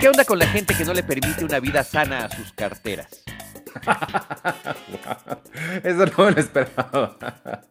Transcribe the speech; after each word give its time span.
¿Qué 0.00 0.08
onda 0.08 0.24
con 0.24 0.38
la 0.38 0.46
gente 0.46 0.74
que 0.76 0.84
no 0.84 0.94
le 0.94 1.02
permite 1.02 1.44
una 1.44 1.58
vida 1.58 1.82
sana 1.82 2.26
a 2.26 2.30
sus 2.30 2.52
carteras? 2.52 3.24
Eso 5.82 6.06
no 6.06 6.26
me 6.26 6.32
lo 6.32 6.40
esperaba. 6.40 7.66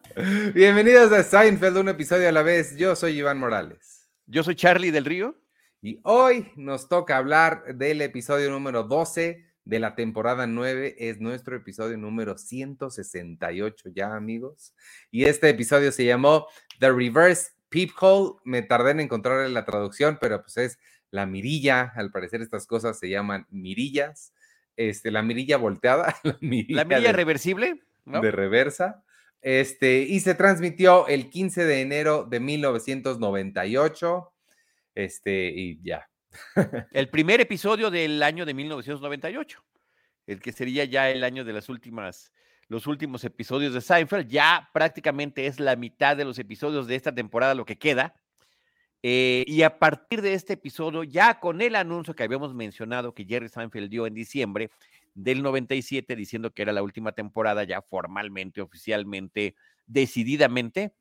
Bienvenidos 0.54 1.12
a 1.12 1.22
Seinfeld, 1.22 1.78
un 1.78 1.88
episodio 1.88 2.28
a 2.28 2.32
la 2.32 2.42
vez. 2.42 2.76
Yo 2.76 2.96
soy 2.96 3.18
Iván 3.18 3.38
Morales. 3.38 4.10
Yo 4.26 4.42
soy 4.42 4.56
Charlie 4.56 4.90
del 4.90 5.04
Río. 5.04 5.40
Y 5.80 6.00
hoy 6.02 6.50
nos 6.56 6.88
toca 6.88 7.16
hablar 7.16 7.76
del 7.76 8.02
episodio 8.02 8.50
número 8.50 8.82
12 8.82 9.46
de 9.64 9.78
la 9.78 9.94
temporada 9.94 10.46
9. 10.46 10.96
Es 10.98 11.20
nuestro 11.20 11.56
episodio 11.56 11.96
número 11.96 12.36
168 12.36 13.90
ya, 13.94 14.14
amigos. 14.14 14.74
Y 15.10 15.24
este 15.24 15.48
episodio 15.48 15.92
se 15.92 16.04
llamó 16.04 16.46
The 16.80 16.92
Reverse 16.92 17.52
Peephole. 17.68 18.38
Me 18.44 18.62
tardé 18.62 18.92
en 18.92 19.00
encontrar 19.00 19.48
la 19.50 19.64
traducción, 19.64 20.18
pero 20.20 20.42
pues 20.42 20.56
es 20.56 20.78
la 21.10 21.26
mirilla. 21.26 21.92
Al 21.94 22.10
parecer 22.10 22.42
estas 22.42 22.66
cosas 22.66 22.98
se 22.98 23.08
llaman 23.08 23.46
mirillas. 23.50 24.32
Este, 24.76 25.10
la 25.10 25.22
mirilla 25.22 25.56
volteada. 25.56 26.14
La 26.24 26.36
mirilla, 26.40 26.76
¿La 26.76 26.84
mirilla 26.84 27.08
de, 27.08 27.12
reversible. 27.12 27.80
De 28.04 28.30
reversa. 28.30 29.02
Este, 29.40 30.00
y 30.00 30.20
se 30.20 30.34
transmitió 30.34 31.06
el 31.08 31.30
15 31.30 31.64
de 31.64 31.80
enero 31.80 32.24
de 32.24 32.40
1998. 32.40 34.32
Este, 34.94 35.48
y 35.48 35.80
ya. 35.82 36.08
el 36.92 37.08
primer 37.08 37.40
episodio 37.40 37.90
del 37.90 38.22
año 38.22 38.44
de 38.44 38.54
1998. 38.54 39.64
El 40.26 40.40
que 40.40 40.52
sería 40.52 40.84
ya 40.84 41.10
el 41.10 41.22
año 41.22 41.44
de 41.44 41.52
las 41.52 41.68
últimas, 41.68 42.32
los 42.68 42.86
últimos 42.86 43.24
episodios 43.24 43.74
de 43.74 43.80
Seinfeld. 43.80 44.28
Ya 44.28 44.70
prácticamente 44.72 45.46
es 45.46 45.60
la 45.60 45.76
mitad 45.76 46.16
de 46.16 46.24
los 46.24 46.38
episodios 46.38 46.86
de 46.86 46.96
esta 46.96 47.14
temporada 47.14 47.54
lo 47.54 47.64
que 47.64 47.78
queda. 47.78 48.14
Eh, 49.02 49.44
y 49.46 49.62
a 49.62 49.78
partir 49.78 50.22
de 50.22 50.34
este 50.34 50.54
episodio, 50.54 51.04
ya 51.04 51.38
con 51.38 51.60
el 51.60 51.76
anuncio 51.76 52.14
que 52.14 52.24
habíamos 52.24 52.54
mencionado 52.54 53.14
que 53.14 53.24
Jerry 53.24 53.48
Seinfeld 53.48 53.90
dio 53.90 54.06
en 54.06 54.14
diciembre 54.14 54.70
del 55.14 55.42
97, 55.42 56.16
diciendo 56.16 56.52
que 56.52 56.62
era 56.62 56.72
la 56.72 56.82
última 56.82 57.12
temporada, 57.12 57.64
ya 57.64 57.82
formalmente, 57.82 58.60
oficialmente, 58.60 59.54
decididamente, 59.86 60.94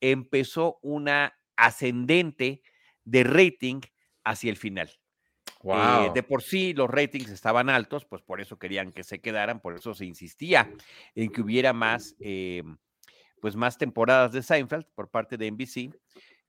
empezó 0.00 0.78
una 0.82 1.34
ascendente 1.56 2.62
de 3.04 3.24
rating 3.24 3.80
hacia 4.24 4.50
el 4.50 4.56
final. 4.56 4.90
Eh, 5.64 6.10
de 6.14 6.22
por 6.22 6.42
sí 6.42 6.74
los 6.74 6.90
ratings 6.90 7.30
estaban 7.30 7.70
altos, 7.70 8.04
pues 8.04 8.22
por 8.22 8.40
eso 8.40 8.58
querían 8.58 8.92
que 8.92 9.04
se 9.04 9.20
quedaran, 9.20 9.60
por 9.60 9.74
eso 9.74 9.94
se 9.94 10.04
insistía 10.04 10.72
en 11.14 11.30
que 11.30 11.40
hubiera 11.40 11.72
más, 11.72 12.16
eh, 12.18 12.62
pues 13.40 13.54
más 13.54 13.78
temporadas 13.78 14.32
de 14.32 14.42
Seinfeld 14.42 14.86
por 14.94 15.08
parte 15.08 15.36
de 15.36 15.50
NBC 15.50 15.90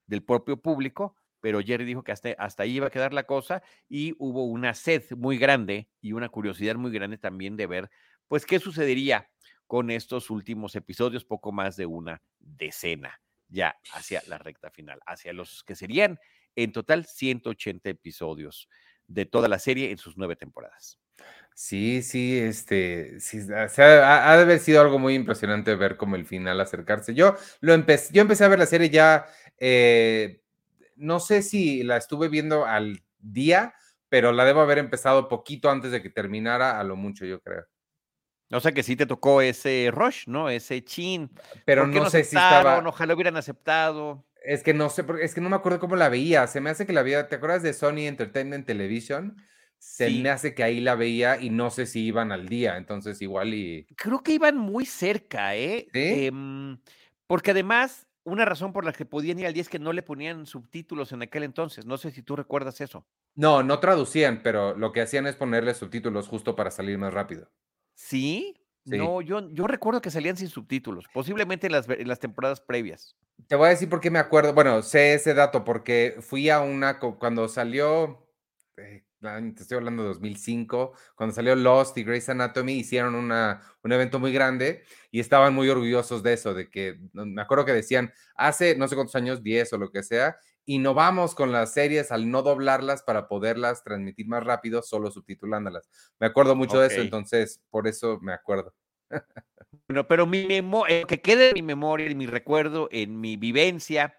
del 0.08 0.24
propio 0.24 0.58
público, 0.58 1.16
pero 1.42 1.62
Jerry 1.62 1.86
dijo 1.86 2.04
que 2.04 2.12
hasta, 2.12 2.30
hasta 2.38 2.64
ahí 2.64 2.78
iba 2.78 2.88
a 2.88 2.92
quedar 2.92 3.14
la 3.14 3.24
cosa 3.24 3.62
y 3.88 4.16
hubo 4.18 4.46
una 4.46 4.74
sed 4.74 5.04
muy 5.12 5.38
grande 5.38 5.90
y 6.02 6.14
una 6.14 6.30
curiosidad 6.30 6.76
muy 6.76 6.92
grande 6.92 7.18
también 7.18 7.56
de 7.58 7.68
ver, 7.68 7.90
pues, 8.28 8.46
qué 8.46 8.60
sucedería 8.60 9.30
con 9.68 9.92
estos 9.92 10.30
últimos 10.30 10.76
episodios, 10.76 11.26
poco 11.26 11.52
más 11.52 11.76
de 11.76 11.86
una 11.86 12.22
decena, 12.40 13.22
ya 13.48 13.78
hacia 13.94 14.22
la 14.28 14.38
recta 14.38 14.72
final, 14.72 15.00
hacia 15.06 15.34
los 15.34 15.64
que 15.64 15.76
serían 15.76 16.20
en 16.56 16.72
total 16.72 17.06
180 17.06 17.90
episodios 17.90 18.70
de 19.08 19.26
toda 19.26 19.48
la 19.48 19.60
serie 19.60 19.92
en 19.92 19.98
sus 19.98 20.18
nueve 20.18 20.36
temporadas. 20.36 21.00
Sí, 21.56 22.02
sí, 22.02 22.40
este, 22.40 23.20
sí, 23.20 23.40
o 23.40 23.70
sea, 23.70 24.30
ha, 24.32 24.36
de 24.38 24.42
haber 24.42 24.60
sido 24.60 24.82
algo 24.82 24.98
muy 24.98 25.14
impresionante 25.14 25.76
ver 25.76 25.98
como 25.98 26.16
el 26.16 26.26
final 26.26 26.60
acercarse. 26.60 27.14
Yo 27.14 27.36
lo 27.60 27.74
empecé, 27.74 28.12
yo 28.14 28.22
empecé 28.22 28.44
a 28.44 28.48
ver 28.48 28.60
la 28.60 28.66
serie 28.66 28.90
ya, 28.90 29.28
eh, 29.60 30.42
no 30.96 31.20
sé 31.20 31.44
si 31.44 31.84
la 31.84 31.98
estuve 31.98 32.28
viendo 32.28 32.66
al 32.66 33.04
día, 33.20 33.76
pero 34.10 34.32
la 34.32 34.46
debo 34.46 34.62
haber 34.62 34.80
empezado 34.80 35.28
poquito 35.28 35.70
antes 35.70 35.92
de 35.92 36.02
que 36.02 36.10
terminara, 36.10 36.80
a 36.80 36.84
lo 36.84 36.96
mucho, 36.96 37.26
yo 37.26 37.40
creo. 37.40 37.66
O 38.52 38.60
sea 38.60 38.72
que 38.72 38.84
sí 38.84 38.96
te 38.96 39.06
tocó 39.06 39.42
ese 39.42 39.90
rush, 39.92 40.28
¿no? 40.28 40.50
Ese 40.50 40.84
chin. 40.84 41.32
Pero 41.66 41.88
no, 41.88 42.10
sé 42.10 42.24
si 42.24 42.36
estaba. 42.36 42.78
Ojalá 42.88 43.16
hubieran 43.16 43.38
aceptado. 43.38 44.24
Es 44.44 44.62
que 44.64 44.74
no 44.74 44.90
sé, 44.90 45.06
es 45.22 45.34
que 45.34 45.42
no 45.42 45.50
me 45.50 45.56
acuerdo 45.56 45.80
cómo 45.80 45.96
la 45.96 46.10
veía. 46.10 46.48
Se 46.48 46.62
me 46.62 46.70
hace 46.70 46.86
que 46.86 46.94
la 46.94 47.04
veía. 47.04 47.28
¿Te 47.28 47.36
acuerdas 47.36 47.64
de 47.64 47.74
Sony 47.74 48.08
Entertainment 48.08 48.66
Television? 48.66 49.38
se 49.84 50.10
me 50.10 50.30
hace 50.30 50.56
que 50.56 50.64
ahí 50.64 50.80
la 50.80 50.96
veía 50.96 51.40
y 51.42 51.50
no 51.50 51.70
sé 51.70 51.86
si 51.86 52.06
iban 52.06 52.32
al 52.32 52.48
día, 52.48 52.78
entonces 52.78 53.22
igual 53.22 53.54
y... 53.54 53.86
Creo 53.98 54.24
que 54.24 54.34
iban 54.34 54.58
muy 54.58 54.86
cerca, 54.86 55.58
¿eh? 55.58 55.88
Em, 55.94 56.78
porque 57.28 57.52
además, 57.52 58.08
una 58.24 58.46
razón 58.46 58.72
por 58.72 58.86
la 58.86 58.94
que 58.94 59.06
podían 59.06 59.40
ir 59.40 59.46
al 59.46 59.54
día 59.54 59.62
es 59.62 59.68
que 59.68 59.80
no 59.80 59.92
le 59.92 60.02
ponían 60.02 60.46
subtítulos 60.46 61.12
en 61.12 61.22
aquel 61.22 61.44
entonces, 61.44 61.86
no 61.86 61.98
sé 61.98 62.12
si 62.12 62.24
tú 62.24 62.38
recuerdas 62.38 62.80
eso. 62.80 63.06
No, 63.36 63.62
no 63.62 63.80
traducían, 63.80 64.42
pero 64.42 64.74
lo 64.74 64.94
que 64.94 65.02
hacían 65.02 65.28
es 65.28 65.36
ponerle 65.36 65.74
subtítulos 65.74 66.30
justo 66.30 66.56
para 66.56 66.72
salir 66.72 66.98
más 66.98 67.14
rápido. 67.14 67.52
¿Sí? 67.94 68.56
No, 68.86 69.22
yo, 69.22 69.50
yo 69.52 69.68
recuerdo 69.68 70.02
que 70.02 70.12
salían 70.12 70.36
sin 70.36 70.50
subtítulos, 70.50 71.06
posiblemente 71.14 71.68
en 71.68 71.74
las, 71.74 71.88
en 71.88 72.08
las 72.08 72.20
temporadas 72.20 72.60
previas. 72.60 73.16
Te 73.48 73.56
voy 73.56 73.68
a 73.68 73.70
decir 73.70 73.90
por 73.90 74.02
qué 74.02 74.12
me 74.12 74.20
acuerdo, 74.20 74.54
bueno, 74.54 74.82
sé 74.82 75.14
ese 75.14 75.34
dato 75.34 75.64
porque 75.64 76.18
fui 76.20 76.50
a 76.50 76.60
una, 76.60 77.00
cuando 77.00 77.48
salió, 77.48 78.28
eh, 78.78 79.06
te 79.22 79.62
estoy 79.62 79.78
hablando 79.78 80.04
de 80.04 80.10
2005, 80.10 80.94
cuando 81.16 81.34
salió 81.34 81.56
Lost 81.56 81.98
y 81.98 82.04
Grey's 82.04 82.28
Anatomy, 82.28 82.74
hicieron 82.74 83.16
una, 83.16 83.62
un 83.84 83.92
evento 83.94 84.20
muy 84.20 84.34
grande 84.34 84.84
y 85.12 85.22
estaban 85.22 85.54
muy 85.54 85.70
orgullosos 85.70 86.22
de 86.22 86.34
eso, 86.34 86.54
de 86.54 86.70
que, 86.70 87.00
me 87.14 87.42
acuerdo 87.42 87.66
que 87.66 87.72
decían, 87.72 88.12
hace 88.36 88.76
no 88.76 88.88
sé 88.88 88.96
cuántos 88.96 89.16
años, 89.16 89.42
10 89.42 89.72
o 89.74 89.78
lo 89.78 89.92
que 89.92 90.04
sea, 90.04 90.38
innovamos 90.66 91.36
con 91.36 91.52
las 91.52 91.74
series 91.74 92.12
al 92.12 92.30
no 92.30 92.42
doblarlas 92.42 93.04
para 93.04 93.28
poderlas 93.28 93.84
transmitir 93.84 94.28
más 94.28 94.44
rápido, 94.44 94.82
solo 94.82 95.12
subtitulándolas. 95.12 95.90
Me 96.20 96.28
acuerdo 96.28 96.56
mucho 96.56 96.80
de 96.80 96.88
eso, 96.88 97.02
entonces 97.02 97.62
por 97.70 97.88
eso 97.88 98.20
me 98.22 98.34
acuerdo. 98.34 98.74
bueno, 99.88 100.08
pero 100.08 100.26
mi 100.26 100.46
memoria, 100.46 101.04
que 101.04 101.22
quede 101.22 101.50
en 101.50 101.56
mi 101.56 101.62
memoria, 101.62 102.08
en 102.08 102.18
mi 102.18 102.28
recuerdo, 102.28 102.88
en 102.92 103.20
mi 103.20 103.38
vivencia, 103.38 104.18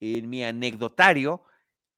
en 0.00 0.28
mi 0.28 0.44
anecdotario, 0.44 1.44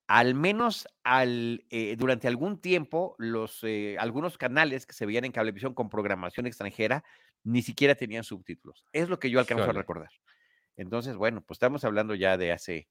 al 0.07 0.35
menos 0.35 0.89
al, 1.05 1.67
eh, 1.71 1.95
durante 1.99 2.29
algún 2.29 2.61
tiempo, 2.61 3.15
los, 3.19 3.63
eh, 3.63 3.97
algunos 3.99 4.39
canales 4.39 4.87
que 4.87 4.95
se 4.95 5.05
veían 5.05 5.25
en 5.25 5.33
cablevisión 5.33 5.75
con 5.75 5.91
programación 5.91 6.47
extranjera 6.47 7.05
ni 7.45 7.63
siquiera 7.63 7.95
tenían 7.95 8.25
subtítulos. 8.25 8.85
Es 8.93 9.09
lo 9.09 9.19
que 9.19 9.31
yo 9.31 9.39
alcanzo 9.39 9.65
a 9.65 9.73
recordar. 9.73 10.11
Entonces, 10.77 11.17
bueno, 11.17 11.43
pues 11.43 11.57
estamos 11.57 11.85
hablando 11.85 12.15
ya 12.15 12.37
de 12.37 12.53
hace 12.53 12.77
eh, 12.77 12.89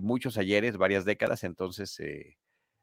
muchos 0.00 0.38
ayeres, 0.38 0.76
varias 0.76 1.04
décadas, 1.04 1.44
entonces 1.44 2.00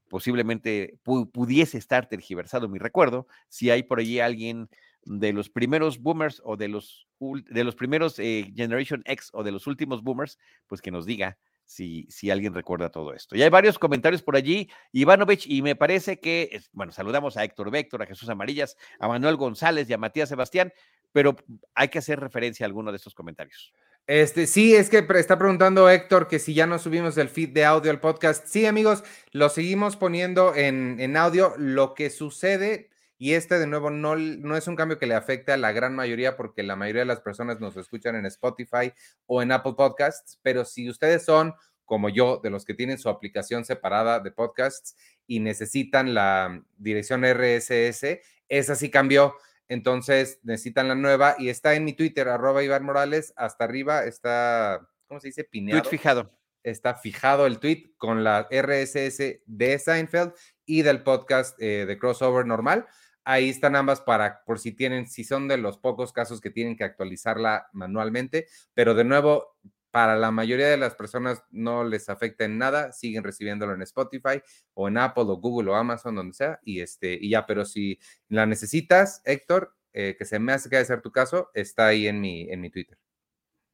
posiblemente 0.10 1.00
pudiese 1.04 1.78
estar 1.78 2.08
tergiversado 2.08 2.70
mi 2.70 2.80
recuerdo. 2.80 3.28
Si 3.50 3.70
hay 3.70 3.84
por 3.84 4.00
allí 4.00 4.20
alguien 4.20 4.70
de 5.04 5.34
los 5.34 5.50
primeros 5.50 6.00
boomers 6.00 6.42
o 6.44 6.58
de 6.58 6.68
los, 6.68 7.08
de 7.20 7.64
los 7.64 7.76
primeros 7.76 8.16
Generation 8.16 9.04
X 9.06 9.30
o 9.34 9.44
de 9.44 9.52
los 9.52 9.68
últimos 9.68 10.04
boomers, 10.04 10.38
pues 10.68 10.82
que 10.82 10.92
nos 10.92 11.06
diga 11.06 11.38
si, 11.66 12.08
si 12.10 12.32
alguien 12.32 12.54
recuerda 12.54 12.90
todo 12.90 13.14
esto. 13.14 13.36
Y 13.36 13.44
hay 13.44 13.50
varios 13.50 13.78
comentarios 13.78 14.24
por 14.24 14.36
allí, 14.36 14.70
Ivanovich, 14.92 15.46
y 15.48 15.62
me 15.62 15.76
parece 15.76 16.20
que, 16.20 16.62
bueno, 16.72 16.92
saludamos 16.92 17.38
a 17.38 17.44
Héctor 17.44 17.72
Véctor, 17.72 18.02
a 18.02 18.06
Jesús 18.06 18.30
Amarillas, 18.30 18.78
a 19.00 19.08
Manuel 19.08 19.36
González 19.36 19.90
y 19.90 19.94
a 19.94 19.98
Matías 19.98 20.30
Sebastián, 20.30 20.72
pero 21.12 21.36
hay 21.76 21.90
que 21.90 22.00
hacer 22.00 22.20
referencia 22.20 22.66
a 22.66 22.68
alguno 22.68 22.92
de 22.92 22.98
estos 22.98 23.14
comentarios. 23.14 23.74
Este, 24.08 24.48
sí, 24.48 24.74
es 24.74 24.90
que 24.90 25.06
está 25.16 25.38
preguntando 25.38 25.90
Héctor 25.90 26.30
que 26.30 26.40
si 26.40 26.54
ya 26.54 26.66
no 26.66 26.80
subimos 26.80 27.18
el 27.18 27.28
feed 27.28 27.50
de 27.50 27.66
audio 27.66 27.92
al 27.92 28.00
podcast. 28.00 28.48
Sí, 28.48 28.66
amigos, 28.66 29.04
lo 29.32 29.50
seguimos 29.50 29.98
poniendo 29.98 30.56
en, 30.56 30.98
en 31.00 31.18
audio. 31.18 31.54
Lo 31.58 31.94
que 31.94 32.10
sucede 32.10 32.90
y 33.18 33.34
este, 33.34 33.60
de 33.60 33.68
nuevo, 33.68 33.90
no, 33.90 34.16
no 34.16 34.56
es 34.56 34.68
un 34.68 34.76
cambio 34.76 34.98
que 34.98 35.08
le 35.08 35.16
afecte 35.16 35.52
a 35.52 35.58
la 35.58 35.72
gran 35.72 35.96
mayoría 35.96 36.38
porque 36.38 36.64
la 36.64 36.76
mayoría 36.76 37.02
de 37.02 37.08
las 37.08 37.20
personas 37.20 37.60
nos 37.60 37.76
escuchan 37.76 38.16
en 38.16 38.26
Spotify 38.28 38.94
o 39.26 39.42
en 39.42 39.52
Apple 39.52 39.74
Podcasts, 39.76 40.40
pero 40.42 40.64
si 40.66 40.90
ustedes 40.90 41.26
son 41.26 41.54
como 41.88 42.10
yo, 42.10 42.40
de 42.44 42.50
los 42.50 42.66
que 42.66 42.74
tienen 42.74 43.00
su 43.00 43.10
aplicación 43.10 43.64
separada 43.64 44.20
de 44.20 44.30
podcasts 44.30 44.96
y 45.26 45.40
necesitan 45.40 46.14
la 46.14 46.62
dirección 46.78 47.24
RSS, 47.24 48.20
esa 48.50 48.76
sí 48.76 48.92
cambió. 48.92 49.36
Entonces 49.70 50.40
necesitan 50.44 50.88
la 50.88 50.96
nueva 50.96 51.36
y 51.38 51.50
está 51.50 51.76
en 51.76 51.84
mi 51.84 51.94
Twitter, 51.94 52.30
arroba 52.30 52.64
Iván 52.64 52.86
Morales, 52.86 53.34
hasta 53.36 53.66
arriba 53.66 54.06
está, 54.06 54.88
¿cómo 55.08 55.20
se 55.20 55.28
dice? 55.28 55.44
Pineado. 55.44 55.82
Tweet 55.82 55.92
fijado. 55.92 56.32
Está 56.64 56.96
fijado 56.96 57.46
el 57.46 57.60
tweet 57.60 57.94
con 57.98 58.24
la 58.24 58.48
RSS 58.52 59.42
de 59.46 59.80
Seinfeld 59.80 60.34
y 60.66 60.82
del 60.82 61.04
podcast 61.04 61.62
eh, 61.62 61.86
de 61.86 61.98
crossover 61.98 62.46
normal. 62.46 62.86
Ahí 63.24 63.50
están 63.50 63.76
ambas 63.76 64.02
para, 64.02 64.44
por 64.46 64.58
si 64.58 64.72
tienen, 64.72 65.08
si 65.08 65.24
son 65.24 65.48
de 65.50 65.58
los 65.58 65.78
pocos 65.78 66.14
casos 66.14 66.40
que 66.40 66.50
tienen 66.50 66.78
que 66.78 66.86
actualizarla 66.86 67.68
manualmente, 67.74 68.48
pero 68.74 68.96
de 68.96 69.04
nuevo, 69.04 69.58
para 69.98 70.16
la 70.16 70.30
mayoría 70.30 70.68
de 70.68 70.78
las 70.78 70.94
personas 70.94 71.44
no 71.50 71.84
les 71.84 72.08
afecta 72.08 72.46
en 72.46 72.60
nada, 72.60 72.92
siguen 72.92 73.24
recibiéndolo 73.24 73.74
en 73.74 73.82
Spotify 73.82 74.40
o 74.76 74.90
en 74.90 75.00
Apple 75.00 75.24
o 75.24 75.38
Google 75.38 75.72
o 75.72 75.74
Amazon, 75.74 76.14
donde 76.14 76.36
sea, 76.36 76.60
y, 76.62 76.82
este, 76.82 77.18
y 77.20 77.32
ya, 77.32 77.48
pero 77.48 77.66
si 77.66 77.98
la 78.30 78.46
necesitas, 78.46 79.24
Héctor, 79.26 79.76
eh, 79.94 80.16
que 80.16 80.24
se 80.24 80.38
me 80.38 80.54
hace 80.54 80.70
que 80.70 80.76
debe 80.76 80.86
ser 80.86 81.02
tu 81.02 81.12
caso, 81.12 81.50
está 81.56 81.88
ahí 81.88 82.06
en 82.06 82.22
mi, 82.22 82.48
en 82.48 82.62
mi 82.62 82.70
Twitter. 82.70 82.96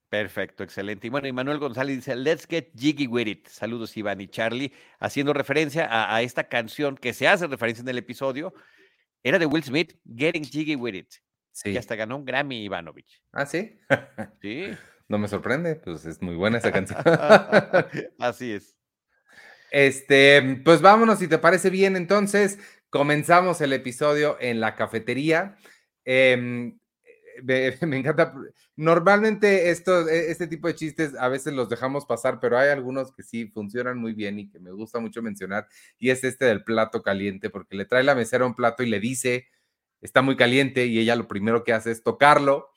Perfecto, 0.07 0.63
excelente. 0.63 1.07
Y 1.07 1.09
bueno, 1.09 1.27
y 1.27 1.33
Manuel 1.33 1.59
González 1.59 1.97
dice, 1.97 2.15
let's 2.15 2.47
get 2.47 2.71
jiggy 2.73 3.05
with 3.05 3.27
it. 3.27 3.47
Saludos 3.49 3.97
Iván 3.97 4.21
y 4.21 4.29
Charlie, 4.29 4.71
haciendo 5.01 5.33
referencia 5.33 5.87
a, 5.87 6.15
a, 6.15 6.21
esta 6.21 6.47
canción 6.47 6.95
que 6.95 7.11
se 7.11 7.27
hace 7.27 7.47
referencia 7.47 7.81
en 7.81 7.89
el 7.89 7.97
episodio. 7.97 8.53
Era 9.23 9.39
de 9.39 9.45
Will 9.45 9.65
Smith, 9.65 9.99
Getting 10.05 10.45
Jiggy 10.45 10.77
with 10.77 10.93
it. 10.93 11.13
Sí. 11.51 11.71
Y 11.71 11.77
hasta 11.77 11.97
ganó 11.97 12.15
un 12.15 12.23
Grammy 12.23 12.63
Ivanovich. 12.63 13.21
Ah, 13.33 13.45
sí. 13.45 13.77
Sí. 14.41 14.71
No 15.13 15.19
me 15.19 15.27
sorprende, 15.27 15.75
pues 15.75 16.05
es 16.05 16.23
muy 16.23 16.35
buena 16.35 16.57
esa 16.57 16.71
canción. 16.71 16.99
Así 18.19 18.51
es. 18.51 18.75
Este, 19.69 20.59
pues 20.65 20.81
vámonos, 20.81 21.19
si 21.19 21.27
te 21.27 21.37
parece 21.37 21.69
bien, 21.69 21.95
entonces 21.95 22.57
comenzamos 22.89 23.61
el 23.61 23.73
episodio 23.73 24.37
en 24.39 24.59
la 24.59 24.73
cafetería. 24.73 25.55
Eh, 26.03 26.73
me, 27.43 27.77
me, 27.85 27.97
encanta. 27.99 28.33
Normalmente 28.75 29.69
esto, 29.69 30.09
e, 30.09 30.31
este 30.31 30.47
tipo 30.47 30.67
de 30.67 30.73
chistes 30.73 31.13
a 31.13 31.27
veces 31.27 31.53
los 31.53 31.69
dejamos 31.69 32.07
pasar, 32.07 32.39
pero 32.39 32.57
hay 32.57 32.69
algunos 32.69 33.13
que 33.13 33.21
sí 33.21 33.45
funcionan 33.45 33.99
muy 33.99 34.13
bien 34.13 34.39
y 34.39 34.49
que 34.49 34.57
me 34.57 34.71
gusta 34.71 34.99
mucho 34.99 35.21
mencionar. 35.21 35.67
Y 35.99 36.09
es 36.09 36.23
este 36.23 36.45
del 36.45 36.63
plato 36.63 37.03
caliente, 37.03 37.51
porque 37.51 37.75
le 37.75 37.85
trae 37.85 38.01
la 38.01 38.15
mesera 38.15 38.47
un 38.47 38.55
plato 38.55 38.81
y 38.81 38.87
le 38.87 38.99
dice, 38.99 39.45
está 40.01 40.23
muy 40.23 40.35
caliente, 40.35 40.87
y 40.87 40.97
ella 40.97 41.15
lo 41.15 41.27
primero 41.27 41.63
que 41.63 41.73
hace 41.73 41.91
es 41.91 42.01
tocarlo 42.01 42.72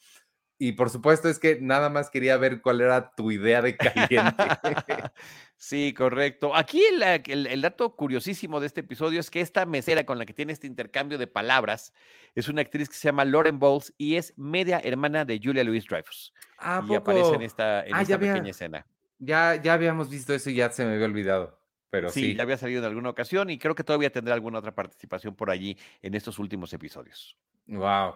y 0.59 0.73
por 0.73 0.89
supuesto 0.89 1.29
es 1.29 1.39
que 1.39 1.59
nada 1.61 1.91
más 1.91 2.09
quería 2.09 2.37
ver 2.39 2.63
cuál 2.63 2.81
era 2.81 3.11
tu 3.15 3.31
idea 3.31 3.61
de 3.61 3.77
caliente. 3.77 4.43
sí, 5.57 5.93
correcto. 5.93 6.55
Aquí 6.55 6.83
el, 6.85 7.47
el, 7.47 7.61
dato 7.61 7.95
curiosísimo 7.95 8.59
de 8.59 8.67
este 8.67 8.81
episodio 8.81 9.21
es 9.21 9.31
que 9.31 9.43
esta 9.43 9.67
mesera 9.67 10.05
con 10.05 10.19
la 10.19 10.25
que 10.25 10.33
tiene 10.33 10.55
este 10.55 10.67
intercambio 10.67 11.19
de 11.19 11.27
palabras 11.27 11.93
es 12.35 12.49
una 12.49 12.63
actriz 12.63 12.89
que 12.89 12.95
se 12.95 13.09
llama 13.09 13.27
Lauren 13.27 13.59
Bowles 13.59 13.93
y 13.99 14.17
es 14.17 14.33
media 14.37 14.81
hermana 14.83 15.27
de 15.27 15.39
Julia 15.43 15.63
Louis 15.63 15.87
Dreyfus. 15.87 16.33
Ah, 16.59 16.83
y 16.89 16.95
aparece 16.95 17.35
en 17.35 17.43
esta, 17.43 17.85
en 17.85 17.95
ah, 17.95 18.01
esta 18.01 18.15
ya 18.15 18.19
pequeña 18.19 18.39
había, 18.39 18.51
escena. 18.51 18.87
Ya, 19.19 19.61
ya 19.63 19.75
habíamos 19.75 20.09
visto 20.09 20.33
eso 20.33 20.49
y 20.49 20.55
ya 20.55 20.71
se 20.71 20.87
me 20.87 20.95
había 20.95 21.07
olvidado. 21.07 21.61
Pero 21.91 22.09
sí, 22.09 22.21
sí, 22.21 22.35
ya 22.35 22.43
había 22.43 22.57
salido 22.57 22.81
en 22.81 22.87
alguna 22.87 23.11
ocasión 23.11 23.51
y 23.51 23.59
creo 23.59 23.75
que 23.75 23.85
todavía 23.85 24.11
tendrá 24.11 24.35
alguna 24.35 24.59
otra 24.59 24.75
participación 24.75 25.35
por 25.37 25.51
allí 25.51 25.79
en 26.03 26.15
estos 26.15 26.39
últimos 26.39 26.73
episodios. 26.73 27.37
Wow. 27.67 28.15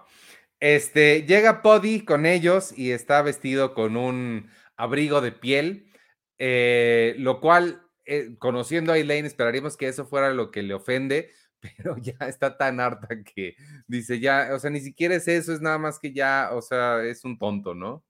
Este, 0.61 1.23
llega 1.23 1.63
Poddy 1.63 2.05
con 2.05 2.27
ellos 2.27 2.77
y 2.77 2.91
está 2.91 3.23
vestido 3.23 3.73
con 3.73 3.97
un 3.97 4.51
abrigo 4.77 5.23
de 5.23 5.33
piel, 5.33 5.91
eh, 6.39 7.15
lo 7.19 7.41
cual, 7.41 7.83
eh, 8.05 8.37
conociendo 8.39 8.93
a 8.93 8.99
Elaine, 8.99 9.27
esperaríamos 9.27 9.79
que 9.79 9.89
eso 9.89 10.07
fuera 10.07 10.35
lo 10.35 10.51
que 10.51 10.63
le 10.63 10.75
ofende, 10.75 11.33
pero 11.61 11.97
ya 11.97 12.15
está 12.29 12.59
tan 12.59 12.79
harta 12.79 13.09
que 13.35 13.57
dice 13.87 14.21
ya, 14.21 14.51
o 14.53 14.59
sea, 14.59 14.71
ni 14.71 14.81
siquiera 14.81 15.15
es 15.15 15.29
eso, 15.29 15.53
es 15.55 15.63
nada 15.63 15.79
más 15.79 15.99
que 15.99 16.13
ya, 16.13 16.51
o 16.53 16.61
sea, 16.61 17.03
es 17.05 17.25
un 17.25 17.39
tonto, 17.39 17.75
¿no? 17.75 18.05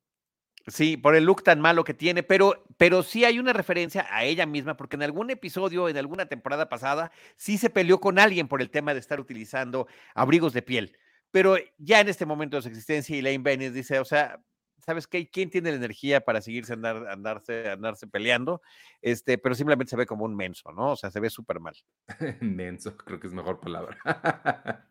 Sí, 0.67 0.97
por 0.97 1.15
el 1.17 1.25
look 1.25 1.43
tan 1.43 1.61
malo 1.61 1.85
que 1.85 1.95
tiene, 1.95 2.23
pero, 2.23 2.65
pero 2.77 3.03
sí 3.03 3.25
hay 3.25 3.39
una 3.39 3.53
referencia 3.53 4.07
a 4.11 4.25
ella 4.25 4.45
misma, 4.45 4.77
porque 4.77 4.97
en 4.97 5.03
algún 5.03 5.31
episodio, 5.31 5.89
en 5.89 5.97
alguna 5.97 6.27
temporada 6.27 6.69
pasada, 6.69 7.13
sí 7.37 7.59
se 7.59 7.71
peleó 7.71 8.01
con 8.01 8.19
alguien 8.19 8.47
por 8.47 8.61
el 8.61 8.71
tema 8.71 8.93
de 8.93 9.01
estar 9.01 9.21
utilizando 9.21 9.87
abrigos 10.15 10.53
de 10.53 10.63
piel. 10.63 10.97
Pero 11.31 11.57
ya 11.79 12.01
en 12.01 12.09
este 12.09 12.27
momento 12.27 12.57
de 12.57 12.63
su 12.63 12.69
existencia, 12.69 13.17
Elaine 13.17 13.43
Bennett 13.43 13.73
dice, 13.73 13.99
o 13.99 14.05
sea, 14.05 14.41
¿sabes 14.85 15.07
qué? 15.07 15.29
¿Quién 15.29 15.51
tiene 15.51 15.71
la 15.71 15.77
energía 15.77 16.21
para 16.21 16.41
seguirse 16.41 16.73
andar, 16.73 17.07
andarse, 17.09 17.69
andarse 17.71 18.07
peleando? 18.07 18.63
Este, 19.01 19.39
pero 19.39 19.55
simplemente 19.55 19.91
se 19.91 19.97
ve 19.97 20.07
como 20.07 20.25
un 20.25 20.35
menso, 20.35 20.73
¿no? 20.73 20.93
O 20.93 20.97
sea, 20.97 21.11
se 21.11 21.21
ve 21.21 21.31
súper 21.31 21.61
mal. 21.61 21.75
menso, 22.41 22.97
creo 22.97 23.21
que 23.21 23.27
es 23.27 23.33
mejor 23.33 23.61
palabra. 23.61 23.99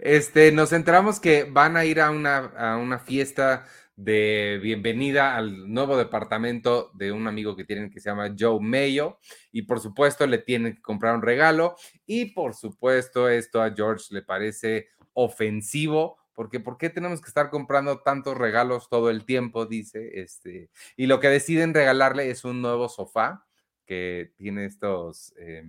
este, 0.00 0.52
nos 0.52 0.72
enteramos 0.72 1.20
que 1.20 1.44
van 1.44 1.76
a 1.76 1.84
ir 1.84 2.00
a 2.00 2.10
una, 2.10 2.38
a 2.38 2.76
una 2.76 2.98
fiesta 2.98 3.64
de 3.96 4.58
bienvenida 4.62 5.36
al 5.36 5.72
nuevo 5.72 5.96
departamento 5.98 6.90
de 6.94 7.12
un 7.12 7.26
amigo 7.28 7.54
que 7.54 7.64
tienen 7.64 7.90
que 7.90 8.00
se 8.00 8.08
llama 8.08 8.34
Joe 8.36 8.58
Mayo 8.58 9.18
y 9.52 9.62
por 9.62 9.80
supuesto 9.80 10.26
le 10.26 10.38
tienen 10.38 10.74
que 10.74 10.80
comprar 10.82 11.14
un 11.14 11.20
regalo 11.20 11.76
y 12.06 12.32
por 12.32 12.54
supuesto 12.54 13.28
esto 13.28 13.62
a 13.62 13.70
George 13.70 14.06
le 14.10 14.22
parece 14.22 14.88
ofensivo, 15.14 16.18
porque 16.34 16.60
¿por 16.60 16.78
qué 16.78 16.90
tenemos 16.90 17.20
que 17.20 17.28
estar 17.28 17.50
comprando 17.50 18.00
tantos 18.00 18.36
regalos 18.36 18.88
todo 18.88 19.10
el 19.10 19.24
tiempo? 19.24 19.66
Dice, 19.66 20.20
este, 20.20 20.70
y 20.96 21.06
lo 21.06 21.20
que 21.20 21.28
deciden 21.28 21.74
regalarle 21.74 22.30
es 22.30 22.44
un 22.44 22.62
nuevo 22.62 22.88
sofá 22.88 23.46
que 23.84 24.32
tiene 24.36 24.64
estos 24.64 25.34
eh, 25.36 25.64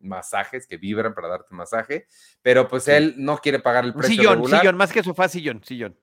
masajes 0.00 0.66
que 0.66 0.76
vibran 0.76 1.14
para 1.14 1.28
darte 1.28 1.54
masaje, 1.54 2.06
pero 2.42 2.68
pues 2.68 2.84
sí. 2.84 2.92
él 2.92 3.14
no 3.18 3.38
quiere 3.38 3.58
pagar 3.58 3.84
el 3.84 3.94
precio 3.94 4.16
sillón, 4.16 4.34
regular. 4.34 4.60
Sillón, 4.60 4.76
más 4.76 4.92
que 4.92 5.02
sofá, 5.02 5.28
sillón, 5.28 5.62
sillón. 5.64 5.98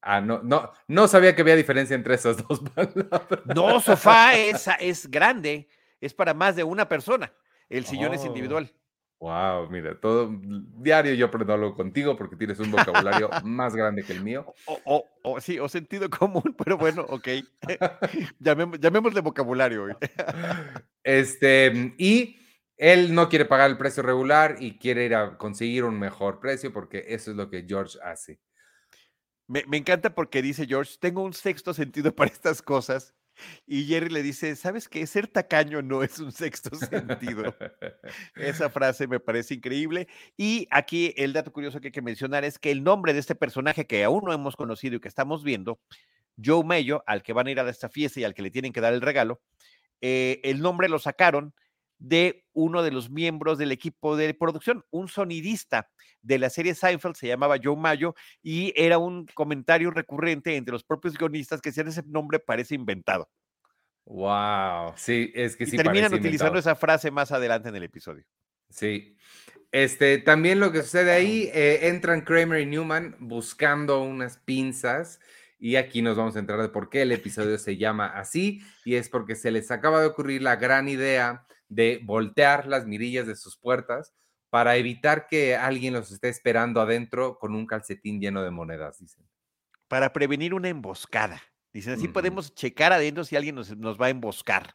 Ah, 0.00 0.20
no, 0.20 0.40
no, 0.42 0.70
no 0.86 1.08
sabía 1.08 1.34
que 1.34 1.42
había 1.42 1.56
diferencia 1.56 1.94
entre 1.94 2.14
esas 2.14 2.36
dos 2.46 2.60
palabras. 2.74 3.40
No, 3.54 3.80
sofá 3.80 4.36
es, 4.36 4.68
es 4.80 5.10
grande, 5.10 5.68
es 6.00 6.14
para 6.14 6.34
más 6.34 6.56
de 6.56 6.64
una 6.64 6.88
persona. 6.88 7.32
El 7.68 7.84
sillón 7.84 8.12
oh. 8.12 8.14
es 8.14 8.24
individual. 8.24 8.72
Wow, 9.20 9.68
mira, 9.68 9.98
todo 9.98 10.30
diario 10.76 11.12
yo 11.14 11.26
aprendo 11.26 11.52
algo 11.52 11.74
contigo 11.74 12.16
porque 12.16 12.36
tienes 12.36 12.60
un 12.60 12.70
vocabulario 12.70 13.28
más 13.44 13.74
grande 13.74 14.04
que 14.04 14.12
el 14.12 14.22
mío. 14.22 14.54
O, 14.66 14.80
o, 14.84 15.04
o 15.24 15.40
sí, 15.40 15.58
o 15.58 15.68
sentido 15.68 16.08
común, 16.18 16.54
pero 16.56 16.78
bueno, 16.78 17.04
ok. 17.08 17.28
Llamemos, 18.38 18.78
llamémosle 18.78 19.20
vocabulario. 19.20 19.84
Hoy. 19.84 19.92
este, 21.02 21.94
y 21.98 22.36
él 22.76 23.12
no 23.12 23.28
quiere 23.28 23.44
pagar 23.44 23.70
el 23.70 23.76
precio 23.76 24.04
regular 24.04 24.56
y 24.60 24.78
quiere 24.78 25.04
ir 25.06 25.16
a 25.16 25.36
conseguir 25.36 25.82
un 25.82 25.98
mejor 25.98 26.38
precio 26.38 26.72
porque 26.72 27.04
eso 27.08 27.32
es 27.32 27.36
lo 27.36 27.50
que 27.50 27.64
George 27.66 27.98
hace. 28.04 28.40
Me, 29.48 29.64
me 29.66 29.78
encanta 29.78 30.14
porque 30.14 30.42
dice 30.42 30.64
George, 30.64 30.94
tengo 31.00 31.24
un 31.24 31.32
sexto 31.32 31.74
sentido 31.74 32.14
para 32.14 32.30
estas 32.30 32.62
cosas 32.62 33.17
y 33.66 33.84
Jerry 33.84 34.08
le 34.08 34.22
dice, 34.22 34.56
¿sabes 34.56 34.88
qué? 34.88 35.06
Ser 35.06 35.28
tacaño 35.28 35.82
no 35.82 36.02
es 36.02 36.18
un 36.18 36.32
sexto 36.32 36.74
sentido. 36.76 37.54
Esa 38.34 38.70
frase 38.70 39.06
me 39.06 39.20
parece 39.20 39.54
increíble. 39.54 40.08
Y 40.36 40.66
aquí 40.70 41.14
el 41.16 41.32
dato 41.32 41.52
curioso 41.52 41.80
que 41.80 41.88
hay 41.88 41.92
que 41.92 42.02
mencionar 42.02 42.44
es 42.44 42.58
que 42.58 42.70
el 42.70 42.82
nombre 42.82 43.12
de 43.12 43.20
este 43.20 43.34
personaje 43.34 43.86
que 43.86 44.04
aún 44.04 44.24
no 44.24 44.32
hemos 44.32 44.56
conocido 44.56 44.96
y 44.96 45.00
que 45.00 45.08
estamos 45.08 45.44
viendo, 45.44 45.80
Joe 46.42 46.64
Mayo, 46.64 47.02
al 47.06 47.22
que 47.22 47.32
van 47.32 47.46
a 47.46 47.50
ir 47.50 47.60
a 47.60 47.68
esta 47.68 47.88
fiesta 47.88 48.20
y 48.20 48.24
al 48.24 48.34
que 48.34 48.42
le 48.42 48.50
tienen 48.50 48.72
que 48.72 48.80
dar 48.80 48.92
el 48.92 49.00
regalo, 49.00 49.40
eh, 50.00 50.40
el 50.44 50.60
nombre 50.60 50.88
lo 50.88 50.98
sacaron 50.98 51.54
de 51.98 52.46
uno 52.52 52.82
de 52.82 52.92
los 52.92 53.10
miembros 53.10 53.58
del 53.58 53.72
equipo 53.72 54.16
de 54.16 54.32
producción, 54.34 54.84
un 54.90 55.08
sonidista 55.08 55.90
de 56.22 56.38
la 56.38 56.50
serie 56.50 56.74
Seinfeld, 56.74 57.14
se 57.14 57.28
llamaba 57.28 57.56
Joe 57.62 57.76
Mayo, 57.76 58.14
y 58.42 58.72
era 58.76 58.98
un 58.98 59.26
comentario 59.34 59.90
recurrente 59.90 60.56
entre 60.56 60.72
los 60.72 60.84
propios 60.84 61.16
guionistas 61.16 61.60
que 61.60 61.70
decían 61.70 61.88
ese 61.88 62.02
nombre 62.06 62.38
parece 62.38 62.74
inventado. 62.74 63.28
Wow, 64.04 64.94
sí, 64.96 65.30
es 65.34 65.54
que 65.54 65.64
y 65.64 65.68
sí. 65.68 65.76
terminan 65.76 66.12
utilizando 66.14 66.58
inventado. 66.58 66.58
esa 66.58 66.74
frase 66.74 67.10
más 67.10 67.30
adelante 67.30 67.68
en 67.68 67.76
el 67.76 67.82
episodio. 67.82 68.24
Sí. 68.70 69.16
Este, 69.70 70.18
también 70.18 70.60
lo 70.60 70.72
que 70.72 70.82
sucede 70.82 71.12
ahí, 71.12 71.50
eh, 71.52 71.88
entran 71.88 72.22
Kramer 72.22 72.60
y 72.60 72.66
Newman 72.66 73.16
buscando 73.18 74.02
unas 74.02 74.38
pinzas 74.38 75.20
y 75.58 75.76
aquí 75.76 76.00
nos 76.00 76.16
vamos 76.16 76.36
a 76.36 76.38
entrar 76.38 76.60
de 76.62 76.68
por 76.68 76.88
qué 76.88 77.02
el 77.02 77.12
episodio 77.12 77.58
se 77.58 77.76
llama 77.76 78.06
así 78.06 78.62
y 78.84 78.94
es 78.94 79.10
porque 79.10 79.34
se 79.34 79.50
les 79.50 79.70
acaba 79.70 80.00
de 80.00 80.06
ocurrir 80.06 80.40
la 80.40 80.56
gran 80.56 80.88
idea 80.88 81.44
de 81.68 82.00
voltear 82.02 82.66
las 82.66 82.86
mirillas 82.86 83.26
de 83.26 83.36
sus 83.36 83.58
puertas 83.58 84.14
para 84.50 84.76
evitar 84.76 85.26
que 85.26 85.56
alguien 85.56 85.94
los 85.94 86.10
esté 86.10 86.28
esperando 86.28 86.80
adentro 86.80 87.38
con 87.38 87.54
un 87.54 87.66
calcetín 87.66 88.20
lleno 88.20 88.42
de 88.42 88.50
monedas, 88.50 88.98
dicen. 88.98 89.24
Para 89.88 90.12
prevenir 90.12 90.54
una 90.54 90.68
emboscada. 90.68 91.42
Dicen, 91.72 91.94
así 91.94 92.06
uh 92.06 92.10
-huh. 92.10 92.12
podemos 92.12 92.54
checar 92.54 92.92
adentro 92.92 93.24
si 93.24 93.36
alguien 93.36 93.54
nos, 93.54 93.76
nos 93.76 94.00
va 94.00 94.06
a 94.06 94.10
emboscar. 94.10 94.74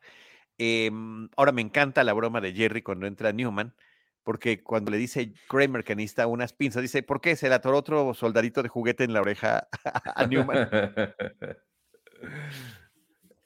Eh, 0.57 0.91
ahora 1.35 1.51
me 1.51 1.61
encanta 1.61 2.03
la 2.03 2.13
broma 2.13 2.39
de 2.39 2.53
Jerry 2.53 2.81
cuando 2.81 3.07
entra 3.07 3.31
Newman, 3.31 3.75
porque 4.23 4.63
cuando 4.63 4.91
le 4.91 4.97
dice 4.97 5.33
Kramer 5.49 5.83
que 5.83 5.95
necesita 5.95 6.27
unas 6.27 6.53
pinzas, 6.53 6.81
dice, 6.81 7.03
¿por 7.03 7.19
qué? 7.21 7.35
Se 7.35 7.49
le 7.49 7.55
atoró 7.55 7.77
otro 7.77 8.13
soldadito 8.13 8.63
de 8.63 8.69
juguete 8.69 9.03
en 9.03 9.13
la 9.13 9.21
oreja 9.21 9.67
a 9.83 10.25
Newman. 10.27 10.69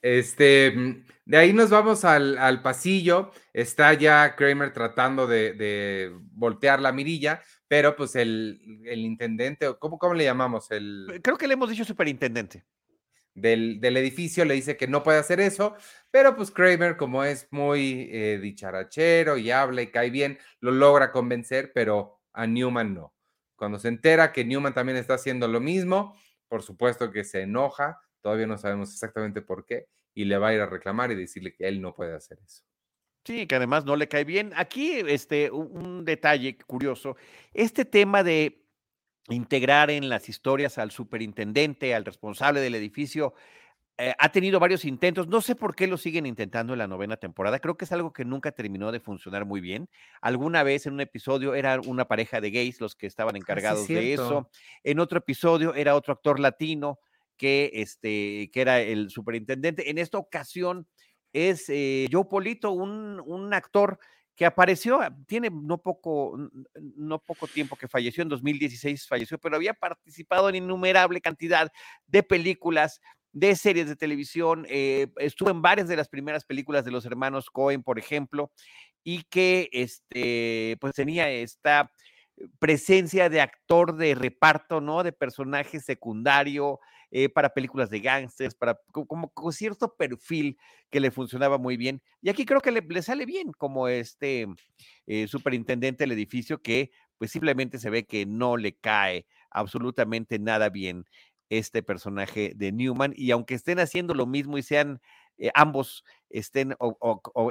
Este, 0.00 0.70
mm, 0.70 1.04
de 1.28 1.36
ahí 1.36 1.52
nos 1.52 1.68
vamos 1.68 2.06
al, 2.06 2.38
al 2.38 2.62
pasillo. 2.62 3.32
Está 3.52 3.92
ya 3.92 4.34
Kramer 4.34 4.72
tratando 4.72 5.26
de, 5.26 5.52
de, 5.52 6.10
voltear 6.32 6.80
la 6.80 6.90
mirilla, 6.90 7.42
pero 7.68 7.94
pues 7.94 8.16
el, 8.16 8.82
el 8.86 9.00
intendente, 9.00 9.66
¿cómo, 9.78 9.98
¿cómo, 9.98 10.14
le 10.14 10.24
llamamos? 10.24 10.70
El, 10.70 11.20
Creo 11.22 11.36
que 11.36 11.46
le 11.46 11.52
hemos 11.52 11.68
dicho 11.68 11.84
superintendente. 11.84 12.64
Del, 13.34 13.78
del, 13.78 13.98
edificio 13.98 14.46
le 14.46 14.54
dice 14.54 14.78
que 14.78 14.88
no 14.88 15.02
puede 15.02 15.18
hacer 15.18 15.38
eso, 15.38 15.76
pero 16.10 16.34
pues 16.34 16.50
Kramer, 16.50 16.96
como 16.96 17.22
es 17.22 17.46
muy 17.50 18.08
eh, 18.10 18.38
dicharachero 18.42 19.36
y 19.36 19.50
habla 19.50 19.82
y 19.82 19.92
cae 19.92 20.08
bien, 20.08 20.38
lo 20.60 20.72
logra 20.72 21.12
convencer, 21.12 21.72
pero 21.74 22.20
a 22.32 22.46
Newman 22.46 22.94
no. 22.94 23.14
Cuando 23.54 23.78
se 23.78 23.88
entera 23.88 24.32
que 24.32 24.46
Newman 24.46 24.72
también 24.72 24.96
está 24.96 25.14
haciendo 25.14 25.46
lo 25.46 25.60
mismo, 25.60 26.16
por 26.48 26.62
supuesto 26.62 27.12
que 27.12 27.22
se 27.22 27.42
enoja, 27.42 28.00
todavía 28.28 28.46
no 28.46 28.58
sabemos 28.58 28.92
exactamente 28.92 29.40
por 29.40 29.64
qué, 29.64 29.86
y 30.14 30.26
le 30.26 30.36
va 30.36 30.48
a 30.48 30.54
ir 30.54 30.60
a 30.60 30.66
reclamar 30.66 31.10
y 31.10 31.14
decirle 31.14 31.54
que 31.54 31.66
él 31.66 31.80
no 31.80 31.94
puede 31.94 32.14
hacer 32.14 32.38
eso. 32.44 32.62
Sí, 33.24 33.46
que 33.46 33.54
además 33.54 33.86
no 33.86 33.96
le 33.96 34.06
cae 34.06 34.24
bien. 34.24 34.52
Aquí, 34.54 35.00
este, 35.06 35.50
un 35.50 36.04
detalle 36.04 36.58
curioso, 36.58 37.16
este 37.54 37.86
tema 37.86 38.22
de 38.22 38.66
integrar 39.30 39.90
en 39.90 40.10
las 40.10 40.28
historias 40.28 40.76
al 40.76 40.90
superintendente, 40.90 41.94
al 41.94 42.04
responsable 42.04 42.60
del 42.60 42.74
edificio, 42.74 43.32
eh, 43.96 44.12
ha 44.18 44.30
tenido 44.30 44.60
varios 44.60 44.84
intentos. 44.84 45.26
No 45.26 45.40
sé 45.40 45.54
por 45.54 45.74
qué 45.74 45.86
lo 45.86 45.96
siguen 45.96 46.26
intentando 46.26 46.74
en 46.74 46.80
la 46.80 46.86
novena 46.86 47.16
temporada. 47.16 47.60
Creo 47.60 47.78
que 47.78 47.86
es 47.86 47.92
algo 47.92 48.12
que 48.12 48.26
nunca 48.26 48.52
terminó 48.52 48.92
de 48.92 49.00
funcionar 49.00 49.46
muy 49.46 49.62
bien. 49.62 49.88
Alguna 50.20 50.62
vez 50.64 50.84
en 50.84 50.92
un 50.92 51.00
episodio 51.00 51.54
era 51.54 51.80
una 51.80 52.06
pareja 52.06 52.42
de 52.42 52.50
gays 52.50 52.78
los 52.78 52.94
que 52.94 53.06
estaban 53.06 53.36
ah, 53.36 53.38
encargados 53.38 53.88
de 53.88 54.12
eso. 54.12 54.50
En 54.84 55.00
otro 55.00 55.18
episodio 55.18 55.74
era 55.74 55.94
otro 55.94 56.12
actor 56.12 56.40
latino 56.40 56.98
que, 57.38 57.70
este, 57.74 58.50
que 58.52 58.60
era 58.60 58.80
el 58.80 59.10
superintendente. 59.10 59.90
En 59.90 59.96
esta 59.96 60.18
ocasión 60.18 60.86
es 61.32 61.68
eh, 61.68 62.06
Joe 62.12 62.26
Polito, 62.26 62.72
un, 62.72 63.22
un 63.24 63.54
actor 63.54 63.98
que 64.38 64.46
apareció, 64.46 65.00
ah, 65.00 65.16
tiene 65.26 65.50
no 65.50 65.78
poco, 65.78 66.38
no 66.74 67.18
poco 67.18 67.48
tiempo 67.48 67.74
que 67.76 67.88
falleció, 67.88 68.22
en 68.22 68.28
2016 68.28 69.08
falleció, 69.08 69.38
pero 69.38 69.56
había 69.56 69.74
participado 69.74 70.48
en 70.48 70.54
innumerable 70.56 71.20
cantidad 71.20 71.72
de 72.06 72.22
películas, 72.22 73.00
de 73.32 73.56
series 73.56 73.88
de 73.88 73.96
televisión, 73.96 74.64
eh, 74.68 75.08
estuvo 75.16 75.50
en 75.50 75.60
varias 75.60 75.88
de 75.88 75.96
las 75.96 76.08
primeras 76.08 76.44
películas 76.44 76.84
de 76.84 76.92
los 76.92 77.04
hermanos 77.04 77.50
Cohen, 77.50 77.82
por 77.82 77.98
ejemplo, 77.98 78.52
y 79.02 79.24
que 79.24 79.68
este, 79.72 80.76
pues 80.80 80.94
tenía 80.94 81.28
esta 81.30 81.90
presencia 82.58 83.28
de 83.28 83.40
actor 83.40 83.96
de 83.96 84.14
reparto, 84.14 84.80
¿no? 84.80 85.02
De 85.02 85.12
personaje 85.12 85.80
secundario, 85.80 86.78
eh, 87.10 87.28
para 87.28 87.54
películas 87.54 87.90
de 87.90 88.00
gángsters, 88.00 88.54
para 88.54 88.78
como 88.92 89.30
con 89.32 89.52
cierto 89.52 89.94
perfil 89.96 90.58
que 90.90 91.00
le 91.00 91.10
funcionaba 91.10 91.58
muy 91.58 91.76
bien. 91.76 92.02
Y 92.20 92.28
aquí 92.28 92.44
creo 92.44 92.60
que 92.60 92.70
le, 92.70 93.02
sale 93.02 93.26
bien 93.26 93.52
como 93.52 93.88
este 93.88 94.46
eh, 95.06 95.26
superintendente 95.28 96.04
del 96.04 96.12
edificio 96.12 96.60
que 96.60 96.90
pues 97.16 97.30
simplemente 97.30 97.78
se 97.78 97.90
ve 97.90 98.06
que 98.06 98.26
no 98.26 98.56
le 98.56 98.76
cae 98.76 99.26
absolutamente 99.50 100.38
nada 100.38 100.68
bien 100.68 101.04
este 101.50 101.82
personaje 101.82 102.52
de 102.54 102.72
Newman 102.72 103.14
y 103.16 103.30
aunque 103.30 103.54
estén 103.54 103.78
haciendo 103.78 104.14
lo 104.14 104.26
mismo 104.26 104.58
y 104.58 104.62
sean 104.62 105.00
eh, 105.38 105.50
ambos 105.54 106.04
estén 106.28 106.76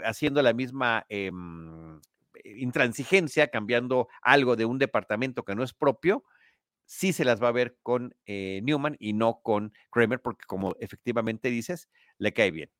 haciendo 0.03 0.41
la 0.41 0.53
misma 0.53 1.05
em, 1.09 1.99
intransigencia, 2.43 3.47
cambiando 3.47 4.07
algo 4.21 4.55
de 4.55 4.65
un 4.65 4.77
departamento 4.77 5.43
que 5.43 5.55
no 5.55 5.63
es 5.63 5.73
propio, 5.73 6.23
sí 6.87 7.13
se 7.13 7.25
las 7.25 7.43
va 7.43 7.49
a 7.49 7.51
ver 7.51 7.77
con 7.83 8.15
eh, 8.25 8.61
Newman 8.63 8.95
y 8.97 9.13
no 9.13 9.41
con 9.43 9.73
Kramer, 9.91 10.21
porque 10.21 10.45
como 10.47 10.75
efectivamente 10.79 11.49
dices, 11.49 11.89
le 12.17 12.33
cae 12.33 12.49
bien. 12.49 12.71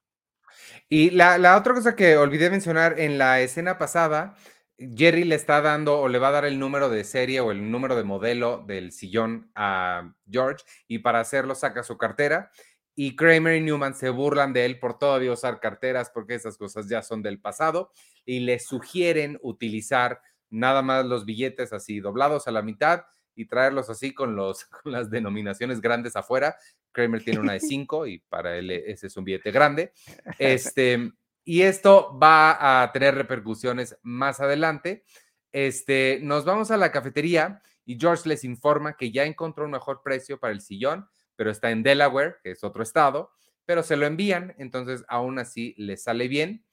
Y 0.90 1.12
la, 1.12 1.58
otra 1.58 1.74
cosa 1.74 1.96
que 1.96 2.18
olvidé 2.18 2.50
mencionar 2.50 3.00
en 3.00 3.18
la 3.18 3.42
escena 3.42 3.78
pasada, 3.78 4.36
Jerry 4.78 5.26
le 5.26 5.36
está 5.36 5.62
dando 5.62 6.00
o 6.00 6.08
le 6.08 6.20
va 6.20 6.30
a 6.30 6.32
dar 6.32 6.46
el 6.46 6.58
número 6.58 6.90
de 6.90 7.04
serie 7.04 7.42
o 7.42 7.52
el 7.52 7.70
número 7.70 7.96
de 7.96 8.04
modelo 8.04 8.64
del 8.66 8.92
sillón 8.92 9.52
a 9.56 10.14
George 10.30 10.64
y 10.88 11.00
para 11.00 11.20
hacerlo 11.20 11.54
saca 11.54 11.84
su 11.84 11.98
cartera 11.98 12.52
y 12.96 13.16
Kramer 13.16 13.58
y 13.58 13.62
Newman 13.62 13.96
se 13.96 14.10
burlan 14.10 14.54
de 14.54 14.66
él 14.66 14.80
por 14.80 14.98
todavía 14.98 15.32
usar 15.32 15.60
carteras 15.60 16.12
porque 16.12 16.36
esas 16.36 16.58
cosas 16.58 16.88
ya 16.88 17.02
son 17.02 17.22
del 17.24 17.40
pasado 17.42 17.92
y 18.24 18.40
le 18.42 18.60
sugieren 18.60 19.38
utilizar 19.42 20.22
nada 20.50 20.82
más 20.82 21.06
los 21.06 21.26
billetes 21.26 21.74
así 21.74 22.00
doblados 22.00 22.48
a 22.48 22.52
la 22.52 22.62
mitad 22.62 23.06
y 23.38 23.46
traerlos 23.46 23.90
así 23.90 24.14
con, 24.14 24.36
los, 24.36 24.66
con 24.84 24.92
las 24.92 25.10
denominaciones 25.10 25.80
grandes 25.80 26.16
afuera. 26.16 26.58
Kramer 26.92 27.24
tiene 27.24 27.40
una 27.40 27.54
de 27.54 27.60
5 27.62 28.08
y 28.08 28.20
para 28.20 28.58
él 28.58 28.72
ese 28.72 29.08
es 29.08 29.16
un 29.16 29.24
billete 29.24 29.52
grande. 29.52 29.94
Este, 30.40 31.12
y 31.46 31.62
esto 31.62 32.18
va 32.22 32.82
a 32.82 32.92
tener 32.92 33.16
repercusiones 33.16 33.98
más 34.02 34.42
adelante. 34.42 35.06
Este, 35.52 36.20
nos 36.22 36.44
vamos 36.44 36.72
a 36.72 36.78
la 36.78 36.92
cafetería 36.92 37.62
y 37.86 37.98
George 37.98 38.28
les 38.28 38.44
informa 38.44 38.98
que 38.98 39.12
ya 39.12 39.24
encontró 39.24 39.64
un 39.64 39.72
mejor 39.72 40.02
precio 40.04 40.40
para 40.40 40.52
el 40.52 40.62
sillón, 40.62 41.08
pero 41.38 41.50
está 41.50 41.72
en 41.72 41.84
Delaware, 41.84 42.36
que 42.44 42.52
es 42.52 42.64
otro 42.64 42.84
estado, 42.84 43.32
pero 43.66 43.82
se 43.82 43.96
lo 43.96 44.06
envían, 44.06 44.56
entonces 44.58 45.06
aún 45.08 45.40
así 45.40 45.74
le 45.78 45.96
sale 45.96 46.28
bien. 46.28 46.66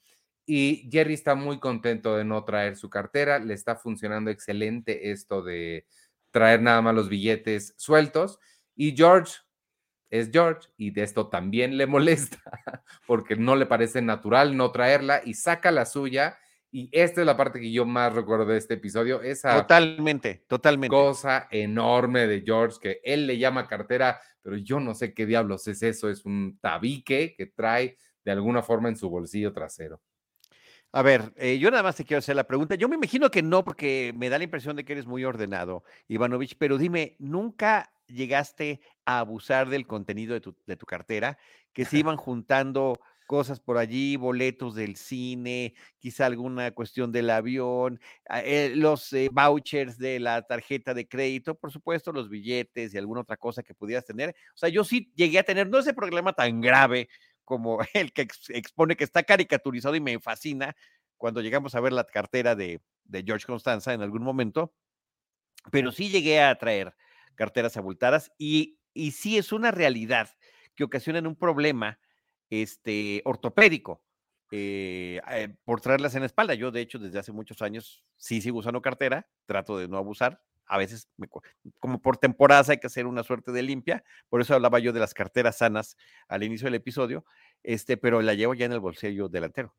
Y 0.47 0.89
Jerry 0.91 1.15
está 1.15 1.35
muy 1.35 1.59
contento 1.59 2.17
de 2.17 2.25
no 2.25 2.45
traer 2.45 2.77
su 2.77 2.91
cartera, 2.91 3.39
le 3.39 3.55
está 3.55 3.77
funcionando 3.77 4.31
excelente 4.31 5.11
esto 5.13 5.43
de 5.43 5.87
traer 6.35 6.61
nada 6.61 6.83
más 6.83 6.97
los 6.97 7.09
billetes 7.09 7.75
sueltos. 7.79 8.41
Y 8.75 8.97
George 8.97 9.35
es 10.11 10.31
George 10.33 10.69
y 10.77 10.91
de 10.91 11.05
esto 11.05 11.29
también 11.29 11.77
le 11.77 11.87
molesta 11.87 12.39
porque 13.07 13.37
no 13.37 13.55
le 13.55 13.67
parece 13.67 14.03
natural 14.03 14.57
no 14.57 14.73
traerla 14.73 15.23
y 15.25 15.35
saca 15.35 15.71
la 15.71 15.87
suya. 15.87 16.37
Y 16.73 16.89
esta 16.91 17.21
es 17.21 17.27
la 17.27 17.37
parte 17.37 17.61
que 17.61 17.71
yo 17.71 17.87
más 17.87 18.13
recuerdo 18.13 18.47
de 18.47 18.59
este 18.59 18.75
episodio. 18.75 19.23
Esa 19.23 19.61
totalmente, 19.61 20.45
totalmente. 20.49 20.93
Cosa 20.93 21.47
enorme 21.53 22.27
de 22.27 22.43
George 22.45 22.79
que 22.83 23.01
él 23.05 23.29
le 23.29 23.39
llama 23.39 23.69
cartera, 23.69 24.21
pero 24.43 24.57
yo 24.57 24.81
no 24.81 24.93
sé 24.93 25.15
qué 25.15 25.25
diablos 25.25 25.69
es 25.69 25.85
eso. 25.85 26.11
Es 26.11 26.25
un 26.25 26.59
tabique 26.61 27.37
que 27.37 27.47
trae 27.47 27.97
de 28.25 28.33
alguna 28.33 28.61
forma 28.61 28.89
en 28.89 28.97
su 28.97 29.09
bolsillo 29.09 29.53
trasero. 29.53 30.03
A 30.97 31.03
ver, 31.03 31.33
eh, 31.35 31.59
yo 31.59 31.73
nada 31.73 31.83
más 31.83 31.97
te 31.97 32.05
quiero 32.05 32.21
hacer 32.21 32.37
la 32.37 32.47
pregunta. 32.47 32.77
Yo 32.77 32.89
me 32.89 32.95
imagino 32.95 33.29
que 33.29 33.43
no, 33.43 33.65
porque 33.65 34.15
me 34.17 34.29
da 34.29 34.39
la 34.39 34.45
impresión 34.45 34.77
de 34.77 34.85
que 34.85 34.93
eres 34.93 35.07
muy 35.07 35.25
ordenado, 35.25 35.83
Ivanovich, 36.07 36.55
pero 36.57 36.79
dime, 36.79 37.17
¿nunca 37.19 37.93
llegaste 38.07 38.81
a 39.05 39.19
abusar 39.19 39.69
del 39.71 39.89
contenido 39.89 40.35
de 40.35 40.41
tu, 40.41 40.55
de 40.67 40.77
tu 40.77 40.87
cartera? 40.87 41.37
Que 41.73 41.85
se 41.85 41.99
iban 41.99 42.17
juntando 42.17 43.01
cosas 43.27 43.59
por 43.59 43.77
allí, 43.77 44.15
boletos 44.15 44.77
del 44.77 44.95
cine, 44.95 45.75
quizá 45.99 46.27
alguna 46.27 46.71
cuestión 46.71 47.11
del 47.11 47.31
avión, 47.31 47.99
ah, 48.29 48.43
eh, 48.45 48.71
los 48.77 49.13
eh, 49.15 49.31
vouchers 49.33 49.99
de 49.99 50.21
la 50.21 50.43
tarjeta 50.43 50.95
de 50.95 51.09
crédito, 51.09 51.57
por 51.57 51.73
supuesto, 51.73 52.13
los 52.13 52.29
billetes 52.29 52.95
y 52.95 52.99
alguna 52.99 53.23
otra 53.23 53.37
cosa 53.37 53.65
que 53.65 53.75
pudieras 53.75 54.05
tener. 54.05 54.31
O 54.55 54.57
sea, 54.57 54.69
yo 54.69 54.85
sí 54.85 55.11
llegué 55.17 55.41
a 55.41 55.43
tener, 55.43 55.69
no 55.69 55.81
ese 55.81 55.93
problema 55.93 56.35
tan 56.35 56.61
grave 56.61 57.09
como 57.45 57.79
el 57.95 58.13
que 58.13 58.29
expone 58.49 58.97
que 58.97 59.05
está 59.05 59.23
caricaturizado 59.23 59.95
y 59.95 60.01
me 60.01 60.19
fascina 60.21 60.75
cuando 61.17 61.41
llegamos 61.41 61.75
a 61.75 61.81
ver 61.81 61.93
la 61.93 62.05
cartera 62.05 62.55
de, 62.55 62.81
George 63.11 63.47
Constanza 63.47 63.93
en 63.93 64.03
algún 64.03 64.23
momento, 64.23 64.75
pero 65.71 65.93
sí 65.93 66.09
llegué 66.09 66.43
a 66.43 66.55
traer 66.57 66.95
carteras 67.35 67.77
abultadas 67.77 68.33
y, 68.39 68.79
y 68.93 69.13
sí 69.13 69.39
es 69.39 69.53
una 69.53 69.71
realidad 69.71 70.31
que 70.75 70.85
ocasionan 70.85 71.27
un 71.27 71.37
problema 71.37 71.99
este, 72.51 73.23
ortopédico 73.25 74.03
eh, 74.51 75.21
eh, 75.31 75.55
por 75.65 75.81
traerlas 75.81 76.15
en 76.15 76.21
la 76.21 76.27
espalda. 76.27 76.55
Yo, 76.55 76.71
de 76.71 76.81
hecho, 76.81 76.99
desde 76.99 77.19
hace 77.19 77.33
muchos 77.33 77.63
años 77.63 78.05
sí 78.17 78.41
sigo 78.41 78.59
usando 78.59 78.83
cartera, 78.83 79.29
trato 79.47 79.79
de 79.79 79.89
no 79.89 79.97
abusar, 79.97 80.43
a 80.67 80.79
veces, 80.79 81.09
como 81.79 82.01
por 82.01 82.17
temporadas 82.17 82.69
hay 82.69 82.79
que 82.79 82.87
hacer 82.87 83.07
una 83.07 83.23
suerte 83.23 83.53
de 83.53 83.63
limpia, 83.63 84.05
por 84.29 84.41
eso 84.41 84.55
hablaba 84.55 84.79
yo 84.79 84.93
de 84.93 85.01
las 85.01 85.15
carteras 85.15 85.59
sanas 85.59 85.97
al 86.29 86.43
inicio 86.43 86.67
del 86.67 86.77
episodio, 86.77 87.25
este, 87.63 87.97
pero 87.97 88.23
la 88.23 88.35
llevo 88.35 88.55
ya 88.55 88.67
en 88.67 88.73
el 88.73 88.81
bolsillo 88.81 89.29
delantero. 89.29 89.75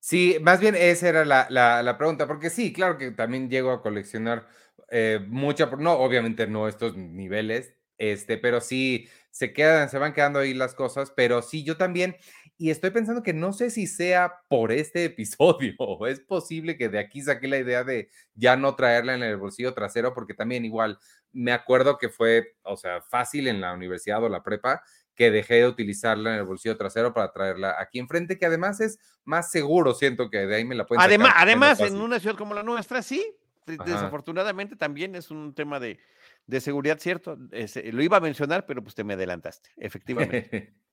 Sí, 0.00 0.38
más 0.42 0.60
bien 0.60 0.74
esa 0.76 1.08
era 1.08 1.24
la, 1.24 1.48
la, 1.50 1.98
pregunta, 1.98 2.26
porque 2.26 2.50
sí, 2.50 2.72
claro 2.72 2.98
que 2.98 3.10
también 3.10 3.50
llego 3.50 3.72
a 3.72 3.82
coleccionar 3.82 4.46
eh, 4.90 5.20
mucha, 5.26 5.66
no, 5.66 5.94
obviamente 5.94 6.46
no 6.46 6.68
estos 6.68 6.96
niveles, 6.96 7.74
este, 7.98 8.38
pero 8.38 8.60
sí 8.60 9.08
se 9.30 9.52
quedan, 9.52 9.88
se 9.88 9.98
van 9.98 10.12
quedando 10.12 10.38
ahí 10.38 10.54
las 10.54 10.74
cosas, 10.74 11.12
pero 11.14 11.42
sí, 11.42 11.64
yo 11.64 11.76
también, 11.76 12.16
y 12.60 12.70
estoy 12.70 12.90
pensando 12.90 13.22
que 13.22 13.32
no 13.32 13.52
sé 13.52 13.70
si 13.70 13.86
sea 13.86 14.42
por 14.48 14.72
este 14.72 15.04
episodio, 15.06 15.74
es 16.06 16.20
posible 16.20 16.76
que 16.76 16.88
de 16.88 16.98
aquí 16.98 17.22
saqué 17.22 17.46
la 17.46 17.58
idea 17.58 17.84
de 17.84 18.10
ya 18.34 18.56
no 18.56 18.74
traerla 18.74 19.14
en 19.14 19.22
el 19.22 19.36
bolsillo 19.36 19.72
trasero, 19.72 20.12
porque 20.12 20.34
también 20.34 20.64
igual 20.64 20.98
me 21.32 21.52
acuerdo 21.52 21.98
que 21.98 22.08
fue, 22.08 22.56
o 22.62 22.76
sea, 22.76 23.00
fácil 23.00 23.46
en 23.46 23.60
la 23.60 23.72
universidad 23.72 24.22
o 24.24 24.28
la 24.28 24.42
prepa, 24.42 24.82
que 25.14 25.30
dejé 25.30 25.54
de 25.54 25.66
utilizarla 25.66 26.34
en 26.34 26.38
el 26.40 26.44
bolsillo 26.44 26.76
trasero 26.76 27.12
para 27.12 27.32
traerla 27.32 27.76
aquí 27.78 27.98
enfrente, 27.98 28.38
que 28.38 28.46
además 28.46 28.80
es 28.80 28.98
más 29.24 29.50
seguro, 29.50 29.94
siento 29.94 30.30
que 30.30 30.46
de 30.46 30.56
ahí 30.56 30.64
me 30.64 30.74
la 30.74 30.86
pueden 30.86 31.02
Además, 31.02 31.34
además 31.36 31.80
en 31.80 32.00
una 32.00 32.18
ciudad 32.20 32.36
como 32.36 32.54
la 32.54 32.62
nuestra, 32.62 33.02
sí, 33.02 33.24
desafortunadamente 33.66 34.76
también 34.76 35.14
es 35.14 35.30
un 35.30 35.54
tema 35.54 35.78
de, 35.78 35.98
de 36.46 36.60
seguridad, 36.60 36.98
cierto. 36.98 37.36
lo 37.36 38.02
iba 38.02 38.16
a 38.16 38.20
mencionar, 38.20 38.66
pero 38.66 38.82
pues 38.82 38.94
te 38.94 39.04
me 39.04 39.14
adelantaste, 39.14 39.70
efectivamente. 39.76 40.72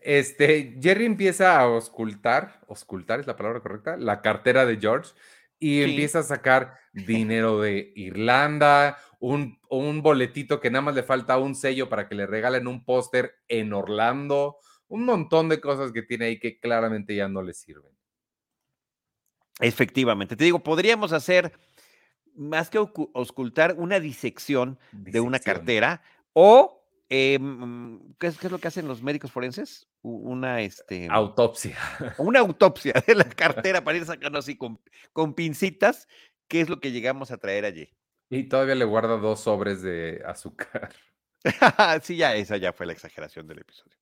Este, 0.00 0.78
Jerry 0.80 1.06
empieza 1.06 1.58
a 1.58 1.62
auscultar, 1.62 2.60
auscultar 2.68 3.20
es 3.20 3.26
la 3.26 3.36
palabra 3.36 3.60
correcta, 3.60 3.96
la 3.96 4.20
cartera 4.20 4.66
de 4.66 4.78
George 4.78 5.12
y 5.58 5.82
empieza 5.82 6.20
a 6.20 6.22
sacar 6.22 6.78
dinero 6.92 7.60
de 7.60 7.92
Irlanda, 7.96 8.98
un, 9.18 9.58
un, 9.68 10.02
boletito 10.02 10.60
que 10.60 10.70
nada 10.70 10.82
más 10.82 10.94
le 10.94 11.02
falta 11.02 11.38
un 11.38 11.54
sello 11.54 11.88
para 11.88 12.08
que 12.08 12.14
le 12.14 12.26
regalen 12.26 12.68
un 12.68 12.84
póster 12.84 13.34
en 13.48 13.72
Orlando, 13.72 14.58
un 14.86 15.04
montón 15.04 15.48
de 15.48 15.60
cosas 15.60 15.90
que 15.92 16.02
tiene 16.02 16.26
ahí 16.26 16.38
que 16.38 16.60
claramente 16.60 17.16
ya 17.16 17.28
no 17.28 17.42
le 17.42 17.54
sirven. 17.54 17.92
Efectivamente, 19.60 20.36
te 20.36 20.44
digo, 20.44 20.60
podríamos 20.60 21.12
hacer 21.12 21.52
más 22.34 22.70
que 22.70 22.78
auscultar 23.14 23.74
una 23.76 23.98
disección. 23.98 24.78
de 24.92 25.20
una 25.20 25.40
cartera 25.40 26.02
o 26.32 26.77
Em, 27.10 28.00
¿qué, 28.18 28.26
es, 28.26 28.42
lo 28.50 28.58
que 28.58 28.68
hacen 28.68 28.86
los 28.86 29.02
médicos 29.02 29.32
forenses? 29.32 29.88
Una 30.02 30.60
este, 30.60 31.08
autopsia. 31.10 31.76
Una 32.18 32.40
autopsia 32.40 32.92
de 33.06 33.14
la 33.14 33.24
cartera 33.24 33.82
para 33.82 33.96
ir 33.96 34.04
sacando 34.04 34.38
así 34.38 34.56
con, 34.56 34.78
con 35.12 35.34
pincitas, 35.34 36.06
qué 36.48 36.60
es 36.60 36.68
lo 36.68 36.80
que 36.80 36.92
llegamos 36.92 37.30
a 37.30 37.38
traer 37.38 37.64
allí. 37.64 37.90
Y 38.30 38.44
todavía 38.44 38.74
le 38.74 38.84
guarda 38.84 39.16
dos 39.16 39.40
sobres 39.40 39.80
de 39.80 40.22
azúcar. 40.26 40.92
sí, 42.02 42.16
ya 42.16 42.34
esa 42.34 42.56
ya 42.58 42.72
fue 42.72 42.86
la 42.86 42.92
exageración 42.92 43.46
del 43.46 43.60
episodio. 43.60 43.96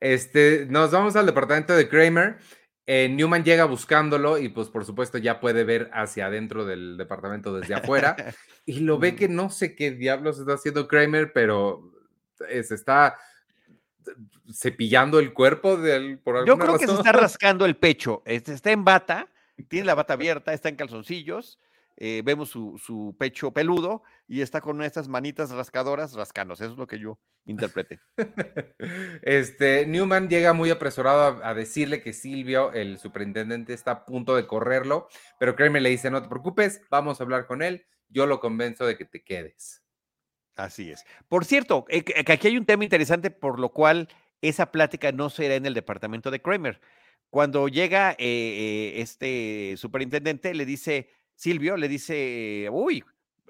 Este, 0.00 0.66
nos 0.68 0.90
vamos 0.90 1.14
al 1.16 1.26
departamento 1.26 1.76
de 1.76 1.88
Kramer. 1.88 2.38
Eh, 2.86 3.08
Newman 3.08 3.44
llega 3.44 3.64
buscándolo 3.66 4.38
y 4.38 4.48
pues 4.48 4.68
por 4.68 4.84
supuesto 4.84 5.18
ya 5.18 5.38
puede 5.38 5.62
ver 5.62 5.88
hacia 5.92 6.26
adentro 6.26 6.64
del 6.64 6.96
departamento 6.96 7.56
desde 7.56 7.74
afuera 7.74 8.16
y 8.66 8.80
lo 8.80 8.98
ve 8.98 9.14
que 9.14 9.28
no 9.28 9.50
sé 9.50 9.76
qué 9.76 9.92
diablos 9.92 10.40
está 10.40 10.54
haciendo 10.54 10.88
Kramer, 10.88 11.32
pero 11.32 11.92
se 12.48 12.74
está 12.74 13.16
cepillando 14.52 15.18
el 15.18 15.32
cuerpo 15.32 15.76
de 15.76 15.96
él 15.96 16.18
por 16.18 16.46
Yo 16.46 16.58
creo 16.58 16.78
que 16.78 16.86
se 16.86 16.94
está 16.94 17.12
rascando 17.12 17.64
el 17.64 17.76
pecho, 17.76 18.22
está 18.24 18.70
en 18.70 18.84
bata, 18.84 19.28
tiene 19.68 19.86
la 19.86 19.94
bata 19.94 20.14
abierta, 20.14 20.52
está 20.52 20.68
en 20.68 20.76
calzoncillos 20.76 21.58
eh, 21.96 22.22
vemos 22.24 22.50
su, 22.50 23.14
pecho 23.18 23.52
peludo 23.52 24.02
y 24.26 24.40
está 24.40 24.60
con 24.60 24.82
estas 24.82 25.08
manitas 25.08 25.50
rascadoras 25.50 26.14
rascándose. 26.14 26.64
Eso 26.64 26.72
es 26.72 26.78
lo 26.78 26.86
que 26.86 26.98
yo 26.98 27.18
interpreté. 27.44 28.00
Este, 29.22 29.86
Newman 29.86 30.28
llega 30.28 30.52
muy 30.52 30.70
apresurado 30.70 31.44
a, 31.44 31.54
decirle 31.54 32.02
que 32.02 32.12
Silvio, 32.12 32.72
el 32.72 32.98
superintendente, 32.98 33.72
está 33.72 33.90
a 33.92 34.04
punto 34.04 34.34
de 34.34 34.46
correrlo, 34.46 35.08
pero 35.38 35.54
Kramer 35.54 35.82
le 35.82 35.90
dice, 35.90 36.10
no 36.10 36.22
te 36.22 36.28
preocupes, 36.28 36.80
vamos 36.90 37.20
a 37.20 37.24
hablar 37.24 37.46
con 37.46 37.62
él, 37.62 37.86
yo 38.08 38.26
lo 38.26 38.40
convenzo 38.40 38.84
de 38.84 38.96
que 38.96 39.04
te 39.04 39.22
quedes. 39.22 39.81
Así 40.62 40.92
es. 40.92 41.04
Por 41.28 41.44
cierto, 41.44 41.86
eh, 41.88 42.04
que 42.04 42.32
aquí 42.32 42.46
hay 42.46 42.56
un 42.56 42.66
tema 42.66 42.84
interesante 42.84 43.32
por 43.32 43.58
lo 43.58 43.70
cual 43.70 44.08
esa 44.40 44.70
plática 44.70 45.10
no 45.10 45.28
será 45.28 45.56
en 45.56 45.66
el 45.66 45.74
departamento 45.74 46.30
de 46.30 46.40
Kramer. 46.40 46.80
Cuando 47.30 47.66
llega 47.66 48.14
eh, 48.16 48.92
este 48.96 49.74
superintendente, 49.76 50.54
le 50.54 50.64
dice, 50.64 51.10
Silvio 51.34 51.76
le 51.76 51.88
dice, 51.88 52.68
uy, 52.70 53.02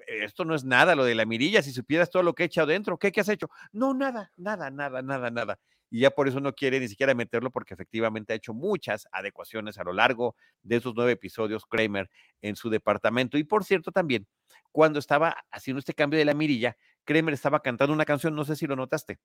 esto 0.07 0.43
no 0.43 0.55
es 0.55 0.63
nada 0.63 0.95
lo 0.95 1.05
de 1.05 1.13
la 1.13 1.25
mirilla, 1.25 1.61
si 1.61 1.71
supieras 1.71 2.09
todo 2.09 2.23
lo 2.23 2.33
que 2.33 2.43
he 2.43 2.45
echado 2.47 2.67
dentro, 2.67 2.97
¿qué, 2.97 3.11
¿qué 3.11 3.21
has 3.21 3.29
hecho? 3.29 3.47
No, 3.71 3.93
nada, 3.93 4.31
nada, 4.35 4.71
nada, 4.71 5.03
nada, 5.03 5.29
nada. 5.29 5.59
Y 5.91 5.99
ya 5.99 6.09
por 6.09 6.27
eso 6.27 6.39
no 6.39 6.53
quiere 6.53 6.79
ni 6.79 6.87
siquiera 6.87 7.13
meterlo 7.13 7.51
porque 7.51 7.75
efectivamente 7.75 8.33
ha 8.33 8.35
hecho 8.35 8.55
muchas 8.55 9.07
adecuaciones 9.11 9.77
a 9.77 9.83
lo 9.83 9.93
largo 9.93 10.35
de 10.63 10.77
esos 10.77 10.95
nueve 10.95 11.11
episodios 11.11 11.67
Kramer 11.67 12.09
en 12.41 12.55
su 12.55 12.71
departamento. 12.71 13.37
Y 13.37 13.43
por 13.43 13.63
cierto 13.63 13.91
también, 13.91 14.25
cuando 14.71 14.97
estaba 14.97 15.37
haciendo 15.51 15.77
este 15.77 15.93
cambio 15.93 16.17
de 16.17 16.25
la 16.25 16.33
mirilla, 16.33 16.75
Kramer 17.05 17.33
estaba 17.33 17.61
cantando 17.61 17.93
una 17.93 18.05
canción, 18.05 18.35
no 18.35 18.45
sé 18.45 18.55
si 18.55 18.67
lo 18.67 18.75
notaste. 18.75 19.19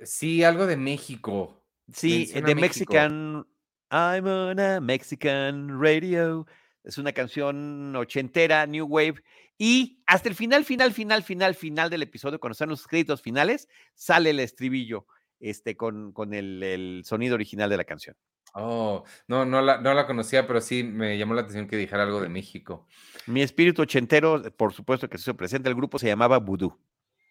Sí, 0.00 0.42
algo 0.44 0.66
de 0.66 0.76
México. 0.76 1.62
Sí, 1.92 2.26
de 2.26 2.54
Mexican, 2.54 3.46
I'm 3.90 4.26
on 4.26 4.60
a 4.60 4.80
Mexican 4.80 5.80
radio. 5.80 6.46
Es 6.84 6.98
una 6.98 7.12
canción 7.12 7.94
ochentera, 7.94 8.66
New 8.66 8.86
Wave. 8.86 9.22
Y 9.58 10.02
hasta 10.06 10.28
el 10.28 10.34
final, 10.34 10.64
final, 10.64 10.92
final, 10.92 11.22
final, 11.22 11.54
final 11.54 11.90
del 11.90 12.02
episodio, 12.02 12.40
cuando 12.40 12.52
están 12.52 12.70
los 12.70 12.86
créditos 12.86 13.22
finales, 13.22 13.68
sale 13.94 14.30
el 14.30 14.40
estribillo 14.40 15.06
este, 15.38 15.76
con, 15.76 16.12
con 16.12 16.34
el, 16.34 17.02
sonido 17.04 17.34
original 17.34 17.70
de 17.70 17.76
la 17.76 17.84
canción. 17.84 18.16
Oh, 18.54 19.04
no, 19.28 19.44
no 19.46 19.62
la, 19.62 19.78
no 19.78 19.94
la 19.94 20.06
conocía, 20.06 20.46
pero 20.46 20.60
sí 20.60 20.84
me 20.84 21.16
llamó 21.16 21.34
la 21.34 21.42
atención 21.42 21.66
que 21.66 21.76
dijera 21.76 22.02
algo 22.02 22.20
de 22.20 22.28
México. 22.28 22.86
Mi 23.26 23.42
espíritu 23.42 23.82
ochentero, 23.82 24.42
por 24.56 24.72
supuesto 24.72 25.08
que 25.08 25.16
se 25.16 25.22
hizo 25.22 25.36
presente, 25.36 25.68
el 25.68 25.74
grupo 25.74 25.98
se 25.98 26.08
llamaba 26.08 26.38
Voodoo. 26.38 26.78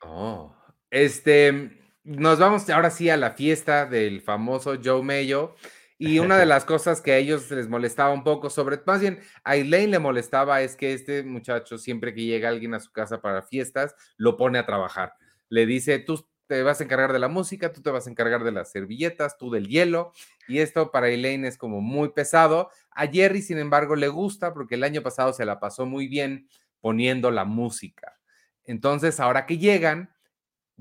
Oh, 0.01 0.55
este, 0.89 1.79
nos 2.03 2.39
vamos 2.39 2.67
ahora 2.69 2.89
sí 2.89 3.09
a 3.09 3.17
la 3.17 3.31
fiesta 3.31 3.85
del 3.85 4.21
famoso 4.21 4.75
Joe 4.83 5.03
Mayo. 5.03 5.55
Y 5.99 6.17
una 6.17 6.39
de 6.39 6.45
las 6.47 6.65
cosas 6.65 7.01
que 7.01 7.11
a 7.11 7.17
ellos 7.17 7.51
les 7.51 7.69
molestaba 7.69 8.11
un 8.11 8.23
poco, 8.23 8.49
sobre 8.49 8.79
más 8.87 9.01
bien 9.01 9.19
a 9.43 9.55
Elaine 9.55 9.91
le 9.91 9.99
molestaba, 9.99 10.61
es 10.61 10.75
que 10.75 10.93
este 10.93 11.21
muchacho, 11.21 11.77
siempre 11.77 12.15
que 12.15 12.25
llega 12.25 12.49
alguien 12.49 12.73
a 12.73 12.79
su 12.79 12.91
casa 12.91 13.21
para 13.21 13.43
fiestas, 13.43 13.95
lo 14.17 14.37
pone 14.37 14.57
a 14.57 14.65
trabajar. 14.65 15.13
Le 15.49 15.67
dice, 15.67 15.99
tú 15.99 16.27
te 16.51 16.63
vas 16.63 16.81
a 16.81 16.83
encargar 16.83 17.13
de 17.13 17.19
la 17.19 17.29
música, 17.29 17.71
tú 17.71 17.81
te 17.81 17.91
vas 17.91 18.07
a 18.07 18.09
encargar 18.09 18.43
de 18.43 18.51
las 18.51 18.73
servilletas, 18.73 19.37
tú 19.37 19.49
del 19.49 19.69
hielo. 19.69 20.11
Y 20.49 20.59
esto 20.59 20.91
para 20.91 21.07
Elaine 21.07 21.47
es 21.47 21.57
como 21.57 21.79
muy 21.79 22.09
pesado. 22.09 22.69
A 22.89 23.07
Jerry, 23.07 23.41
sin 23.41 23.57
embargo, 23.57 23.95
le 23.95 24.09
gusta 24.09 24.53
porque 24.53 24.75
el 24.75 24.83
año 24.83 25.01
pasado 25.01 25.31
se 25.31 25.45
la 25.45 25.61
pasó 25.61 25.85
muy 25.85 26.09
bien 26.09 26.49
poniendo 26.81 27.31
la 27.31 27.45
música. 27.45 28.19
Entonces, 28.65 29.21
ahora 29.21 29.45
que 29.45 29.59
llegan, 29.59 30.13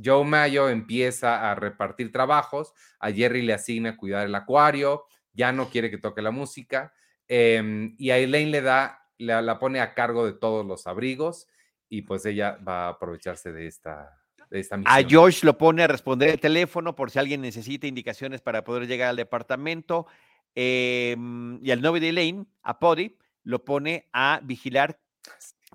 Joe 0.05 0.25
Mayo 0.25 0.69
empieza 0.69 1.49
a 1.49 1.55
repartir 1.55 2.11
trabajos, 2.11 2.75
a 2.99 3.13
Jerry 3.13 3.43
le 3.43 3.53
asigna 3.53 3.97
cuidar 3.97 4.27
el 4.27 4.35
acuario, 4.35 5.05
ya 5.35 5.53
no 5.53 5.71
quiere 5.71 5.89
que 5.89 5.99
toque 5.99 6.21
la 6.21 6.33
música, 6.33 6.93
em, 7.29 7.95
y 7.97 8.11
a 8.11 8.19
Elaine 8.19 8.51
le 8.51 8.61
da, 8.61 9.07
la, 9.19 9.61
pone 9.61 9.79
a 9.79 9.95
cargo 9.95 10.27
de 10.27 10.33
todos 10.33 10.67
los 10.67 10.89
abrigos, 10.89 11.47
y 11.89 12.03
pues 12.03 12.27
ella 12.27 12.59
va 12.67 12.87
a 12.87 12.89
aprovecharse 12.89 13.53
de 13.53 13.69
esta, 13.69 14.20
de 14.51 14.61
esta 14.61 14.77
misión. 14.77 14.95
A 14.95 15.07
Josh 15.09 15.43
lo 15.45 15.57
pone 15.57 15.83
a 15.83 15.87
responder 15.87 16.31
el 16.31 16.41
teléfono 16.41 16.95
por 16.95 17.11
si 17.11 17.19
alguien 17.19 17.41
necesita 17.41 17.87
indicaciones 17.87 18.41
para 18.41 18.65
poder 18.65 18.87
llegar 18.87 19.09
al 19.09 19.17
departamento, 19.17 20.07
em, 20.55 21.59
y 21.65 21.71
al 21.71 21.81
novio 21.81 22.01
de 22.01 22.09
Elaine, 22.11 22.47
a 22.63 22.79
Poddy, 22.79 23.17
lo 23.45 23.65
pone 23.65 24.09
a 24.13 24.41
vigilar 24.43 25.01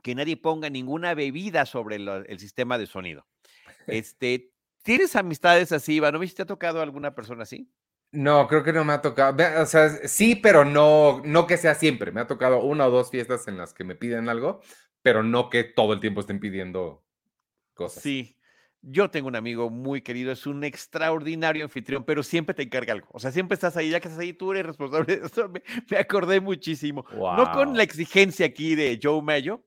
que 0.03 0.13
nadie 0.13 0.37
ponga 0.37 0.69
ninguna 0.69 1.13
bebida 1.13 1.65
sobre 1.65 1.95
el 1.95 2.39
sistema 2.39 2.77
de 2.77 2.85
sonido. 2.85 3.25
Este, 3.87 4.51
¿Tienes 4.83 5.15
amistades 5.15 5.71
así, 5.71 5.95
Iván? 5.95 6.13
¿No 6.13 6.19
te 6.19 6.41
ha 6.43 6.45
tocado 6.45 6.79
alguna 6.79 7.15
persona 7.15 7.41
así? 7.41 7.71
No, 8.11 8.47
creo 8.47 8.63
que 8.63 8.71
no 8.71 8.85
me 8.85 8.93
ha 8.93 9.01
tocado. 9.01 9.35
O 9.61 9.65
sea, 9.65 9.89
sí, 10.07 10.35
pero 10.35 10.63
no, 10.63 11.23
no 11.25 11.47
que 11.47 11.57
sea 11.57 11.73
siempre. 11.73 12.11
Me 12.11 12.21
ha 12.21 12.27
tocado 12.27 12.61
una 12.61 12.85
o 12.85 12.91
dos 12.91 13.09
fiestas 13.09 13.47
en 13.47 13.57
las 13.57 13.73
que 13.73 13.83
me 13.83 13.95
piden 13.95 14.29
algo, 14.29 14.61
pero 15.01 15.23
no 15.23 15.49
que 15.49 15.63
todo 15.63 15.93
el 15.93 15.99
tiempo 15.99 16.21
estén 16.21 16.39
pidiendo 16.39 17.03
cosas. 17.73 18.03
Sí. 18.03 18.34
Yo 18.87 19.09
tengo 19.09 19.27
un 19.27 19.35
amigo 19.35 19.71
muy 19.71 20.01
querido, 20.01 20.31
es 20.31 20.45
un 20.45 20.63
extraordinario 20.63 21.63
anfitrión, 21.63 22.03
pero 22.03 22.21
siempre 22.21 22.53
te 22.53 22.61
encarga 22.61 22.93
algo. 22.93 23.07
O 23.11 23.19
sea, 23.19 23.31
siempre 23.31 23.55
estás 23.55 23.75
ahí, 23.77 23.89
ya 23.89 23.99
que 23.99 24.07
estás 24.07 24.21
ahí, 24.21 24.33
tú 24.33 24.51
eres 24.51 24.67
responsable 24.67 25.17
de 25.17 25.25
eso. 25.25 25.49
Me, 25.89 25.97
acordé 25.97 26.39
muchísimo. 26.39 27.03
No 27.11 27.51
con 27.51 27.75
la 27.75 27.81
exigencia 27.81 28.45
aquí 28.45 28.75
de 28.75 28.99
Joe 29.01 29.23
Mayo, 29.23 29.65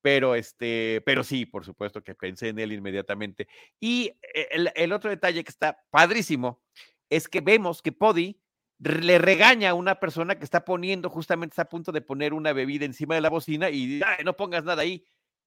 pero 0.00 0.34
este, 0.34 1.02
pero 1.04 1.24
sí, 1.24 1.44
por 1.44 1.64
supuesto 1.64 2.02
que 2.02 2.14
pensé 2.14 2.48
en 2.48 2.58
él 2.58 2.72
inmediatamente. 2.72 3.48
Y 3.80 4.12
e, 4.34 4.70
el, 4.74 4.92
otro 4.92 5.10
detalle 5.10 5.44
que 5.44 5.50
está 5.50 5.78
padrísimo 5.90 6.62
es 7.10 7.28
que 7.28 7.42
vemos 7.42 7.82
que 7.82 7.92
Podi 7.92 8.40
le 8.78 9.18
regaña 9.18 9.70
a 9.70 9.74
una 9.74 10.00
persona 10.00 10.38
que 10.38 10.44
está 10.44 10.64
poniendo, 10.64 11.10
justamente 11.10 11.52
está 11.52 11.62
a 11.62 11.68
punto 11.68 11.92
de 11.92 12.00
poner 12.00 12.32
una 12.32 12.52
bebida 12.52 12.84
encima 12.84 13.14
de 13.14 13.20
la 13.20 13.30
bocina 13.30 13.68
y 13.68 14.00
no 14.24 14.36
pongas 14.36 14.64
nada 14.64 14.82
ahí. 14.82 15.04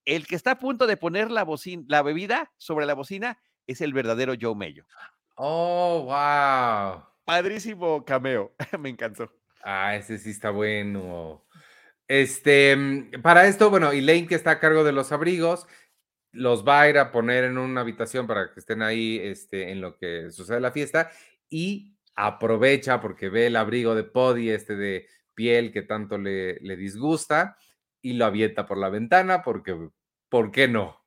El 0.08 0.26
que 0.26 0.36
está 0.36 0.52
a 0.52 0.60
punto 0.60 0.88
de 0.88 0.96
poner 0.96 1.30
la, 1.30 1.44
bocina, 1.44 1.84
la 1.90 2.02
bebida 2.02 2.50
sobre 2.56 2.86
la 2.86 2.94
bocina 2.94 3.38
es 3.68 3.82
el 3.82 3.92
verdadero 3.92 4.36
Joe 4.40 4.56
Mello. 4.56 4.86
Oh, 5.36 6.04
wow. 6.06 7.04
Padrísimo 7.26 8.06
cameo. 8.06 8.56
Me 8.80 8.88
encantó. 8.88 9.30
Ah, 9.62 9.98
ese 9.98 10.18
sí 10.18 10.30
está 10.30 10.50
bueno. 10.50 11.46
Este, 12.08 12.74
mm, 12.74 13.22
para 13.22 13.48
esto, 13.48 13.70
bueno, 13.70 13.92
Elaine 13.92 14.30
que 14.30 14.36
está 14.36 14.52
a 14.52 14.60
cargo 14.62 14.86
de 14.86 14.94
los 14.94 15.12
abrigos, 15.12 15.68
los 16.32 16.66
va 16.66 16.84
a 16.84 16.90
ir 16.90 17.00
a 17.00 17.12
poner 17.12 17.44
en 17.44 17.58
una 17.58 17.82
habitación 17.82 18.28
para 18.28 18.54
que 18.54 18.62
estén 18.62 18.82
ahí 18.82 19.20
este, 19.22 19.72
en 19.72 19.82
lo 19.82 19.98
que 19.98 20.32
sucede 20.32 20.62
la 20.62 20.72
fiesta 20.72 21.12
y 21.50 21.98
aprovecha 22.16 23.02
porque 23.02 23.28
ve 23.28 23.48
el 23.48 23.58
abrigo 23.58 23.94
de 23.94 24.06
Podi, 24.06 24.52
este 24.52 24.78
de 24.78 25.06
piel 25.34 25.74
que 25.74 25.82
tanto 25.82 26.18
le, 26.18 26.62
le 26.62 26.78
disgusta 26.78 27.58
y 28.02 28.14
lo 28.14 28.26
avienta 28.26 28.66
por 28.66 28.78
la 28.78 28.90
ventana 28.90 29.42
porque, 29.42 29.90
¿por 30.30 30.52
qué 30.52 30.68
no? 30.68 31.04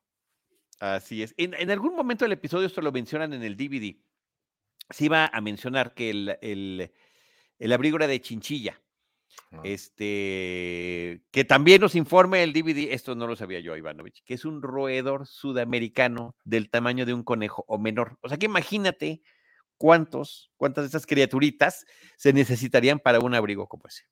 Así 0.79 1.21
es. 1.21 1.33
En, 1.37 1.69
algún 1.69 1.95
momento 1.95 2.25
del 2.25 2.31
episodio, 2.31 2.67
esto 2.67 2.81
lo 2.81 2.91
mencionan 2.91 3.33
en 3.33 3.43
el 3.43 3.55
DVD, 3.55 3.95
se 4.89 5.05
iba 5.05 5.27
a 5.27 5.41
mencionar 5.41 5.93
que 5.93 6.09
el, 6.09 6.37
el, 6.41 6.91
el 7.59 7.71
abrigo 7.73 7.97
era 7.97 8.07
de 8.07 8.21
chinchilla. 8.21 8.81
Este, 9.63 11.23
que 11.31 11.43
también 11.43 11.81
nos 11.81 11.95
informe 11.95 12.41
el 12.41 12.53
DVD, 12.53 12.93
esto 12.93 13.15
no 13.15 13.27
lo 13.27 13.35
sabía 13.35 13.59
yo, 13.59 13.75
Ivanovich, 13.75 14.23
que 14.23 14.33
es 14.33 14.45
un 14.45 14.61
roedor 14.61 15.27
sudamericano 15.27 16.35
del 16.45 16.69
tamaño 16.69 17.05
de 17.05 17.13
un 17.13 17.23
conejo 17.23 17.65
o 17.67 17.77
menor. 17.77 18.17
O 18.21 18.29
sea 18.29 18.37
que 18.37 18.45
imagínate 18.45 19.21
cuántos, 19.77 20.51
cuántas 20.55 20.85
de 20.85 20.87
esas 20.89 21.05
criaturitas 21.05 21.85
se 22.15 22.31
necesitarían 22.31 22.99
para 22.99 23.19
un 23.19 23.35
abrigo 23.35 23.67
como 23.67 23.87
ese. 23.87 24.03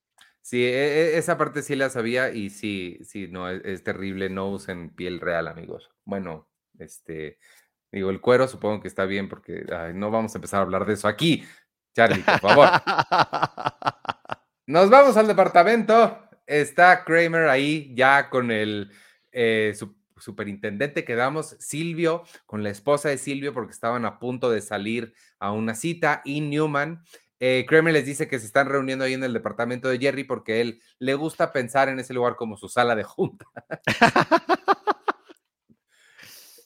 Sí, 0.49 0.63
e, 0.65 1.13
e, 1.13 1.17
esa 1.19 1.37
parte 1.37 1.61
sí 1.61 1.75
la 1.75 1.91
sabía 1.91 2.31
y 2.31 2.49
sí, 2.49 2.97
sí, 3.03 3.27
no, 3.27 3.47
es, 3.47 3.61
es 3.65 3.83
terrible, 3.83 4.31
no 4.31 4.49
usen 4.49 4.89
piel 4.95 5.19
real, 5.19 5.47
amigos. 5.47 5.91
Bueno, 6.05 6.49
este, 6.79 7.37
digo, 7.91 8.09
el 8.09 8.19
cuero 8.19 8.47
supongo 8.47 8.81
que 8.81 8.87
está 8.87 9.05
bien 9.05 9.29
porque 9.29 9.63
no 9.93 10.09
vamos 10.09 10.33
a 10.33 10.39
empezar 10.39 10.61
a 10.61 10.63
hablar 10.63 10.87
de 10.87 10.95
eso 10.95 11.07
aquí. 11.07 11.45
Charlie, 11.93 12.23
por 12.23 12.39
favor. 12.39 12.67
Nos 14.65 14.89
vamos 14.89 15.17
al 15.17 15.27
departamento. 15.27 16.17
Está 16.47 17.03
Kramer 17.05 17.47
ahí 17.47 17.93
ya 17.93 18.31
con 18.31 18.49
el 18.49 18.91
eh, 19.31 19.75
superintendente 20.17 21.05
que 21.05 21.13
damos, 21.13 21.57
Silvio, 21.59 22.23
con 22.47 22.63
la 22.63 22.71
esposa 22.71 23.09
de 23.09 23.19
Silvio, 23.19 23.53
porque 23.53 23.73
estaban 23.73 24.03
a 24.03 24.17
punto 24.17 24.49
de 24.49 24.61
salir 24.61 25.13
a 25.37 25.51
una 25.51 25.75
cita, 25.75 26.23
y 26.25 26.41
Newman. 26.41 27.03
Eh, 27.39 27.65
Kramer 27.67 27.93
les 27.93 28.05
dice 28.05 28.27
que 28.27 28.39
se 28.39 28.45
están 28.45 28.67
reuniendo 28.67 29.05
ahí 29.05 29.13
en 29.13 29.23
el 29.23 29.33
departamento 29.33 29.87
de 29.87 29.97
Jerry 29.97 30.25
porque 30.25 30.61
él 30.61 30.81
le 30.99 31.13
gusta 31.15 31.53
pensar 31.53 31.87
en 31.87 31.99
ese 31.99 32.13
lugar 32.13 32.35
como 32.35 32.57
su 32.57 32.67
sala 32.67 32.95
de 32.95 33.03
junta. 33.03 33.45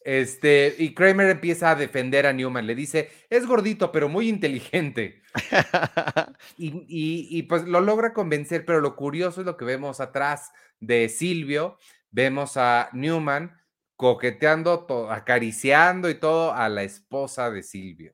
Este, 0.03 0.75
y 0.77 0.93
Kramer 0.93 1.29
empieza 1.29 1.71
a 1.71 1.75
defender 1.75 2.25
a 2.25 2.33
Newman. 2.33 2.67
Le 2.67 2.75
dice, 2.75 3.09
es 3.29 3.45
gordito, 3.45 3.91
pero 3.91 4.09
muy 4.09 4.27
inteligente. 4.27 5.21
y, 6.57 7.43
pues 7.43 7.63
lo 7.63 7.79
logra 7.81 8.13
convencer, 8.13 8.65
pero 8.65 8.81
lo 8.81 8.95
curioso 8.95 9.41
es 9.41 9.45
lo 9.45 9.57
que 9.57 9.65
vemos 9.65 9.99
atrás 9.99 10.51
de 10.79 11.07
Silvio. 11.09 11.77
Vemos 12.11 12.57
a 12.57 12.89
Newman 12.93 13.57
coqueteando, 13.95 15.09
acariciando 15.09 16.09
y 16.09 16.15
todo 16.15 16.53
a 16.53 16.67
la 16.67 16.83
esposa 16.83 17.49
de 17.49 17.63
Silvio. 17.63 18.13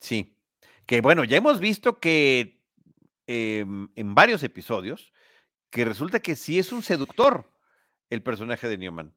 Sí, 0.00 0.33
que 0.86 1.00
bueno, 1.00 1.24
ya 1.24 1.36
hemos 1.36 1.60
visto 1.60 1.98
que 1.98 2.60
em, 3.26 3.88
en 3.94 4.14
varios 4.14 4.42
episodios, 4.42 5.12
que 5.70 5.84
resulta 5.84 6.20
que 6.20 6.36
sí 6.36 6.58
es 6.58 6.72
un 6.72 6.82
seductor 6.82 7.50
el 8.10 8.22
personaje 8.22 8.68
de 8.68 8.78
Newman. 8.78 9.14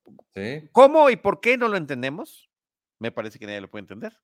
¿Cómo 0.72 1.10
y 1.10 1.16
por 1.16 1.40
qué 1.40 1.58
no 1.58 1.68
lo 1.68 1.78
entendemos? 1.78 2.50
Me 3.00 3.12
parece 3.12 3.38
que 3.38 3.46
nadie 3.46 3.62
lo 3.62 3.70
puede 3.70 3.84
entender, 3.84 4.18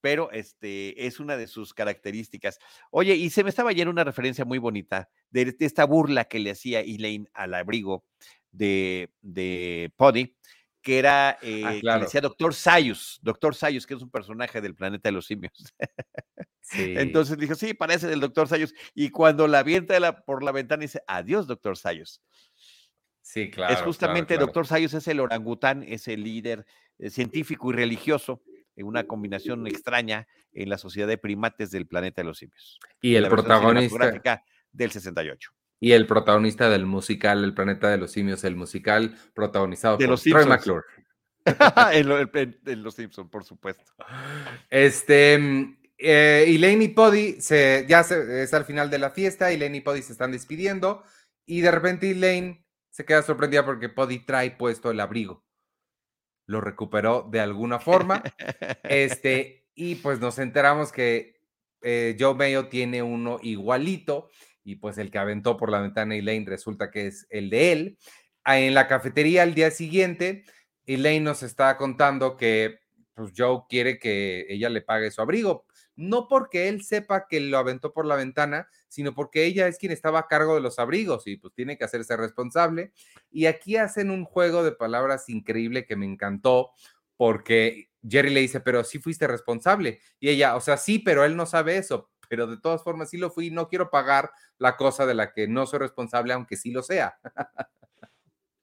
pero 0.00 0.30
este, 0.32 1.06
es 1.06 1.20
una 1.20 1.36
de 1.36 1.46
sus 1.46 1.74
características. 1.74 2.58
Oye, 2.90 3.14
y 3.14 3.30
se 3.30 3.44
me 3.44 3.50
estaba 3.50 3.72
yendo 3.72 3.90
una 3.90 4.04
referencia 4.04 4.44
muy 4.44 4.58
bonita 4.58 5.08
de, 5.30 5.54
esta 5.60 5.84
burla 5.84 6.24
que 6.24 6.38
le 6.38 6.50
hacía 6.50 6.80
Elaine 6.80 7.28
al 7.34 7.54
abrigo 7.54 8.04
de, 8.50 9.12
de 9.20 9.92
Poddy, 9.96 10.36
que 10.86 11.00
era, 11.00 11.30
ah, 11.30 11.38
eh, 11.42 11.80
que 11.82 11.98
decía 11.98 12.20
Doctor 12.20 12.54
Sayus, 12.54 13.18
Doctor 13.20 13.56
Sayus, 13.56 13.88
que 13.88 13.94
es 13.94 14.02
un 14.02 14.08
personaje 14.08 14.60
del 14.60 14.76
planeta 14.76 15.08
de 15.08 15.14
los 15.14 15.26
simios. 15.26 15.74
Entonces 16.74 17.36
dijo, 17.38 17.56
sí, 17.56 17.74
parece 17.74 18.06
del 18.06 18.20
Doctor 18.20 18.46
Sayus. 18.46 18.72
Y 18.94 19.10
cuando 19.10 19.48
la 19.48 19.58
avienta 19.58 20.24
por 20.24 20.44
la 20.44 20.52
ventana 20.52 20.82
dice, 20.82 21.02
adiós, 21.08 21.48
Doctor 21.48 21.76
Sayus. 21.76 22.22
Sí, 23.20 23.50
claro. 23.50 23.74
Es 23.74 23.80
justamente 23.80 24.38
Doctor 24.38 24.64
Sayus 24.64 24.94
es 24.94 25.08
el 25.08 25.18
orangután, 25.18 25.82
es 25.82 26.06
el 26.06 26.22
líder 26.22 26.64
eh, 27.00 27.10
científico 27.10 27.72
y 27.72 27.74
religioso 27.74 28.44
en 28.76 28.86
una 28.86 29.08
combinación 29.08 29.66
extraña 29.66 30.28
en 30.52 30.68
la 30.68 30.78
sociedad 30.78 31.08
de 31.08 31.18
primates 31.18 31.72
del 31.72 31.88
planeta 31.88 32.22
de 32.22 32.28
los 32.28 32.38
simios. 32.38 32.78
Y 33.00 33.16
el 33.16 33.26
protagonista 33.26 34.44
del 34.70 34.92
68. 34.92 35.50
Y 35.78 35.92
el 35.92 36.06
protagonista 36.06 36.70
del 36.70 36.86
musical 36.86 37.44
El 37.44 37.54
planeta 37.54 37.90
de 37.90 37.98
los 37.98 38.12
simios, 38.12 38.44
el 38.44 38.56
musical 38.56 39.16
protagonizado 39.34 39.98
por 39.98 40.18
Troy 40.18 40.46
McClure. 40.46 40.84
en, 41.92 42.82
Los 42.82 42.94
Simpsons, 42.94 43.30
por 43.30 43.44
supuesto. 43.44 43.92
Este, 44.70 45.38
mm, 45.38 45.78
eh, 45.98 46.44
Elaine 46.48 46.84
y 46.84 46.88
Poddy 46.88 47.40
se, 47.40 47.86
ya 47.88 48.00
es 48.00 48.52
al 48.52 48.64
final 48.64 48.90
de 48.90 48.98
la 48.98 49.10
fiesta, 49.10 49.50
Elaine 49.50 49.76
y 49.76 49.80
Poddy 49.80 50.02
se 50.02 50.12
están 50.12 50.32
despidiendo 50.32 51.04
y 51.46 51.60
de 51.60 51.70
repente 51.70 52.10
Elaine 52.10 52.66
se 52.90 53.04
queda 53.04 53.22
sorprendida 53.22 53.64
porque 53.64 53.88
Poddy 53.88 54.20
trae 54.20 54.50
puesto 54.50 54.90
el 54.90 55.00
abrigo. 55.00 55.44
Lo 56.46 56.60
recuperó 56.60 57.28
de 57.30 57.40
alguna 57.40 57.78
forma. 57.78 58.22
este, 58.84 59.68
y 59.74 59.96
pues 59.96 60.20
nos 60.20 60.38
enteramos 60.38 60.92
que 60.92 61.40
eh, 61.82 62.16
Joe 62.18 62.34
Mayo 62.34 62.68
tiene 62.68 63.02
uno 63.02 63.38
igualito 63.42 64.28
y 64.66 64.76
pues 64.76 64.98
el 64.98 65.12
que 65.12 65.18
aventó 65.18 65.56
por 65.56 65.70
la 65.70 65.80
ventana 65.80 66.16
Elaine 66.16 66.44
resulta 66.44 66.90
que 66.90 67.06
es 67.06 67.26
el 67.30 67.50
de 67.50 67.70
él. 67.70 67.98
Ah, 68.42 68.58
en 68.58 68.74
la 68.74 68.88
cafetería 68.88 69.44
al 69.44 69.54
día 69.54 69.70
siguiente, 69.70 70.44
Elaine 70.86 71.24
nos 71.24 71.44
está 71.44 71.76
contando 71.76 72.36
que 72.36 72.80
pues 73.14 73.32
Joe 73.34 73.62
quiere 73.68 74.00
que 74.00 74.44
ella 74.48 74.68
le 74.68 74.82
pague 74.82 75.12
su 75.12 75.22
abrigo, 75.22 75.66
no 75.94 76.26
porque 76.26 76.68
él 76.68 76.82
sepa 76.82 77.28
que 77.28 77.38
lo 77.38 77.58
aventó 77.58 77.92
por 77.92 78.06
la 78.06 78.16
ventana, 78.16 78.68
sino 78.88 79.14
porque 79.14 79.44
ella 79.44 79.68
es 79.68 79.78
quien 79.78 79.92
estaba 79.92 80.18
a 80.18 80.26
cargo 80.26 80.56
de 80.56 80.60
los 80.60 80.80
abrigos 80.80 81.28
y 81.28 81.36
pues 81.36 81.54
tiene 81.54 81.78
que 81.78 81.84
hacerse 81.84 82.16
responsable. 82.16 82.92
Y 83.30 83.46
aquí 83.46 83.76
hacen 83.76 84.10
un 84.10 84.24
juego 84.24 84.64
de 84.64 84.72
palabras 84.72 85.28
increíble 85.28 85.86
que 85.86 85.94
me 85.94 86.06
encantó 86.06 86.72
porque 87.16 87.90
Jerry 88.06 88.30
le 88.30 88.40
dice, 88.40 88.60
pero 88.60 88.82
sí 88.82 88.98
fuiste 88.98 89.28
responsable. 89.28 90.00
Y 90.18 90.28
ella, 90.28 90.56
o 90.56 90.60
sea, 90.60 90.76
sí, 90.76 90.98
pero 90.98 91.24
él 91.24 91.36
no 91.36 91.46
sabe 91.46 91.76
eso, 91.76 92.10
pero 92.28 92.46
de 92.46 92.58
todas 92.58 92.82
formas 92.82 93.10
sí 93.10 93.18
lo 93.18 93.30
fui, 93.30 93.50
no 93.50 93.68
quiero 93.68 93.90
pagar 93.90 94.30
la 94.58 94.76
cosa 94.76 95.06
de 95.06 95.14
la 95.14 95.32
que 95.32 95.48
no 95.48 95.66
soy 95.66 95.80
responsable, 95.80 96.32
aunque 96.32 96.56
sí 96.56 96.70
lo 96.70 96.82
sea. 96.82 97.18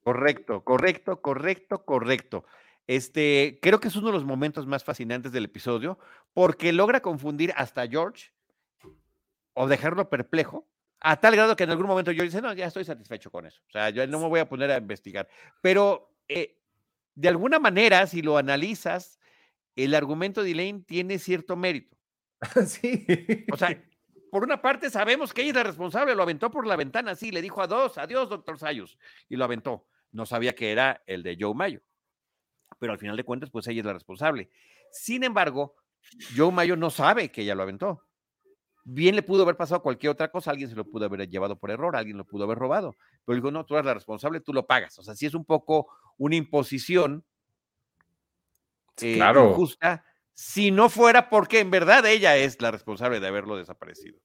Correcto, 0.02 0.62
correcto, 0.62 1.22
correcto, 1.22 1.84
correcto. 1.86 2.44
Este, 2.86 3.58
creo 3.62 3.80
que 3.80 3.88
es 3.88 3.96
uno 3.96 4.08
de 4.08 4.12
los 4.12 4.24
momentos 4.24 4.66
más 4.66 4.84
fascinantes 4.84 5.32
del 5.32 5.46
episodio 5.46 5.98
porque 6.34 6.74
logra 6.74 7.00
confundir 7.00 7.54
hasta 7.56 7.88
George 7.88 8.32
o 9.54 9.66
dejarlo 9.66 10.10
perplejo 10.10 10.68
a 11.00 11.20
tal 11.20 11.34
grado 11.36 11.56
que 11.56 11.64
en 11.64 11.70
algún 11.70 11.86
momento 11.86 12.12
yo 12.12 12.22
dice, 12.22 12.42
no, 12.42 12.52
ya 12.52 12.66
estoy 12.66 12.84
satisfecho 12.84 13.30
con 13.30 13.46
eso. 13.46 13.60
O 13.68 13.70
sea, 13.70 13.90
yo 13.90 14.06
no 14.06 14.20
me 14.20 14.28
voy 14.28 14.40
a 14.40 14.48
poner 14.48 14.70
a 14.70 14.78
investigar. 14.78 15.28
Pero 15.62 16.14
eh, 16.28 16.58
de 17.14 17.28
alguna 17.28 17.58
manera, 17.58 18.06
si 18.06 18.22
lo 18.22 18.36
analizas, 18.36 19.18
el 19.76 19.94
argumento 19.94 20.42
de 20.42 20.52
Elaine 20.52 20.82
tiene 20.82 21.18
cierto 21.18 21.56
mérito. 21.56 21.96
Sí. 22.66 23.06
O 23.52 23.56
sea, 23.56 23.82
por 24.30 24.42
una 24.42 24.60
parte 24.60 24.90
sabemos 24.90 25.32
que 25.32 25.42
ella 25.42 25.50
es 25.50 25.56
la 25.56 25.62
responsable, 25.64 26.14
lo 26.14 26.22
aventó 26.22 26.50
por 26.50 26.66
la 26.66 26.76
ventana, 26.76 27.14
sí, 27.14 27.30
le 27.30 27.42
dijo 27.42 27.62
adiós, 27.62 27.98
adiós, 27.98 28.28
doctor 28.28 28.58
Sayus, 28.58 28.98
y 29.28 29.36
lo 29.36 29.44
aventó. 29.44 29.86
No 30.12 30.26
sabía 30.26 30.54
que 30.54 30.72
era 30.72 31.02
el 31.06 31.22
de 31.22 31.36
Joe 31.38 31.54
Mayo 31.54 31.82
pero 32.78 32.92
al 32.92 32.98
final 32.98 33.16
de 33.16 33.24
cuentas, 33.24 33.50
pues 33.50 33.66
ella 33.68 33.80
es 33.80 33.86
la 33.86 33.92
responsable. 33.92 34.50
Sin 34.92 35.24
embargo, 35.24 35.74
Joe 36.36 36.52
Mayo 36.52 36.76
no 36.76 36.90
sabe 36.90 37.30
que 37.30 37.42
ella 37.42 37.54
lo 37.54 37.62
aventó. 37.62 38.02
Bien 38.84 39.16
le 39.16 39.22
pudo 39.22 39.42
haber 39.42 39.56
pasado 39.56 39.82
cualquier 39.82 40.10
otra 40.12 40.30
cosa, 40.30 40.50
alguien 40.50 40.68
se 40.68 40.76
lo 40.76 40.84
pudo 40.84 41.06
haber 41.06 41.26
llevado 41.28 41.58
por 41.58 41.70
error, 41.70 41.96
alguien 41.96 42.18
lo 42.18 42.26
pudo 42.26 42.44
haber 42.44 42.58
robado, 42.58 42.94
pero 43.24 43.36
dijo, 43.36 43.50
no, 43.50 43.64
tú 43.64 43.74
eres 43.74 43.86
la 43.86 43.94
responsable, 43.94 44.40
tú 44.40 44.52
lo 44.52 44.66
pagas. 44.66 44.98
O 44.98 45.02
sea, 45.02 45.14
sí 45.14 45.24
es 45.24 45.34
un 45.34 45.46
poco 45.46 45.88
una 46.18 46.36
imposición 46.36 47.24
eh, 49.00 49.14
claro. 49.14 49.50
injusta, 49.50 50.04
si 50.34 50.70
no 50.70 50.88
fuera 50.90 51.30
porque 51.30 51.60
en 51.60 51.70
verdad 51.70 52.04
ella 52.06 52.36
es 52.36 52.60
la 52.60 52.70
responsable 52.70 53.20
de 53.20 53.26
haberlo 53.26 53.56
desaparecido. 53.56 54.18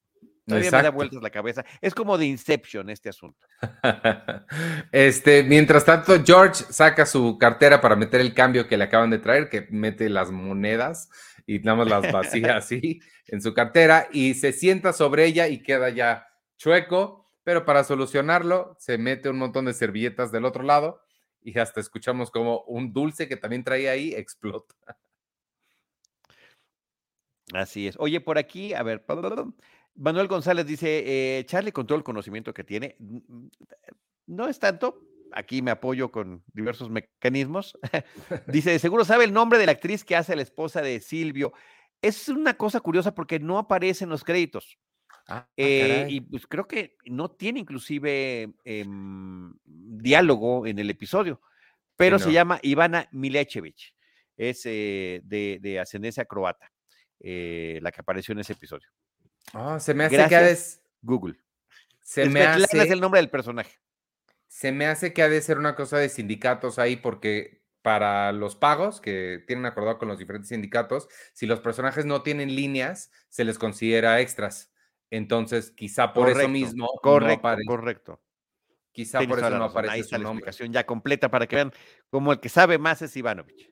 Todavía 0.50 0.72
me 0.72 0.84
da 0.84 0.90
vueltas 0.90 1.22
la 1.22 1.30
cabeza. 1.30 1.64
Es 1.80 1.94
como 1.94 2.18
de 2.18 2.26
Inception 2.26 2.90
este 2.90 3.10
asunto. 3.10 3.46
este, 4.92 5.44
mientras 5.44 5.86
tanto, 5.86 6.24
George 6.26 6.66
saca 6.70 7.06
su 7.06 7.38
cartera 7.38 7.80
para 7.80 7.96
meter 7.96 8.20
el 8.20 8.34
cambio 8.34 8.68
que 8.68 8.78
le 8.78 8.86
acaban 8.86 9.12
de 9.12 9.20
traer, 9.20 9.50
que 9.50 9.68
mete 9.70 10.10
las 10.10 10.32
monedas 10.32 11.10
y 11.46 11.60
nada 11.60 11.78
más 11.78 11.88
las 11.88 12.12
vacía 12.12 12.58
así 12.58 13.00
en 13.28 13.42
su 13.42 13.54
cartera 13.54 14.08
y 14.12 14.34
se 14.34 14.52
sienta 14.52 14.92
sobre 14.92 15.26
ella 15.26 15.48
y 15.48 15.62
queda 15.62 15.90
ya 15.90 16.28
chueco, 16.58 17.32
pero 17.44 17.64
para 17.64 17.84
solucionarlo 17.84 18.76
se 18.80 18.98
mete 18.98 19.30
un 19.30 19.38
montón 19.38 19.66
de 19.66 19.74
servilletas 19.74 20.32
del 20.32 20.46
otro 20.46 20.64
lado 20.64 21.02
y 21.42 21.58
hasta 21.60 21.80
escuchamos 21.80 22.32
como 22.32 22.62
un 22.64 22.92
dulce 22.92 23.28
que 23.28 23.38
también 23.38 23.64
traía 23.64 23.92
ahí 23.92 24.14
explota. 24.14 24.76
Así 27.54 27.88
es. 27.88 27.96
Oye, 28.00 28.22
por 28.22 28.38
aquí, 28.38 28.74
a 28.74 28.84
ver, 28.84 29.06
Manuel 29.96 30.28
González 30.28 30.66
dice, 30.66 31.04
eh, 31.40 31.46
Charlie, 31.46 31.72
con 31.72 31.88
todo 31.88 31.98
el 31.98 32.04
conocimiento 32.04 32.54
que 32.54 32.64
tiene, 32.64 32.96
no 34.28 34.48
es 34.48 34.60
tanto, 34.60 35.02
aquí 35.32 35.62
me 35.62 35.72
apoyo 35.72 36.12
con 36.12 36.44
diversos 36.54 36.90
mecanismos, 36.90 37.78
dice, 38.48 38.80
seguro 38.80 39.06
sabe 39.06 39.26
el 39.26 39.34
nombre 39.34 39.60
de 39.60 39.66
la 39.66 39.74
actriz 39.74 40.04
que 40.04 40.16
hace 40.16 40.36
la 40.36 40.42
esposa 40.42 40.82
de 40.82 41.00
Silvio. 41.00 41.54
Es 42.02 42.30
una 42.30 42.56
cosa 42.56 42.80
curiosa 42.80 43.14
porque 43.14 43.40
no 43.40 43.58
aparece 43.58 44.06
en 44.06 44.10
los 44.10 44.24
créditos. 44.24 44.78
Ah, 45.28 45.48
eh, 45.58 46.08
y 46.10 46.22
pues 46.22 46.48
creo 46.48 46.68
que 46.68 46.98
no 47.06 47.30
tiene 47.30 47.60
inclusive 47.60 48.52
em, 48.64 49.54
diálogo 49.64 50.66
en 50.66 50.80
el 50.80 50.90
episodio, 50.90 51.40
pero 51.96 52.18
se 52.18 52.32
llama 52.32 52.60
Ivana 52.64 53.08
Milechevich, 53.12 53.94
es 54.38 54.64
eh, 54.66 55.22
de, 55.24 55.80
ascendencia 55.80 56.26
croata, 56.26 56.72
la 57.20 57.92
que 57.92 58.02
apareció 58.02 58.32
en 58.34 58.40
ese 58.40 58.54
episodio. 58.54 58.88
Ah, 59.54 59.80
se 59.80 59.94
me 59.94 60.06
hace 60.06 60.28
que 60.28 60.36
ha 60.36 60.42
de... 60.42 60.58
Google. 61.02 61.36
Se 62.02 62.28
me 62.30 62.44
hace... 62.44 62.82
es 62.82 62.92
el 62.92 63.02
nombre 63.02 63.20
del 63.20 63.30
personaje. 63.30 63.78
Se 64.48 64.72
me 64.72 64.88
hace 64.88 65.14
que 65.14 65.22
ha 65.22 65.30
de 65.30 65.42
ser 65.42 65.58
una 65.58 65.76
cosa 65.76 65.98
de 65.98 66.10
sindicatos 66.10 66.80
ahí 66.80 66.96
porque 66.96 67.60
para 67.82 68.32
los 68.32 68.56
pagos 68.56 69.00
que 69.00 69.44
tienen 69.48 69.66
acordado 69.66 69.98
con 70.00 70.08
los 70.08 70.20
diferentes 70.20 70.50
sindicatos, 70.50 71.08
si 71.34 71.46
los 71.46 71.60
personajes 71.60 72.06
no 72.06 72.24
tienen 72.24 72.56
líneas, 72.56 73.12
se 73.30 73.46
les 73.46 73.58
considera 73.58 74.20
extras. 74.20 74.74
Entonces, 75.10 75.72
quizá 75.72 76.14
por 76.14 76.30
eso 76.30 76.48
mismo 76.48 76.88
correcto, 77.02 77.50
correcto. 77.66 78.24
Quizá 78.92 79.22
por 79.22 79.40
eso 79.40 79.50
no 79.52 79.66
aparece 79.66 79.94
Ahí 79.94 80.00
está 80.02 80.18
la 80.18 80.30
explicación 80.30 80.74
ya 80.74 80.86
completa 80.86 81.30
para 81.30 81.48
que 81.48 81.56
vean 81.56 81.72
cómo 82.10 82.32
el 82.34 82.40
que 82.40 82.50
sabe 82.50 82.78
más 82.78 83.02
es 83.02 83.16
Ivanovich. 83.16 83.72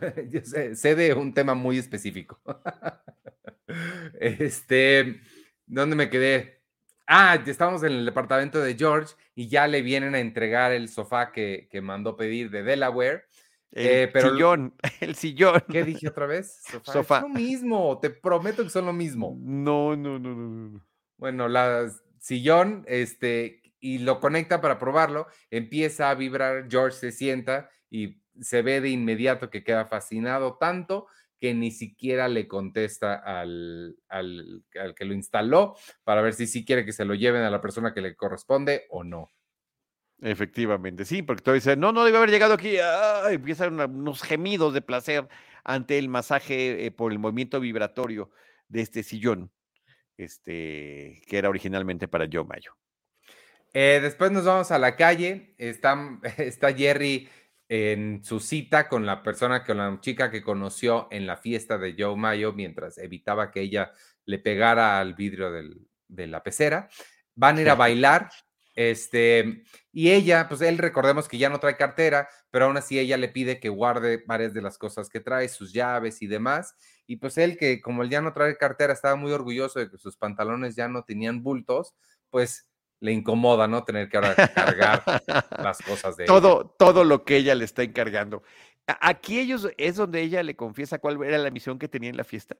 Yo 0.30 0.40
sé, 0.44 0.76
sé, 0.76 0.94
de 0.94 1.14
un 1.14 1.32
tema 1.34 1.54
muy 1.54 1.78
específico. 1.78 2.40
este, 4.20 5.20
¿dónde 5.66 5.96
me 5.96 6.10
quedé? 6.10 6.62
Ah, 7.06 7.42
estamos 7.46 7.82
en 7.82 7.92
el 7.92 8.04
departamento 8.06 8.60
de 8.60 8.76
George 8.76 9.14
y 9.34 9.48
ya 9.48 9.66
le 9.66 9.82
vienen 9.82 10.14
a 10.14 10.20
entregar 10.20 10.72
el 10.72 10.88
sofá 10.88 11.32
que, 11.32 11.68
mandó 11.82 12.16
pedir 12.16 12.50
de 12.50 12.62
Delaware. 12.62 13.24
El 13.72 13.86
eh, 13.86 14.10
pero 14.12 14.30
sillón, 14.30 14.74
el 15.00 15.14
sillón. 15.14 15.62
¿Qué 15.68 15.84
dije 15.84 16.08
otra 16.08 16.26
vez? 16.26 16.62
Sofá. 16.82 17.18
Es 17.18 17.22
lo 17.22 17.28
mismo, 17.28 17.98
te 18.00 18.10
prometo 18.10 18.62
que 18.62 18.70
son 18.70 18.86
lo 18.86 18.92
mismo. 18.92 19.36
No, 19.40 19.96
no, 19.96 20.18
no, 20.18 20.34
no, 20.34 20.70
no. 20.70 20.86
Bueno, 21.16 21.48
la 21.48 21.90
sillón, 22.20 22.84
este, 22.86 23.60
y 23.80 23.98
lo 23.98 24.18
conecta 24.20 24.62
para 24.62 24.78
probarlo, 24.78 25.26
empieza 25.50 26.08
a 26.08 26.14
vibrar, 26.14 26.68
George 26.70 26.96
se 26.96 27.12
sienta 27.12 27.68
y 27.90 28.23
se 28.40 28.62
ve 28.62 28.80
de 28.80 28.90
inmediato 28.90 29.50
que 29.50 29.64
queda 29.64 29.86
fascinado 29.86 30.56
tanto 30.58 31.06
que 31.40 31.52
ni 31.54 31.70
siquiera 31.70 32.28
le 32.28 32.48
contesta 32.48 33.14
al, 33.14 33.96
al, 34.08 34.64
que 34.96 35.04
lo 35.04 35.14
instaló 35.14 35.76
para 36.02 36.22
ver 36.22 36.34
si 36.34 36.46
sí 36.46 36.64
quiere 36.64 36.84
que 36.84 36.92
se 36.92 37.04
lo 37.04 37.14
lleven 37.14 37.42
a 37.42 37.50
la 37.50 37.60
persona 37.60 37.92
que 37.92 38.00
le 38.00 38.16
corresponde 38.16 38.86
o 38.88 39.04
no. 39.04 39.30
Efectivamente, 40.20 41.04
sí, 41.04 41.22
porque 41.22 41.42
tú 41.42 41.52
dices, 41.52 41.76
no, 41.76 41.92
no 41.92 42.04
debe 42.04 42.16
haber 42.16 42.30
llegado 42.30 42.54
aquí, 42.54 42.76
empiezan 43.30 43.78
unos 43.78 44.22
gemidos 44.22 44.72
de 44.72 44.80
placer 44.80 45.28
ante 45.64 45.98
el 45.98 46.08
masaje 46.08 46.86
eh, 46.86 46.90
por 46.90 47.12
el 47.12 47.18
movimiento 47.18 47.60
vibratorio 47.60 48.30
de 48.68 48.80
este 48.80 49.02
sillón, 49.02 49.50
este, 50.16 51.20
que 51.26 51.36
era 51.36 51.48
originalmente 51.48 52.08
para 52.08 52.28
Joe 52.32 52.44
Mayo. 52.44 52.74
Eh, 53.74 53.98
después 54.00 54.30
nos 54.30 54.44
vamos 54.44 54.70
a 54.70 54.78
la 54.78 54.94
calle, 54.94 55.54
está, 55.58 56.18
está 56.38 56.72
Jerry 56.72 57.28
en 57.68 58.22
su 58.24 58.40
cita 58.40 58.88
con 58.88 59.06
la 59.06 59.22
persona, 59.22 59.64
con 59.64 59.78
la 59.78 59.98
chica 60.00 60.30
que 60.30 60.42
conoció 60.42 61.08
en 61.10 61.26
la 61.26 61.36
fiesta 61.36 61.78
de 61.78 61.94
Joe 61.98 62.16
Mayo 62.16 62.52
mientras 62.52 62.98
evitaba 62.98 63.50
que 63.50 63.60
ella 63.60 63.92
le 64.26 64.38
pegara 64.38 65.00
al 65.00 65.14
vidrio 65.14 65.50
de 66.08 66.26
la 66.26 66.42
pecera. 66.42 66.88
Van 67.34 67.58
a 67.58 67.62
ir 67.62 67.70
a 67.70 67.74
bailar, 67.76 68.30
este, 68.74 69.62
y 69.92 70.10
ella, 70.10 70.48
pues 70.48 70.60
él 70.60 70.78
recordemos 70.78 71.28
que 71.28 71.38
ya 71.38 71.48
no 71.48 71.60
trae 71.60 71.76
cartera, 71.76 72.28
pero 72.50 72.66
aún 72.66 72.76
así 72.76 72.98
ella 72.98 73.16
le 73.16 73.28
pide 73.28 73.60
que 73.60 73.68
guarde 73.68 74.22
varias 74.26 74.52
de 74.52 74.62
las 74.62 74.78
cosas 74.78 75.08
que 75.08 75.20
trae, 75.20 75.48
sus 75.48 75.72
llaves 75.72 76.22
y 76.22 76.26
demás. 76.26 76.74
Y 77.06 77.16
pues 77.16 77.38
él 77.38 77.56
que 77.56 77.80
como 77.80 78.02
él 78.02 78.10
ya 78.10 78.20
no 78.20 78.32
trae 78.32 78.56
cartera, 78.56 78.92
estaba 78.92 79.16
muy 79.16 79.32
orgulloso 79.32 79.78
de 79.78 79.90
que 79.90 79.98
sus 79.98 80.16
pantalones 80.16 80.74
ya 80.74 80.88
no 80.88 81.04
tenían 81.04 81.42
bultos, 81.42 81.94
pues 82.30 82.68
le 83.00 83.12
incomoda, 83.12 83.66
¿no? 83.66 83.84
Tener 83.84 84.08
que 84.08 84.16
ahora 84.16 84.34
cargar 84.34 85.02
las 85.62 85.82
cosas 85.82 86.16
de 86.16 86.24
todo, 86.24 86.74
Todo 86.78 87.04
lo 87.04 87.24
que 87.24 87.36
ella 87.36 87.54
le 87.54 87.64
está 87.64 87.82
encargando. 87.82 88.42
Aquí 88.86 89.38
ellos 89.38 89.68
es 89.78 89.96
donde 89.96 90.20
ella 90.20 90.42
le 90.42 90.56
confiesa 90.56 90.98
cuál 90.98 91.22
era 91.22 91.38
la 91.38 91.50
misión 91.50 91.78
que 91.78 91.88
tenía 91.88 92.10
en 92.10 92.16
la 92.16 92.24
fiesta. 92.24 92.56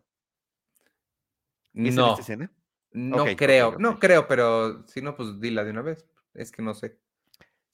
no. 1.73 2.19
escena? 2.19 2.51
No 2.93 3.25
creo, 3.37 3.77
no 3.79 3.99
creo, 3.99 4.29
pero 4.29 4.87
si 4.87 5.03
no, 5.03 5.17
pues 5.17 5.41
dila 5.41 5.65
de 5.65 5.73
una 5.73 5.83
vez. 5.83 6.07
Es 6.33 6.53
que 6.53 6.63
no 6.63 6.75
sé. 6.75 6.97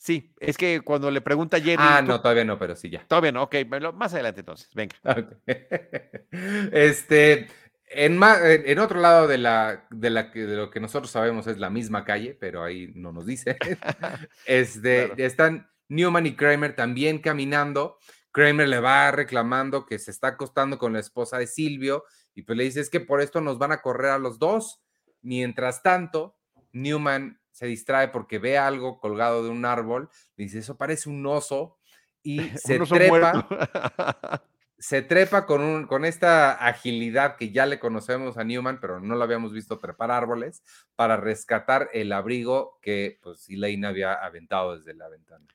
Sí, 0.01 0.33
es 0.41 0.57
que 0.57 0.81
cuando 0.81 1.11
le 1.11 1.21
pregunta 1.21 1.59
a 1.59 1.61
Jerry. 1.61 1.77
Ah, 1.79 2.01
no, 2.01 2.23
todavía 2.23 2.47
no, 2.47 2.59
pero 2.59 2.75
sí 2.75 2.89
ya. 2.89 3.07
Todavía 3.07 3.33
no, 3.33 3.43
ok, 3.43 3.57
más 3.95 4.15
adelante 4.15 4.41
entonces, 4.41 4.71
venga. 4.75 4.97
Este, 6.73 7.49
en, 7.91 8.21
en 8.23 8.79
otro 8.79 9.01
lado 9.01 9.27
de, 9.27 9.37
la, 9.37 9.87
de, 9.91 10.11
la, 10.11 10.25
de 10.25 10.57
lo 10.57 10.71
que 10.71 10.79
nosotros 10.79 11.11
sabemos 11.11 11.47
es 11.49 11.59
la 11.59 11.71
misma 11.71 12.05
calle, 12.05 12.37
pero 12.39 12.63
ahí 12.63 12.93
no 12.95 13.13
nos 13.13 13.27
dice. 13.27 13.57
este, 14.47 15.13
Están 15.25 15.69
Newman 15.89 16.27
y 16.27 16.37
Kramer 16.37 16.77
también 16.77 17.19
caminando. 17.19 17.99
Kramer 18.31 18.69
le 18.69 18.79
va 18.79 19.11
reclamando 19.11 19.87
que 19.87 19.99
se 19.99 20.13
está 20.13 20.29
acostando 20.29 20.79
con 20.79 20.93
la 20.93 21.01
esposa 21.01 21.39
de 21.39 21.49
Silvio 21.49 22.05
y 22.33 22.43
pues 22.43 22.57
le 22.57 22.65
dice 22.65 22.81
es 22.81 22.91
que 22.91 23.01
por 23.01 23.21
esto 23.21 23.41
nos 23.41 23.59
van 23.59 23.73
a 23.73 23.83
correr 23.83 24.13
a 24.13 24.19
los 24.19 24.39
dos. 24.39 24.81
Mientras 25.21 25.83
tanto, 25.83 26.37
Newman 26.73 27.41
se 27.51 27.67
distrae 27.67 28.09
porque 28.09 28.39
ve 28.39 28.57
algo 28.57 29.01
colgado 29.01 29.43
de 29.43 29.51
un 29.51 29.65
árbol, 29.65 30.09
dice 30.37 30.61
eso 30.61 30.79
parece 30.79 31.09
un 31.09 31.27
oso 31.27 31.77
y 32.23 32.41
se 32.57 32.79
trepa 32.79 33.47
se 34.81 35.03
trepa 35.03 35.45
con, 35.45 35.61
un, 35.61 35.87
con 35.87 36.07
esta 36.07 36.53
agilidad 36.55 37.37
que 37.37 37.53
ya 37.53 37.67
le 37.67 37.79
conocemos 37.79 38.39
a 38.39 38.45
Newman, 38.45 38.81
pero 38.81 38.99
no 38.99 39.15
lo 39.15 39.23
habíamos 39.23 39.53
visto 39.53 39.79
trepar 39.79 40.11
árboles, 40.11 40.63
para 40.97 41.19
rescatar 41.19 41.91
el 41.93 42.11
abrigo 42.13 42.79
que 42.81 43.19
pues 43.23 43.47
Elaine 43.51 43.87
había 43.87 44.15
aventado 44.15 44.77
desde 44.77 44.95
la 44.95 45.09
ventana. 45.09 45.47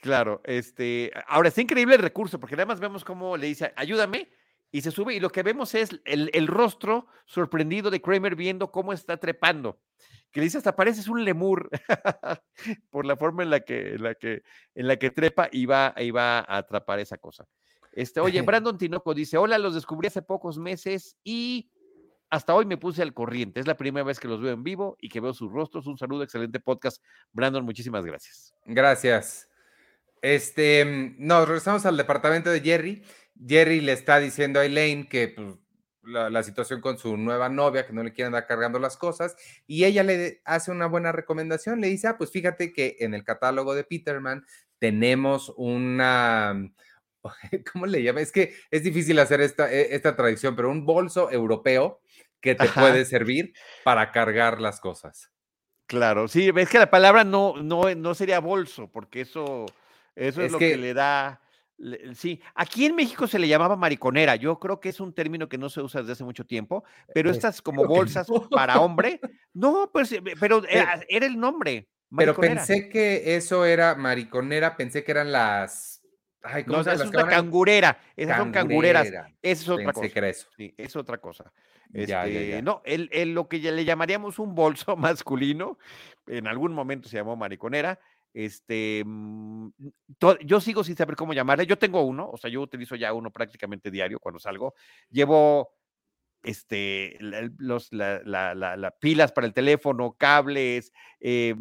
Claro, 0.00 0.40
este, 0.42 1.12
ahora 1.28 1.48
está 1.48 1.60
increíble 1.60 1.94
el 1.94 2.02
recurso, 2.02 2.40
porque 2.40 2.56
además 2.56 2.80
vemos 2.80 3.04
cómo 3.04 3.36
le 3.36 3.46
dice, 3.46 3.72
ayúdame, 3.76 4.28
y 4.72 4.80
se 4.80 4.90
sube, 4.90 5.14
y 5.14 5.20
lo 5.20 5.30
que 5.30 5.44
vemos 5.44 5.76
es 5.76 5.90
el, 6.04 6.28
el 6.34 6.48
rostro 6.48 7.06
sorprendido 7.24 7.88
de 7.88 8.02
Kramer 8.02 8.34
viendo 8.34 8.72
cómo 8.72 8.92
está 8.92 9.16
trepando 9.18 9.78
que 10.32 10.40
le 10.40 10.44
dice 10.44 10.58
hasta 10.58 10.74
pareces 10.74 11.08
un 11.08 11.24
lemur 11.24 11.68
por 12.90 13.04
la 13.04 13.16
forma 13.16 13.42
en 13.42 13.50
la 13.50 13.60
que, 13.60 13.94
en 13.94 14.02
la 14.02 14.14
que, 14.14 14.42
en 14.74 14.88
la 14.88 14.96
que 14.96 15.10
trepa 15.10 15.48
y 15.52 15.66
va, 15.66 15.94
y 15.98 16.10
va 16.10 16.38
a 16.38 16.56
atrapar 16.56 16.98
esa 16.98 17.18
cosa. 17.18 17.46
Este, 17.92 18.20
oye, 18.20 18.42
Brandon 18.42 18.76
Tinoco 18.76 19.14
dice: 19.14 19.36
Hola, 19.38 19.58
los 19.58 19.74
descubrí 19.74 20.08
hace 20.08 20.22
pocos 20.22 20.58
meses 20.58 21.16
y 21.24 21.70
hasta 22.32 22.54
hoy 22.54 22.64
me 22.64 22.78
puse 22.78 23.02
al 23.02 23.12
corriente. 23.12 23.60
Es 23.60 23.66
la 23.66 23.76
primera 23.76 24.04
vez 24.04 24.18
que 24.18 24.26
los 24.26 24.40
veo 24.40 24.52
en 24.52 24.62
vivo 24.62 24.96
y 24.98 25.10
que 25.10 25.20
veo 25.20 25.34
sus 25.34 25.52
rostros. 25.52 25.86
Un 25.86 25.98
saludo, 25.98 26.22
excelente 26.22 26.60
podcast. 26.60 27.02
Brandon, 27.30 27.62
muchísimas 27.62 28.06
gracias. 28.06 28.54
Gracias. 28.64 29.50
Este, 30.22 30.84
mm, 30.84 31.16
nos 31.18 31.46
regresamos 31.46 31.84
al 31.84 31.96
departamento 31.98 32.48
de 32.48 32.60
Jerry. 32.60 33.02
Jerry 33.46 33.82
le 33.82 33.92
está 33.92 34.18
diciendo 34.18 34.60
a 34.60 34.64
Elaine 34.64 35.08
que 35.08 35.28
pues, 35.28 35.58
la, 36.04 36.42
situación 36.42 36.80
con 36.80 36.96
su 36.96 37.16
nueva 37.16 37.48
novia, 37.48 37.86
que 37.86 37.92
no 37.92 38.02
le 38.02 38.12
quieren 38.12 38.34
andar 38.34 38.46
cargando 38.46 38.78
las 38.78 38.96
cosas, 38.96 39.36
y 39.66 39.84
ella 39.84 40.02
le 40.02 40.40
hace 40.44 40.70
una 40.70 40.86
buena 40.86 41.12
recomendación. 41.12 41.82
Le 41.82 41.88
dice: 41.88 42.08
Ah, 42.08 42.16
pues 42.16 42.30
fíjate 42.30 42.72
que 42.72 42.96
en 43.00 43.12
el 43.12 43.24
catálogo 43.24 43.74
de 43.74 43.84
Peterman 43.84 44.46
tenemos 44.78 45.52
una 45.56 46.72
¿cómo 47.72 47.86
le 47.86 48.02
llama? 48.02 48.20
Es 48.20 48.32
que 48.32 48.54
es 48.70 48.82
difícil 48.82 49.18
hacer 49.18 49.40
esta, 49.40 49.72
e, 49.72 49.94
esta 49.94 50.16
tradición, 50.16 50.56
pero 50.56 50.70
un 50.70 50.84
bolso 50.84 51.30
europeo 51.30 52.00
que 52.40 52.54
te 52.54 52.68
puede 52.68 53.04
servir 53.04 53.54
para 53.84 54.10
cargar 54.10 54.60
las 54.60 54.80
cosas. 54.80 55.30
Claro, 55.86 56.26
sí, 56.26 56.50
ves 56.50 56.68
que 56.68 56.78
la 56.78 56.90
palabra 56.90 57.22
no, 57.22 57.54
no, 57.62 57.94
no 57.94 58.14
sería 58.14 58.40
bolso, 58.40 58.90
porque 58.90 59.20
eso, 59.20 59.66
eso 60.16 60.42
es, 60.42 60.50
lo 60.50 60.58
que, 60.58 60.76
le 60.76 60.94
da. 60.94 61.40
sí, 62.14 62.40
aquí 62.54 62.86
en 62.86 62.96
México 62.96 63.26
se 63.26 63.38
le 63.38 63.46
llamaba 63.46 63.76
mariconera. 63.76 64.36
Yo 64.36 64.58
creo 64.58 64.80
que 64.80 64.88
es 64.88 65.00
un 65.00 65.12
término 65.12 65.48
que 65.48 65.58
no 65.58 65.68
se 65.68 65.82
usa 65.82 66.00
desde 66.00 66.14
hace 66.14 66.24
mucho 66.24 66.46
tiempo, 66.46 66.82
pero 67.14 67.30
estas 67.30 67.62
como 67.62 67.86
bolsas 67.86 68.26
para 68.50 68.80
hombre, 68.80 69.20
no, 69.52 69.90
pues, 69.92 70.12
eh, 70.12 70.22
pero 70.40 70.62
era, 70.66 71.00
era 71.08 71.26
el 71.26 71.38
nombre. 71.38 71.88
Pero 72.16 72.34
pensé 72.36 72.88
que 72.88 73.36
eso 73.36 73.64
era 73.64 73.94
mariconera, 73.94 74.76
pensé 74.76 75.04
que 75.04 75.12
eran 75.12 75.32
las 75.32 75.91
no, 76.66 76.80
esa 76.80 76.94
es 76.94 77.00
una 77.02 77.26
cangurera. 77.26 77.98
Esas 78.16 78.38
son 78.38 78.52
cangureras. 78.52 79.06
Esa 79.06 79.28
es 79.42 79.68
otra 79.68 79.92
cosa. 79.92 80.32
Sí, 80.56 80.74
es 80.76 80.96
otra 80.96 81.18
cosa. 81.18 81.52
Este, 81.92 82.62
no, 82.62 82.80
el, 82.84 83.34
lo 83.34 83.48
que 83.48 83.58
le 83.58 83.84
llamaríamos 83.84 84.38
un 84.38 84.54
bolso 84.54 84.96
masculino, 84.96 85.78
en 86.26 86.46
algún 86.46 86.72
momento 86.72 87.08
se 87.08 87.16
llamó 87.16 87.36
mariconera. 87.36 87.98
Este, 88.34 89.02
mm, 89.04 89.68
yo 90.44 90.60
sigo 90.60 90.82
sin 90.84 90.96
saber 90.96 91.16
cómo 91.16 91.34
llamarle. 91.34 91.66
Yo 91.66 91.78
tengo 91.78 92.02
uno, 92.02 92.30
o 92.30 92.36
sea, 92.36 92.50
yo 92.50 92.62
utilizo 92.62 92.96
ya 92.96 93.12
uno 93.12 93.30
prácticamente 93.30 93.90
diario 93.90 94.18
cuando 94.18 94.38
salgo. 94.38 94.74
Llevo 95.10 95.74
este, 96.42 97.18
los, 97.58 97.92
la, 97.92 98.94
pilas 99.00 99.32
para 99.32 99.46
el 99.46 99.52
teléfono, 99.52 100.16
cables, 100.18 100.92
eh, 101.20 101.54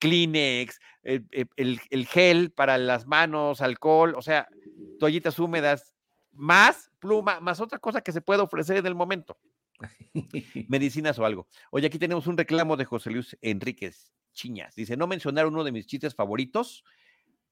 Kleenex, 0.00 0.80
eh, 1.04 1.20
el, 1.56 2.06
gel 2.06 2.50
para 2.50 2.78
las 2.78 3.06
manos, 3.06 3.60
alcohol, 3.60 4.14
o 4.16 4.22
sea, 4.22 4.48
toallitas 4.98 5.38
húmedas, 5.38 5.94
más 6.32 6.90
pluma, 6.98 7.38
más 7.40 7.60
otra 7.60 7.78
cosa 7.78 8.00
que 8.00 8.12
se 8.12 8.20
puede 8.20 8.40
ofrecer 8.40 8.76
en 8.78 8.86
el 8.86 8.94
momento. 8.94 9.38
Medicinas 10.68 11.18
o 11.18 11.24
algo. 11.24 11.46
Oye, 11.70 11.86
aquí 11.86 11.98
tenemos 11.98 12.26
un 12.26 12.36
reclamo 12.36 12.76
de 12.76 12.84
José 12.84 13.10
Luis 13.10 13.36
Enríquez 13.40 14.12
Chiñas. 14.32 14.74
Dice, 14.74 14.96
no 14.96 15.06
mencionar 15.06 15.46
uno 15.46 15.64
de 15.64 15.72
mis 15.72 15.86
chistes 15.86 16.14
favoritos. 16.14 16.84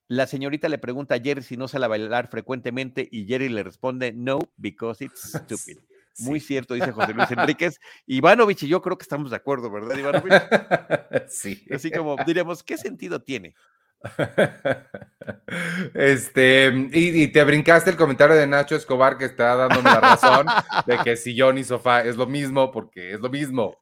La 0.08 0.26
señorita 0.26 0.68
le 0.68 0.78
pregunta 0.78 1.14
a 1.14 1.20
Jerry 1.20 1.42
si 1.42 1.56
no 1.56 1.68
sale 1.68 1.84
a 1.84 1.88
bailar 1.88 2.28
frecuentemente 2.28 3.06
y 3.10 3.26
Jerry 3.26 3.50
le 3.50 3.62
responde, 3.62 4.12
no, 4.12 4.38
because 4.56 5.04
it's 5.04 5.20
stupid. 5.44 5.78
Muy 6.20 6.40
cierto, 6.40 6.74
dice 6.74 6.92
José 6.92 7.14
Luis 7.14 7.30
Enríquez. 7.30 7.80
Ivanovich 8.06 8.64
y 8.64 8.68
yo 8.68 8.82
creo 8.82 8.98
que 8.98 9.04
estamos 9.04 9.30
de 9.30 9.36
acuerdo, 9.36 9.70
¿verdad, 9.70 9.96
Ivanovich? 9.96 10.32
Sí. 11.28 11.64
Así 11.72 11.90
como 11.90 12.16
diremos, 12.26 12.62
¿qué 12.62 12.76
sentido 12.76 13.20
tiene? 13.22 13.54
Este, 15.94 16.72
y, 16.92 17.28
te 17.28 17.44
brincaste 17.44 17.90
el 17.90 17.96
comentario 17.96 18.36
de 18.36 18.46
Nacho 18.46 18.76
Escobar 18.76 19.18
que 19.18 19.24
está 19.24 19.56
dándome 19.56 19.90
la 19.90 20.00
razón 20.00 20.46
de 20.86 20.98
que 20.98 21.16
sillón 21.16 21.58
y 21.58 21.64
sofá 21.64 22.02
es 22.02 22.16
lo 22.16 22.26
mismo, 22.26 22.70
porque 22.70 23.12
es 23.12 23.20
lo 23.20 23.28
mismo. 23.28 23.76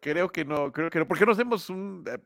Creo 0.00 0.30
que 0.30 0.44
no, 0.44 0.72
creo 0.72 0.90
que 0.90 0.98
no, 0.98 1.06
porque 1.06 1.26
no 1.26 1.32
hacemos 1.32 1.70
un 1.70 2.04
eh, 2.06 2.18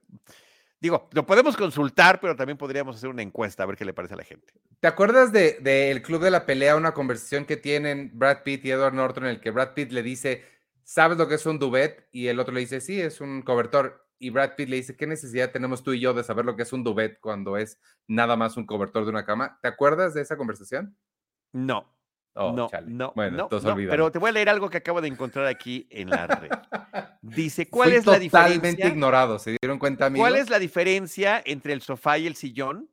Digo, 0.80 1.08
lo 1.12 1.26
podemos 1.26 1.56
consultar, 1.56 2.20
pero 2.20 2.34
también 2.34 2.56
podríamos 2.56 2.96
hacer 2.96 3.10
una 3.10 3.22
encuesta 3.22 3.62
a 3.62 3.66
ver 3.66 3.76
qué 3.76 3.84
le 3.84 3.92
parece 3.92 4.14
a 4.14 4.16
la 4.16 4.24
gente. 4.24 4.54
¿Te 4.80 4.88
acuerdas 4.88 5.30
del 5.30 5.62
de, 5.62 6.02
Club 6.02 6.22
de 6.22 6.30
la 6.30 6.46
Pelea, 6.46 6.74
una 6.76 6.94
conversación 6.94 7.44
que 7.44 7.58
tienen 7.58 8.10
Brad 8.14 8.42
Pitt 8.42 8.64
y 8.64 8.70
Edward 8.70 8.94
Norton, 8.94 9.24
en 9.24 9.30
el 9.30 9.40
que 9.40 9.50
Brad 9.50 9.74
Pitt 9.74 9.92
le 9.92 10.02
dice, 10.02 10.42
¿sabes 10.82 11.18
lo 11.18 11.28
que 11.28 11.34
es 11.34 11.44
un 11.44 11.58
duvet? 11.58 12.08
Y 12.12 12.28
el 12.28 12.40
otro 12.40 12.54
le 12.54 12.60
dice, 12.60 12.80
sí, 12.80 12.98
es 12.98 13.20
un 13.20 13.42
cobertor. 13.42 14.06
Y 14.18 14.30
Brad 14.30 14.54
Pitt 14.56 14.70
le 14.70 14.76
dice, 14.76 14.96
¿qué 14.96 15.06
necesidad 15.06 15.50
tenemos 15.50 15.82
tú 15.82 15.92
y 15.92 16.00
yo 16.00 16.14
de 16.14 16.24
saber 16.24 16.46
lo 16.46 16.56
que 16.56 16.62
es 16.62 16.72
un 16.72 16.82
duvet 16.82 17.20
cuando 17.20 17.58
es 17.58 17.78
nada 18.06 18.36
más 18.36 18.56
un 18.56 18.64
cobertor 18.64 19.04
de 19.04 19.10
una 19.10 19.26
cama? 19.26 19.58
¿Te 19.60 19.68
acuerdas 19.68 20.14
de 20.14 20.22
esa 20.22 20.38
conversación? 20.38 20.96
No, 21.52 21.92
Oh, 22.34 22.52
no, 22.52 22.70
no, 22.86 23.12
bueno, 23.16 23.48
no, 23.50 23.74
pero 23.74 24.12
te 24.12 24.20
voy 24.20 24.28
a 24.28 24.32
leer 24.32 24.48
algo 24.48 24.70
que 24.70 24.76
acabo 24.76 25.00
de 25.00 25.08
encontrar 25.08 25.46
aquí 25.46 25.88
en 25.90 26.10
la 26.10 26.28
red. 26.28 26.50
Dice, 27.22 27.68
¿cuál 27.68 27.92
es 27.92 28.06
la 28.06 28.20
diferencia? 28.20 28.54
Totalmente 28.54 28.86
ignorado, 28.86 29.38
¿se 29.40 29.56
dieron 29.60 29.80
cuenta, 29.80 30.06
amigos? 30.06 30.28
¿Cuál 30.28 30.40
es 30.40 30.48
la 30.48 30.60
diferencia 30.60 31.42
entre 31.44 31.72
el 31.72 31.82
sofá 31.82 32.18
y 32.18 32.28
el 32.28 32.36
sillón? 32.36 32.88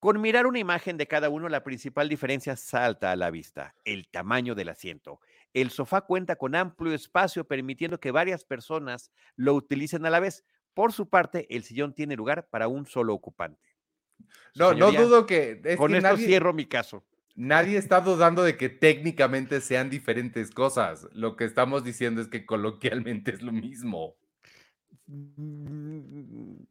Con 0.00 0.20
mirar 0.20 0.46
una 0.46 0.60
imagen 0.60 0.96
de 0.96 1.06
cada 1.06 1.28
uno, 1.28 1.48
la 1.48 1.64
principal 1.64 2.08
diferencia 2.08 2.56
salta 2.56 3.10
a 3.10 3.16
la 3.16 3.30
vista, 3.30 3.74
el 3.84 4.08
tamaño 4.08 4.54
del 4.54 4.68
asiento. 4.68 5.20
El 5.52 5.70
sofá 5.70 6.02
cuenta 6.02 6.36
con 6.36 6.54
amplio 6.54 6.94
espacio, 6.94 7.44
permitiendo 7.46 7.98
que 7.98 8.12
varias 8.12 8.44
personas 8.44 9.10
lo 9.34 9.54
utilicen 9.54 10.06
a 10.06 10.10
la 10.10 10.20
vez. 10.20 10.44
Por 10.72 10.92
su 10.92 11.08
parte, 11.08 11.46
el 11.54 11.64
sillón 11.64 11.94
tiene 11.94 12.14
lugar 12.14 12.48
para 12.48 12.68
un 12.68 12.86
solo 12.86 13.12
ocupante. 13.12 13.76
no, 14.54 14.72
no 14.72 14.92
dudo 14.92 15.26
que... 15.26 15.60
con 15.76 15.94
esto 15.94 16.16
cierro 16.16 16.52
mi 16.52 16.66
caso. 16.66 17.04
Nadie 17.38 17.78
está 17.78 18.00
dudando 18.00 18.42
de 18.42 18.56
que 18.56 18.68
técnicamente 18.68 19.60
sean 19.60 19.90
diferentes 19.90 20.50
cosas. 20.50 21.06
Lo 21.12 21.36
que 21.36 21.44
estamos 21.44 21.84
diciendo 21.84 22.20
es 22.20 22.26
que 22.26 22.44
coloquialmente 22.44 23.30
es 23.30 23.42
lo 23.42 23.52
mismo. 23.52 24.16
No, 25.06 26.66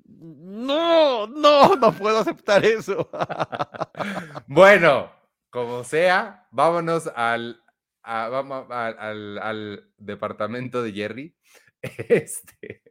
no, 1.26 1.74
no 1.78 1.94
puedo 1.94 2.20
aceptar 2.20 2.66
eso. 2.66 3.10
bueno, 4.48 5.10
como 5.50 5.86
sea, 5.86 6.46
vámonos 6.52 7.10
al, 7.16 7.64
vamos 8.04 8.70
al, 8.70 9.90
departamento 9.98 10.84
de 10.84 10.92
Jerry. 10.92 11.34
Este, 12.10 12.82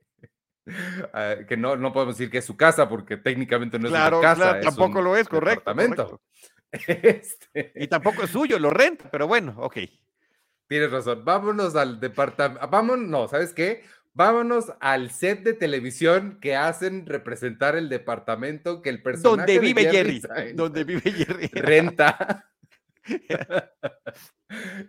que 1.47 1.57
no, 1.59 1.77
no 1.77 1.93
podemos 1.93 2.17
decir 2.17 2.31
que 2.31 2.39
es 2.39 2.45
su 2.47 2.57
casa 2.57 2.89
porque 2.89 3.19
técnicamente 3.19 3.79
no 3.79 3.89
es 3.89 3.93
su 3.93 4.21
casa. 4.23 4.35
Claro, 4.35 4.61
tampoco 4.63 5.03
lo 5.03 5.15
es, 5.15 5.29
correcto. 5.29 5.75
Este... 6.87 7.73
Y 7.75 7.87
tampoco 7.89 8.25
es 8.25 8.31
suyo, 8.31 8.59
lo 8.59 8.71
renta, 8.71 9.09
pero 9.11 9.27
bueno, 9.27 9.55
ok. 9.59 9.79
Tienes 10.69 10.91
razón. 10.91 11.25
Vámonos 11.25 11.77
al 11.77 12.01
departamento. 12.01 12.67
Vámonos, 12.69 13.09
no, 13.09 13.29
¿sabes 13.29 13.53
qué? 13.53 13.85
Vámonos 14.15 14.73
al 14.81 15.11
set 15.11 15.43
de 15.43 15.53
televisión 15.53 16.39
que 16.41 16.57
hacen 16.57 17.05
representar 17.05 17.77
el 17.77 17.91
departamento 17.91 18.81
que 18.81 18.89
el 18.89 19.03
personaje 19.03 19.37
donde 19.37 19.59
vive 19.59 19.91
Jerry, 19.91 20.23
donde 20.55 20.85
vive 20.85 21.13
Jerry 21.13 21.47
renta. 21.53 22.51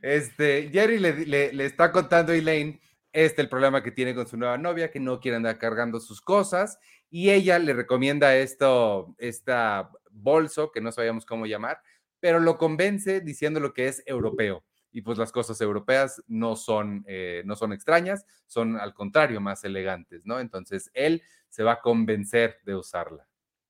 este 0.02 0.70
Jerry 0.72 1.00
le, 1.00 1.66
está 1.66 1.92
contando 1.92 2.32
a 2.32 2.36
Elaine 2.36 2.80
este 3.12 3.42
el 3.42 3.50
problema 3.50 3.84
que 3.84 3.92
tiene 3.92 4.16
con 4.16 4.28
su 4.28 4.38
nueva 4.38 4.58
novia 4.58 4.92
que 4.92 5.00
no 5.00 5.20
quiere 5.20 5.38
andar 5.38 5.58
cargando 5.58 6.00
sus 6.00 6.22
cosas 6.22 6.80
y 7.10 7.30
ella 7.30 7.60
le 7.60 7.74
recomienda 7.74 8.36
esto 8.36 9.14
esta 9.18 9.92
bolso 10.22 10.72
que 10.72 10.82
no 10.82 10.92
sabíamos 10.92 11.26
cómo 11.26 11.46
llamar, 11.46 11.82
pero 12.20 12.40
lo 12.40 12.58
convence 12.58 13.22
diciendo 13.22 13.60
lo 13.60 13.74
que 13.74 13.88
es 13.88 14.04
europeo 14.06 14.64
y 14.92 15.02
pues 15.02 15.18
las 15.18 15.32
cosas 15.32 15.60
europeas 15.62 16.24
no 16.28 16.56
son, 16.56 17.04
eh, 17.08 17.44
no 17.46 17.56
son 17.56 17.74
extrañas, 17.74 18.26
son 18.48 18.78
al 18.78 18.94
contrario 18.94 19.40
más 19.40 19.64
elegantes, 19.64 20.26
¿no? 20.26 20.40
Entonces 20.40 20.90
él 20.94 21.22
se 21.50 21.64
va 21.64 21.74
a 21.74 21.82
convencer 21.82 22.60
de 22.66 22.76
usarla. 22.76 23.28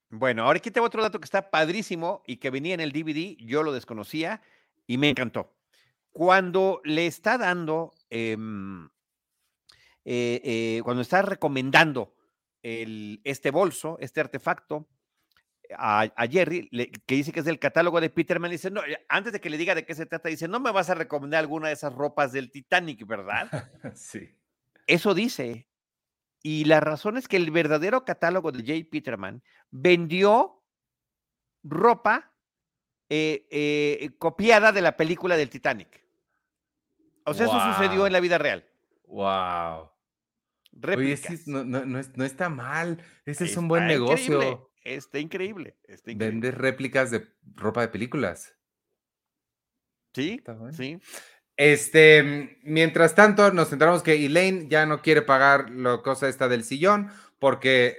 Bueno, 0.10 0.44
ahora 0.44 0.58
aquí 0.58 0.72
tengo 0.72 0.88
otro 0.88 1.02
dato 1.02 1.20
que 1.20 1.26
está 1.26 1.50
padrísimo 1.50 2.24
y 2.26 2.38
que 2.38 2.50
venía 2.50 2.74
en 2.74 2.80
el 2.80 2.94
DVD, 2.94 3.36
yo 3.40 3.64
lo 3.64 3.74
desconocía 3.74 4.42
y 4.86 4.98
me 4.98 5.10
encantó. 5.10 5.54
Cuando 6.12 6.82
le 6.86 7.08
está 7.08 7.38
dando, 7.38 7.94
em, 8.10 8.86
eh, 10.06 10.42
eh, 10.44 10.82
cuando 10.84 11.02
está 11.02 11.22
recomendando 11.22 12.14
este 12.64 13.50
bolso, 13.52 13.98
este 14.02 14.20
artefacto, 14.20 14.90
a, 15.78 16.10
Jerry, 16.30 16.70
que 17.06 17.16
dice 17.16 17.32
que 17.32 17.40
es 17.40 17.46
del 17.46 17.60
catálogo 17.60 18.00
de 18.00 18.10
Peterman, 18.10 18.52
dice, 18.52 18.72
no, 18.72 18.82
antes 19.10 19.34
de 19.34 19.42
que 19.42 19.50
le 19.50 19.58
diga 19.58 19.76
de 19.76 19.86
qué 19.86 19.96
se 19.96 20.06
trata, 20.06 20.30
dice, 20.30 20.48
no 20.48 20.60
me 20.60 20.72
vas 20.72 20.90
a 20.90 20.96
recomendar 20.96 21.40
alguna 21.40 21.68
de 21.68 21.74
esas 21.74 21.94
ropas 21.94 22.32
del 22.32 22.52
Titanic, 22.52 23.06
¿verdad? 23.06 23.50
sí. 23.96 24.36
Eso 24.86 25.14
dice. 25.14 25.68
Y 26.44 26.66
la 26.66 26.80
razón 26.80 27.18
es 27.18 27.28
que 27.28 27.38
el 27.38 27.52
verdadero 27.52 28.06
catálogo 28.06 28.52
de 28.52 28.60
J. 28.60 28.90
Peterman 28.90 29.44
vendió 29.70 30.64
ropa 31.64 32.32
eh, 33.10 33.48
eh, 33.52 34.12
copiada 34.18 34.72
de 34.72 34.82
la 34.82 34.96
película 34.96 35.36
del 35.36 35.50
Titanic. 35.50 36.06
O 37.26 37.34
sea, 37.34 37.48
eso 37.48 37.60
sucedió 37.74 38.08
en 38.08 38.14
la 38.14 38.22
vida 38.22 38.38
real. 38.38 38.66
Wow. 39.08 39.90
Oye, 40.96 41.20
no, 41.46 42.24
está 42.24 42.50
mal. 42.50 43.04
Ese 43.26 43.46
es 43.46 43.58
un 43.58 43.68
buen 43.68 43.88
negocio. 43.88 44.70
Está 44.88 45.20
increíble. 45.20 45.76
Está 45.84 46.12
Vendes 46.16 46.54
réplicas 46.54 47.12
de 47.12 47.28
ropa 47.56 47.82
de 47.82 47.90
películas. 47.90 48.56
Sí, 50.14 50.42
sí. 50.72 50.98
Este, 51.58 52.58
mientras 52.64 53.14
tanto, 53.14 53.52
nos 53.52 53.70
centramos 53.70 54.02
que 54.02 54.26
Elaine 54.26 54.70
ya 54.70 54.86
no 54.86 55.02
quiere 55.02 55.22
pagar 55.22 55.70
la 55.72 56.02
cosa 56.02 56.30
esta 56.30 56.48
del 56.48 56.64
sillón 56.64 57.10
porque 57.38 57.98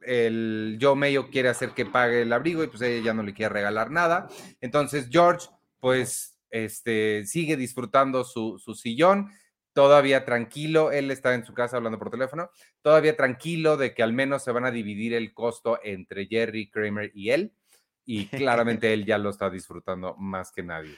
el, 0.00 0.78
Joe 0.80 0.96
Mayo 0.96 1.28
quiere 1.28 1.50
hacer 1.50 1.72
que 1.72 1.84
pague 1.84 2.22
el 2.22 2.32
abrigo 2.32 2.64
y 2.64 2.68
pues 2.68 2.80
ella 2.80 3.04
ya 3.04 3.14
no 3.14 3.22
le 3.22 3.34
quiere 3.34 3.52
regalar 3.52 3.90
nada. 3.90 4.28
Entonces 4.62 5.08
George, 5.10 5.48
pues, 5.78 6.38
este, 6.48 7.26
sigue 7.26 7.58
disfrutando 7.58 8.24
su, 8.24 8.58
su 8.58 8.74
sillón 8.74 9.28
todavía 9.74 10.24
tranquilo, 10.24 10.90
él 10.92 11.10
está 11.10 11.34
en 11.34 11.44
su 11.44 11.52
casa 11.52 11.76
hablando 11.76 11.98
por 11.98 12.10
teléfono, 12.10 12.50
todavía 12.80 13.16
tranquilo 13.16 13.76
de 13.76 13.92
que 13.92 14.02
al 14.02 14.14
menos 14.14 14.42
se 14.42 14.52
van 14.52 14.64
a 14.64 14.70
dividir 14.70 15.12
el 15.12 15.34
costo 15.34 15.78
entre 15.82 16.26
Jerry, 16.26 16.70
Kramer 16.70 17.10
y 17.12 17.30
él, 17.30 17.52
y 18.06 18.26
claramente 18.28 18.92
él 18.92 19.04
ya 19.04 19.18
lo 19.18 19.30
está 19.30 19.50
disfrutando 19.50 20.16
más 20.16 20.52
que 20.52 20.62
nadie. 20.62 20.96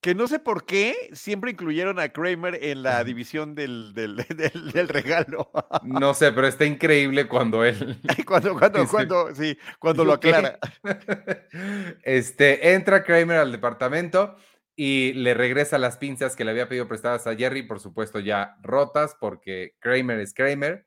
Que 0.00 0.14
no 0.14 0.28
sé 0.28 0.38
por 0.38 0.64
qué 0.64 1.10
siempre 1.12 1.50
incluyeron 1.50 1.98
a 1.98 2.10
Kramer 2.10 2.62
en 2.62 2.84
la 2.84 3.02
división 3.02 3.54
del, 3.56 3.94
del, 3.94 4.88
regalo. 4.88 5.50
No 5.82 6.14
sé, 6.14 6.30
pero 6.32 6.46
está 6.46 6.64
increíble 6.64 7.26
cuando 7.26 7.64
él. 7.64 8.00
cuando, 8.26 8.56
cuando, 8.56 8.86
cuando, 8.86 9.34
sí, 9.34 9.58
cuando 9.78 10.04
lo 10.04 10.12
aclara. 10.12 10.58
Este, 12.02 12.74
entra 12.74 13.02
Kramer 13.02 13.38
al 13.38 13.52
departamento 13.52 14.36
y 14.80 15.12
le 15.14 15.34
regresa 15.34 15.76
las 15.76 15.96
pinzas 15.96 16.36
que 16.36 16.44
le 16.44 16.52
había 16.52 16.68
pedido 16.68 16.86
prestadas 16.86 17.26
a 17.26 17.34
Jerry, 17.34 17.64
por 17.64 17.80
supuesto 17.80 18.20
ya 18.20 18.56
rotas, 18.62 19.16
porque 19.18 19.74
Kramer 19.80 20.20
es 20.20 20.32
Kramer. 20.32 20.86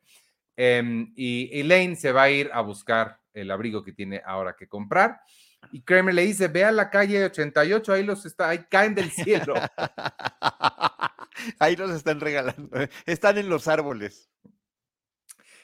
Em, 0.56 1.12
y 1.17 1.49
Elaine 1.60 1.97
se 1.97 2.13
va 2.13 2.23
a 2.23 2.30
ir 2.30 2.49
a 2.54 2.62
buscar 2.62 3.19
el 3.34 3.51
abrigo 3.51 3.84
que 3.84 3.91
tiene 3.91 4.21
ahora 4.25 4.56
que 4.58 4.69
comprar. 4.69 5.19
Y 5.73 5.82
Kramer 5.82 6.15
le 6.15 6.21
dice, 6.21 6.47
ve 6.47 6.63
a 6.63 6.71
la 6.71 6.89
calle 6.89 7.25
88, 7.25 7.91
ahí 7.91 8.06
los 8.06 8.25
está, 8.25 8.47
ahí 8.47 8.60
caen 8.69 8.95
del 8.95 9.12
cielo. 9.12 9.56
ahí 11.60 11.75
los 11.75 11.91
están 11.91 12.21
regalando, 12.21 12.80
¿eh? 12.80 12.89
están 13.06 13.39
en 13.39 13.49
los 13.49 13.67
árboles. 13.67 14.30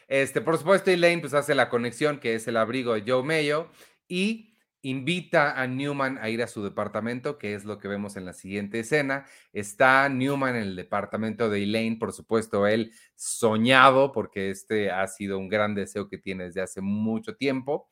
Este, 0.09 0.41
por 0.41 0.57
supuesto, 0.57 0.91
Elaine 0.91 1.21
pues 1.21 1.33
hace 1.33 1.55
la 1.55 1.69
conexión 1.69 2.19
que 2.19 2.35
es 2.35 2.45
el 2.49 2.57
abrigo 2.57 2.93
de 2.93 3.09
Joe 3.09 3.23
Mayo 3.23 3.71
y 4.09 4.56
invita 4.89 5.61
a 5.61 5.67
Newman 5.67 6.17
a 6.21 6.29
ir 6.29 6.41
a 6.41 6.47
su 6.47 6.63
departamento, 6.63 7.37
que 7.37 7.55
es 7.55 7.65
lo 7.65 7.77
que 7.77 7.89
vemos 7.89 8.15
en 8.15 8.23
la 8.23 8.31
siguiente 8.31 8.79
escena. 8.79 9.25
Está 9.51 10.07
Newman 10.07 10.55
en 10.55 10.61
el 10.63 10.75
departamento 10.77 11.49
de 11.49 11.63
Elaine, 11.63 11.99
por 11.99 12.13
supuesto, 12.13 12.65
él 12.67 12.93
soñado, 13.15 14.13
porque 14.13 14.49
este 14.49 14.89
ha 14.89 15.05
sido 15.07 15.39
un 15.39 15.49
gran 15.49 15.75
deseo 15.75 16.07
que 16.07 16.17
tiene 16.17 16.45
desde 16.45 16.61
hace 16.61 16.79
mucho 16.79 17.35
tiempo. 17.35 17.89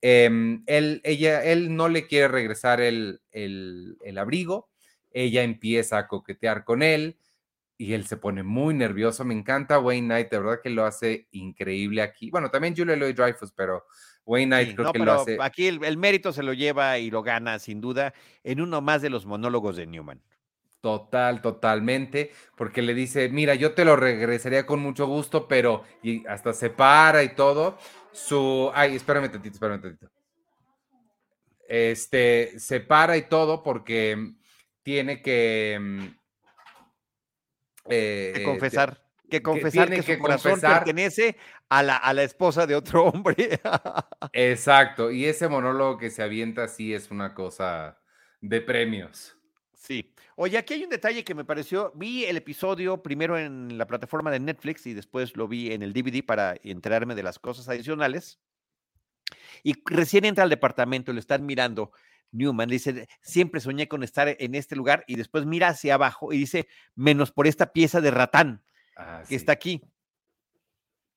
Em, 0.00 0.64
él, 0.66 1.00
ella, 1.04 1.44
él 1.44 1.76
no 1.76 1.88
le 1.88 2.08
quiere 2.08 2.26
regresar 2.26 2.80
el, 2.80 3.20
el, 3.30 4.18
abrigo, 4.18 4.68
ella 5.12 5.44
empieza 5.44 5.98
a 5.98 6.08
coquetear 6.08 6.64
con 6.64 6.82
él 6.82 7.18
y 7.78 7.92
él 7.92 8.06
se 8.06 8.16
pone 8.16 8.42
muy 8.42 8.74
nervioso. 8.74 9.24
Me 9.24 9.34
encanta 9.34 9.78
Wayne 9.78 10.08
Knight, 10.08 10.30
de 10.30 10.38
verdad 10.40 10.60
que 10.60 10.70
lo 10.70 10.84
hace 10.84 11.28
increíble 11.30 12.02
aquí. 12.02 12.30
Bueno, 12.30 12.50
también 12.50 12.74
Julia 12.76 12.96
Lloyd 12.96 13.14
Dreyfus, 13.14 13.52
pero 13.52 13.84
Wayne 14.24 14.46
Knight 14.46 14.76
creo 14.76 14.92
que 14.92 14.98
lo 14.98 15.12
hace. 15.12 15.38
Aquí 15.40 15.66
el, 15.66 15.96
mérito 15.96 16.32
se 16.32 16.42
lo 16.42 16.52
lleva 16.52 16.98
y 16.98 17.10
lo 17.10 17.22
gana 17.22 17.58
sin 17.58 17.80
duda 17.80 18.14
en 18.44 18.60
uno 18.60 18.80
más 18.80 19.02
de 19.02 19.10
los 19.10 19.26
monólogos 19.26 19.76
de 19.76 19.86
Newman. 19.86 20.20
Total, 20.80 21.40
totalmente, 21.40 22.32
porque 22.56 22.82
le 22.82 22.92
dice, 22.92 23.28
mira, 23.28 23.54
yo 23.54 23.72
te 23.72 23.84
lo 23.84 23.94
regresaría 23.94 24.66
con 24.66 24.80
mucho 24.80 25.06
gusto, 25.06 25.46
pero 25.46 25.84
y 26.02 26.26
hasta 26.26 26.52
se 26.52 26.70
para 26.70 27.22
y 27.22 27.34
todo. 27.34 27.78
Su, 28.12 28.70
ay, 28.74 28.96
espérame 28.96 29.30
tantito, 29.30 29.54
espérame 29.54 29.80
tantito. 29.80 30.10
Este, 31.68 32.58
se 32.58 32.80
para 32.80 33.16
y 33.16 33.22
todo 33.22 33.62
porque 33.62 34.34
tiene 34.82 35.22
que, 35.22 35.78
mm, 35.80 36.06
eh, 37.88 38.42
confesar 38.44 39.02
que 39.32 39.42
confesar 39.42 39.88
que, 39.88 40.02
su 40.02 40.18
corazón 40.18 40.60
pertenece 40.60 41.36
a 41.70 41.82
la, 41.82 41.96
a 41.96 42.12
la 42.12 42.22
esposa 42.22 42.66
de 42.66 42.74
otro 42.74 43.04
hombre. 43.06 43.60
Exacto, 44.32 45.10
y 45.10 45.24
ese 45.24 45.48
monólogo 45.48 45.96
que 45.96 46.10
se 46.10 46.22
avienta 46.22 46.68
sí 46.68 46.92
es 46.92 47.10
una 47.10 47.34
cosa 47.34 47.98
de 48.42 48.60
premios. 48.60 49.36
Sí. 49.74 50.14
Oye, 50.36 50.58
aquí 50.58 50.74
hay 50.74 50.84
un 50.84 50.90
detalle 50.90 51.24
que 51.24 51.34
me 51.34 51.44
pareció, 51.44 51.92
vi 51.94 52.24
el 52.24 52.36
episodio 52.36 53.02
primero 53.02 53.38
en 53.38 53.78
la 53.78 53.86
plataforma 53.86 54.30
de 54.30 54.40
Netflix 54.40 54.86
y 54.86 54.94
después 54.94 55.36
lo 55.36 55.48
vi 55.48 55.72
en 55.72 55.82
el 55.82 55.92
DVD 55.92 56.24
para 56.24 56.54
enterarme 56.62 57.14
de 57.14 57.22
las 57.22 57.38
cosas 57.38 57.68
adicionales. 57.68 58.38
Y 59.62 59.74
recién 59.86 60.24
entra 60.24 60.44
al 60.44 60.50
departamento, 60.50 61.12
lo 61.12 61.20
están 61.20 61.46
mirando. 61.46 61.92
Newman 62.32 62.68
dice, 62.68 63.08
siempre 63.20 63.60
soñé 63.60 63.88
con 63.88 64.02
estar 64.02 64.36
en 64.38 64.54
este 64.54 64.76
lugar 64.76 65.04
y 65.06 65.16
después 65.16 65.46
mira 65.46 65.68
hacia 65.68 65.94
abajo 65.94 66.32
y 66.32 66.38
dice, 66.38 66.66
menos 66.94 67.30
por 67.30 67.46
esta 67.46 67.72
pieza 67.72 68.00
de 68.00 68.10
ratán. 68.10 68.62
Ah, 68.96 69.22
que 69.28 69.34
está 69.34 69.52
aquí. 69.52 69.82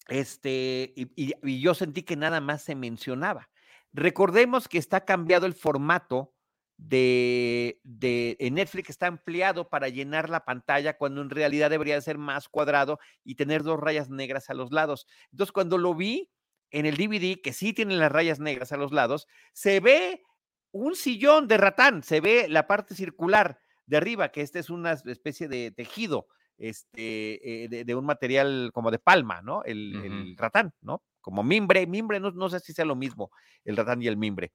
Este, 0.08 0.94
y, 0.96 1.60
yo 1.60 1.74
sentí 1.74 2.04
que 2.04 2.16
nada 2.16 2.42
más 2.42 2.62
se 2.62 2.76
mencionaba. 2.76 3.50
Recordemos 3.92 4.68
que 4.68 4.78
está 4.78 5.06
cambiado 5.06 5.46
el 5.46 5.54
formato 5.54 6.34
de, 6.78 7.80
de 7.84 8.36
en 8.40 8.56
Netflix 8.56 8.90
está 8.90 9.08
ampliado 9.08 9.70
para 9.70 9.88
llenar 9.88 10.30
la 10.30 10.44
pantalla 10.44 10.98
cuando 10.98 11.22
en 11.22 11.30
realidad 11.30 11.70
debería 11.70 12.00
ser 12.02 12.18
más 12.18 12.50
cuadrado 12.50 13.00
y 13.24 13.36
tener 13.36 13.64
dos 13.64 13.80
rayas 13.80 14.10
negras 14.10 14.50
a 14.50 14.54
los 14.54 14.72
lados. 14.72 15.08
Entonces, 15.32 15.54
cuando 15.54 15.78
lo 15.78 15.96
vi 15.96 16.30
en 16.72 16.86
el 16.86 16.98
DVD, 16.98 17.42
que 17.42 17.54
sí 17.54 17.74
tiene 17.74 17.96
las 17.96 18.12
rayas 18.12 18.40
negras 18.40 18.74
a 18.74 18.78
los 18.78 18.92
lados, 18.92 19.28
se 19.54 19.80
ve 19.80 20.24
un 20.72 20.96
sillón 20.96 21.48
de 21.48 21.58
ratán, 21.58 22.04
se 22.04 22.20
ve 22.20 22.48
la 22.50 22.68
parte 22.68 22.96
circular 22.96 23.60
de 23.86 23.98
arriba, 23.98 24.30
que 24.30 24.42
este 24.42 24.60
es 24.60 24.70
una 24.70 24.92
especie 24.92 25.48
de 25.48 25.72
tejido 25.72 26.28
este, 26.58 27.66
eh, 27.66 27.84
de, 27.86 27.96
un 27.96 28.06
material 28.06 28.72
como 28.74 28.92
de 28.92 29.00
palma, 29.00 29.42
¿no? 29.42 29.64
El, 29.64 30.36
ratán, 30.38 30.74
¿no? 30.82 31.04
Como 31.22 31.44
mimbre, 31.44 31.88
mimbre, 31.88 32.20
no, 32.20 32.32
no, 32.32 32.50
sé 32.50 32.60
si 32.60 32.74
sea 32.74 32.86
lo 32.86 32.96
mismo, 32.96 33.32
el 33.64 33.78
ratán 33.78 34.02
y 34.02 34.08
el 34.08 34.18
mimbre. 34.18 34.54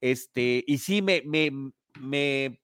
Este, 0.00 0.62
y 0.66 0.78
sí 0.78 1.02
me, 1.02 1.22
me, 1.24 1.50
me 1.98 2.60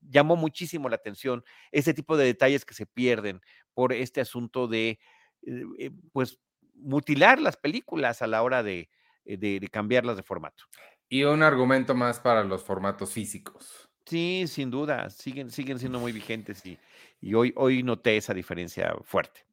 llamó 0.00 0.36
muchísimo 0.36 0.88
la 0.88 0.96
atención 0.96 1.44
ese 1.72 1.94
tipo 1.94 2.16
de 2.16 2.24
detalles 2.26 2.64
que 2.64 2.74
se 2.74 2.86
pierden 2.86 3.40
por 3.74 3.92
este 3.92 4.20
asunto 4.20 4.66
de, 4.66 4.98
eh, 5.42 5.64
eh, 5.78 5.90
pues, 6.12 6.38
mutilar 6.74 7.40
las 7.40 7.56
películas 7.56 8.22
a 8.22 8.26
la 8.26 8.42
hora 8.42 8.62
de, 8.62 8.90
de, 9.24 9.68
cambiarlas 9.70 10.16
de 10.16 10.22
formato. 10.22 10.64
Y 11.08 11.24
un 11.24 11.42
argumento 11.42 11.94
más 11.94 12.20
para 12.20 12.44
los 12.44 12.62
formatos 12.64 13.12
físicos. 13.12 13.89
Sí, 14.06 14.44
sin 14.46 14.70
duda, 14.70 15.08
siguen, 15.10 15.50
siguen 15.50 15.78
siendo 15.78 16.00
muy 16.00 16.12
vigentes 16.12 16.64
y, 16.66 16.78
y 17.20 17.34
hoy, 17.34 17.52
hoy 17.56 17.82
noté 17.82 18.16
esa 18.16 18.34
diferencia 18.34 18.94
fuerte. 19.04 19.44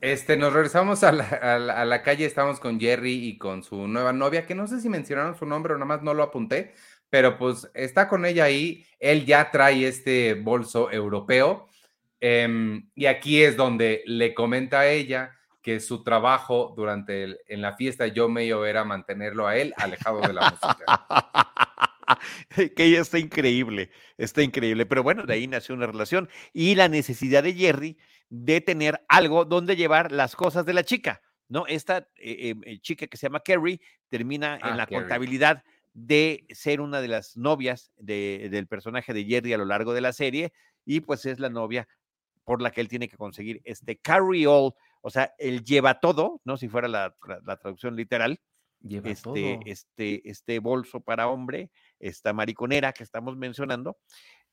Este, 0.00 0.36
nos 0.36 0.52
regresamos 0.52 1.02
a 1.04 1.12
la, 1.12 1.24
a, 1.24 1.84
la, 1.84 2.02
calle, 2.02 2.26
estamos 2.26 2.60
con 2.60 2.78
Jerry 2.78 3.26
y 3.26 3.38
con 3.38 3.62
su 3.62 3.86
nueva 3.88 4.12
novia, 4.12 4.44
que 4.46 4.54
no 4.54 4.66
sé 4.66 4.80
si 4.80 4.88
mencionaron 4.88 5.36
su 5.36 5.46
nombre 5.46 5.72
o 5.72 5.76
nada 5.76 5.86
más 5.86 6.02
no 6.02 6.12
lo 6.12 6.22
apunté, 6.22 6.74
pero 7.08 7.38
pues 7.38 7.70
está 7.74 8.08
con 8.08 8.26
ella 8.26 8.44
ahí, 8.44 8.84
él 8.98 9.24
ya 9.24 9.50
trae 9.50 9.86
este 9.86 10.34
bolso 10.34 10.90
europeo 10.90 11.68
em, 12.20 12.90
y 12.94 13.06
aquí 13.06 13.42
es 13.42 13.56
donde 13.56 14.02
le 14.06 14.34
comenta 14.34 14.80
a 14.80 14.88
ella 14.88 15.30
que 15.62 15.80
su 15.80 16.02
trabajo 16.02 16.74
durante 16.76 17.24
el, 17.24 17.38
en 17.46 17.62
la 17.62 17.74
fiesta 17.74 18.06
yo 18.08 18.28
medio 18.28 18.66
era 18.66 18.84
mantenerlo 18.84 19.46
a 19.46 19.56
él 19.56 19.72
alejado 19.78 20.20
de 20.20 20.32
la 20.32 20.50
música. 20.50 20.84
que 22.76 22.84
ella 22.84 23.00
está 23.00 23.18
increíble, 23.18 23.90
está 24.18 24.42
increíble. 24.42 24.86
Pero 24.86 25.02
bueno, 25.02 25.24
de 25.24 25.34
ahí 25.34 25.46
nació 25.46 25.74
una 25.74 25.86
relación 25.86 26.28
y 26.52 26.74
la 26.74 26.88
necesidad 26.88 27.42
de 27.42 27.54
Jerry 27.54 27.98
de 28.30 28.60
tener 28.60 29.04
algo 29.08 29.44
donde 29.44 29.76
llevar 29.76 30.12
las 30.12 30.34
cosas 30.36 30.66
de 30.66 30.74
la 30.74 30.84
chica, 30.84 31.22
¿no? 31.48 31.66
Esta 31.66 32.08
eh, 32.16 32.50
em, 32.50 32.60
eh, 32.64 32.80
chica 32.80 33.06
que 33.06 33.16
se 33.16 33.26
llama 33.26 33.40
Carrie 33.40 33.80
termina 34.08 34.56
en 34.56 34.72
ah, 34.72 34.76
la 34.76 34.86
contabilidad 34.86 35.62
de 35.92 36.46
ser 36.50 36.80
una 36.80 37.00
de 37.00 37.08
las 37.08 37.36
novias 37.36 37.92
del 37.96 38.66
personaje 38.66 39.12
de 39.12 39.24
Jerry 39.24 39.52
a 39.52 39.58
lo 39.58 39.64
largo 39.64 39.94
de 39.94 40.00
la 40.00 40.12
serie 40.12 40.52
y 40.84 41.00
pues 41.00 41.24
es 41.24 41.38
la 41.38 41.50
novia 41.50 41.86
por 42.44 42.60
la 42.60 42.70
que 42.70 42.80
él 42.80 42.88
tiene 42.88 43.08
que 43.08 43.16
conseguir 43.16 43.62
este 43.64 43.96
carry 43.96 44.44
all, 44.46 44.74
o 45.00 45.10
sea, 45.10 45.34
él 45.38 45.62
lleva 45.62 46.00
todo, 46.00 46.40
¿no? 46.44 46.56
Si 46.56 46.68
fuera 46.68 46.88
la, 46.88 47.14
traducción 47.60 47.96
literal, 47.96 48.40
este, 48.82 49.60
este, 49.64 50.28
este 50.28 50.58
bolso 50.58 51.00
para 51.00 51.28
hombre 51.28 51.70
esta 52.04 52.32
mariconera 52.34 52.92
que 52.92 53.02
estamos 53.02 53.36
mencionando, 53.36 53.96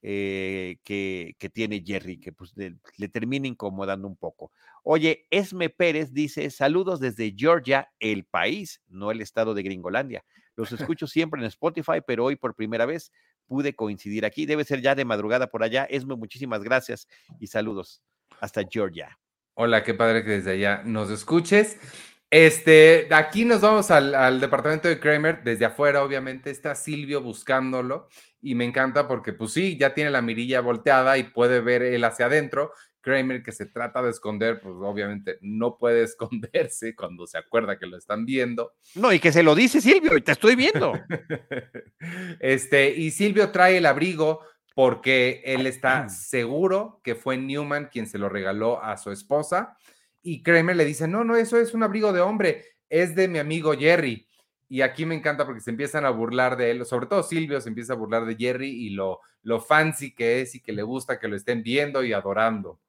eh, 0.02 0.78
que, 0.84 1.36
tiene 1.54 1.84
Jerry, 1.86 2.18
que 2.20 2.32
pues 2.32 2.54
le, 2.56 3.08
termina 3.10 3.48
incomodando 3.48 4.08
un 4.08 4.16
poco. 4.16 4.52
Oye, 4.84 5.28
Esme 5.30 5.70
Pérez 5.70 6.14
dice, 6.14 6.50
saludos 6.50 7.00
desde 7.00 7.36
Georgia, 7.38 7.92
el 8.00 8.24
país, 8.26 8.82
no 8.88 9.12
el 9.12 9.22
estado 9.22 9.54
de 9.54 9.64
Gringolandia. 9.64 10.24
Los 10.56 10.72
escucho 10.96 11.08
siempre 11.08 11.42
en 11.42 11.48
Spotify, 11.48 12.00
pero 12.06 12.26
hoy 12.26 12.38
por 12.38 12.56
primera 12.56 12.86
vez 12.86 13.12
pude 13.46 13.76
coincidir 13.76 14.26
aquí. 14.26 14.46
Debe 14.46 14.64
ser 14.64 14.82
ya 14.82 14.96
de 14.96 15.04
madrugada 15.04 15.48
por 15.48 15.62
allá. 15.62 15.84
Esme, 15.86 16.16
muchísimas 16.16 16.64
gracias 16.64 17.08
y 17.40 17.48
saludos 17.48 18.02
hasta 18.40 18.64
Georgia. 18.64 19.20
Hola, 19.56 19.84
qué 19.84 19.94
padre 19.94 20.24
que 20.24 20.32
desde 20.32 20.52
allá 20.52 20.84
nos 20.86 21.12
escuches. 21.12 21.78
Este, 22.32 23.10
aquí 23.12 23.44
nos 23.44 23.60
vamos 23.60 23.92
al, 23.92 24.40
departamento 24.40 24.88
de 24.88 25.02
Kramer, 25.02 25.44
desde 25.44 25.66
afuera, 25.66 26.02
obviamente, 26.02 26.50
está 26.50 26.76
Silvio 26.76 27.22
buscándolo 27.22 28.08
y 28.42 28.56
me 28.56 28.64
encanta 28.64 29.06
porque, 29.06 29.34
pues 29.34 29.52
sí, 29.52 29.78
ya 29.78 29.94
tiene 29.94 30.12
la 30.12 30.22
mirilla 30.22 30.62
volteada 30.62 31.18
y 31.18 31.24
puede 31.24 31.60
ver 31.60 31.82
él 31.82 32.06
hacia 32.06 32.28
adentro. 32.28 32.72
Kramer, 33.02 33.44
que 33.44 33.52
se 33.52 33.66
trata 33.66 34.02
de 34.02 34.12
esconder, 34.12 34.62
pues 34.62 34.76
obviamente 34.80 35.40
no 35.42 35.78
puede 35.78 36.04
esconderse 36.06 36.96
cuando 36.96 37.28
se 37.28 37.38
acuerda 37.38 37.78
que 37.78 37.86
lo 37.86 37.98
están 37.98 38.26
viendo. 38.26 38.72
No, 38.96 39.12
y 39.12 39.20
que 39.20 39.34
se 39.34 39.44
lo 39.44 39.54
dice 39.54 39.82
Silvio, 39.82 40.16
y 40.16 40.22
te 40.22 40.32
estoy 40.32 40.56
viendo. 40.56 40.94
este, 42.40 42.92
y 42.92 43.12
Silvio 43.12 43.52
trae 43.52 43.80
el 43.80 43.86
abrigo 43.86 44.40
porque 44.74 45.42
él 45.44 45.68
está 45.68 46.08
seguro 46.08 47.02
que 47.04 47.16
fue 47.16 47.36
Newman 47.36 47.90
quien 47.92 48.08
se 48.08 48.18
lo 48.18 48.30
regaló 48.30 48.82
a 48.82 48.96
su 48.96 49.12
esposa 49.12 49.76
y 50.22 50.44
Kramer 50.44 50.76
le 50.76 50.86
dice, 50.86 51.08
no, 51.08 51.24
no, 51.24 51.36
eso 51.36 51.58
es 51.58 51.74
un 51.74 51.84
abrigo 51.84 52.14
de 52.14 52.22
hombre, 52.22 52.66
es 52.90 53.16
de 53.16 53.28
mi 53.28 53.40
amigo 53.40 53.74
Jerry. 53.74 54.28
Y 54.70 54.82
aquí 54.82 55.06
me 55.06 55.16
encanta 55.16 55.46
porque 55.46 55.62
se 55.62 55.72
empiezan 55.72 56.06
a 56.06 56.10
burlar 56.12 56.56
de 56.56 56.72
él, 56.72 56.86
sobre 56.86 57.08
todo 57.08 57.24
Silvio 57.24 57.60
se 57.60 57.70
empieza 57.70 57.94
a 57.94 57.98
burlar 57.98 58.26
de 58.26 58.36
Jerry 58.36 58.70
y 58.70 58.92
lo, 58.92 59.20
lo 59.44 59.60
fancy 59.60 60.14
que 60.14 60.42
es 60.42 60.56
y 60.56 60.62
que 60.62 60.72
le 60.72 60.84
gusta 60.84 61.20
que 61.20 61.28
lo 61.28 61.36
estén 61.36 61.62
viendo 61.62 62.04
y 62.04 62.14
adorando. 62.14 62.80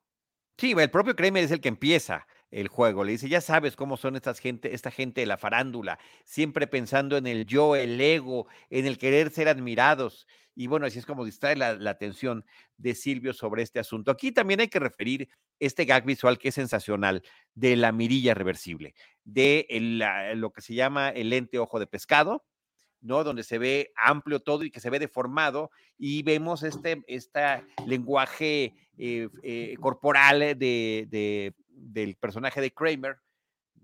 Sí, 0.59 0.75
el 0.79 0.91
propio 0.91 1.17
Kramer 1.17 1.43
es 1.43 1.51
el 1.51 1.61
que 1.61 1.69
empieza 1.69 2.27
el 2.53 2.69
juego. 2.69 3.03
Le 3.03 3.13
dice, 3.13 3.29
ya 3.29 3.41
sabes 3.41 3.75
cómo 3.75 3.97
son 3.97 4.15
estas 4.15 4.39
gente, 4.39 4.75
esta 4.75 4.91
gente 4.91 5.23
de 5.23 5.27
la 5.27 5.39
farándula, 5.39 5.99
siempre 6.25 6.67
pensando 6.67 7.17
en 7.17 7.27
el 7.27 7.47
yo, 7.47 7.75
el 7.75 8.01
ego, 8.01 8.47
en 8.71 8.87
el 8.87 8.99
querer 8.99 9.31
ser 9.31 9.49
admirados. 9.49 10.29
Y 10.55 10.67
bueno, 10.67 10.87
así 10.87 10.99
es 10.99 11.07
como 11.07 11.25
distrae 11.25 11.57
la, 11.57 11.91
atención 11.91 12.45
de 12.77 12.95
Silvio 12.95 13.33
sobre 13.33 13.63
este 13.63 13.79
asunto. 13.79 14.11
Aquí 14.11 14.33
también 14.33 14.61
hay 14.61 14.69
que 14.69 14.79
referir 14.79 15.29
este 15.59 15.85
gag 15.85 16.05
visual 16.05 16.39
que 16.39 16.49
es 16.49 16.55
sensacional 16.55 17.23
de 17.55 17.77
la 17.77 17.93
mirilla 17.93 18.35
reversible, 18.35 18.95
de 19.25 19.67
lo 20.35 20.53
que 20.53 20.61
se 20.61 20.75
llama 20.75 21.09
el 21.11 21.31
lente 21.31 21.59
ojo 21.59 21.79
de 21.79 21.87
pescado, 21.87 22.45
¿no? 23.01 23.25
Donde 23.25 23.43
se 23.43 23.59
ve 23.59 23.93
amplio 23.97 24.41
todo 24.41 24.65
y 24.65 24.71
que 24.71 24.81
se 24.81 24.91
ve 24.91 24.99
deformado 24.99 25.71
y 25.99 26.23
vemos 26.23 26.63
este, 26.63 27.03
este 27.07 27.41
lenguaje 27.87 28.75
eh, 28.99 29.29
eh, 29.43 29.77
corporal 29.81 30.59
de, 30.59 31.55
del 31.69 32.17
personaje 32.17 32.61
de 32.61 32.73
Kramer, 32.73 33.17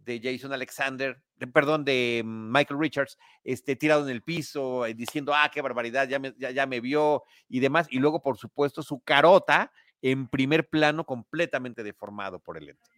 de 0.05 0.21
Jason 0.23 0.53
Alexander, 0.53 1.21
perdón, 1.53 1.85
de 1.85 2.23
Michael 2.25 2.81
Richards, 2.81 3.19
este, 3.45 3.77
tirado 3.77 4.05
en 4.05 4.11
el 4.11 4.23
piso, 4.23 4.87
eh, 4.87 4.95
diciendo, 4.95 5.33
ah, 5.35 5.51
qué 5.53 5.61
barbaridad, 5.61 6.09
ya 6.09 6.19
me, 6.19 6.35
ya, 6.39 6.67
me 6.67 6.81
vio 6.81 7.23
y 7.49 7.61
demás. 7.61 7.87
Y 7.91 7.99
luego, 7.99 8.23
por 8.23 8.37
supuesto, 8.37 8.83
su 8.83 9.01
carota 9.01 9.71
en 10.03 10.29
primer 10.29 10.69
plano 10.69 11.05
completamente 11.05 11.83
deformado 11.83 12.39
por 12.39 12.57
el 12.57 12.67
lente. 12.67 12.91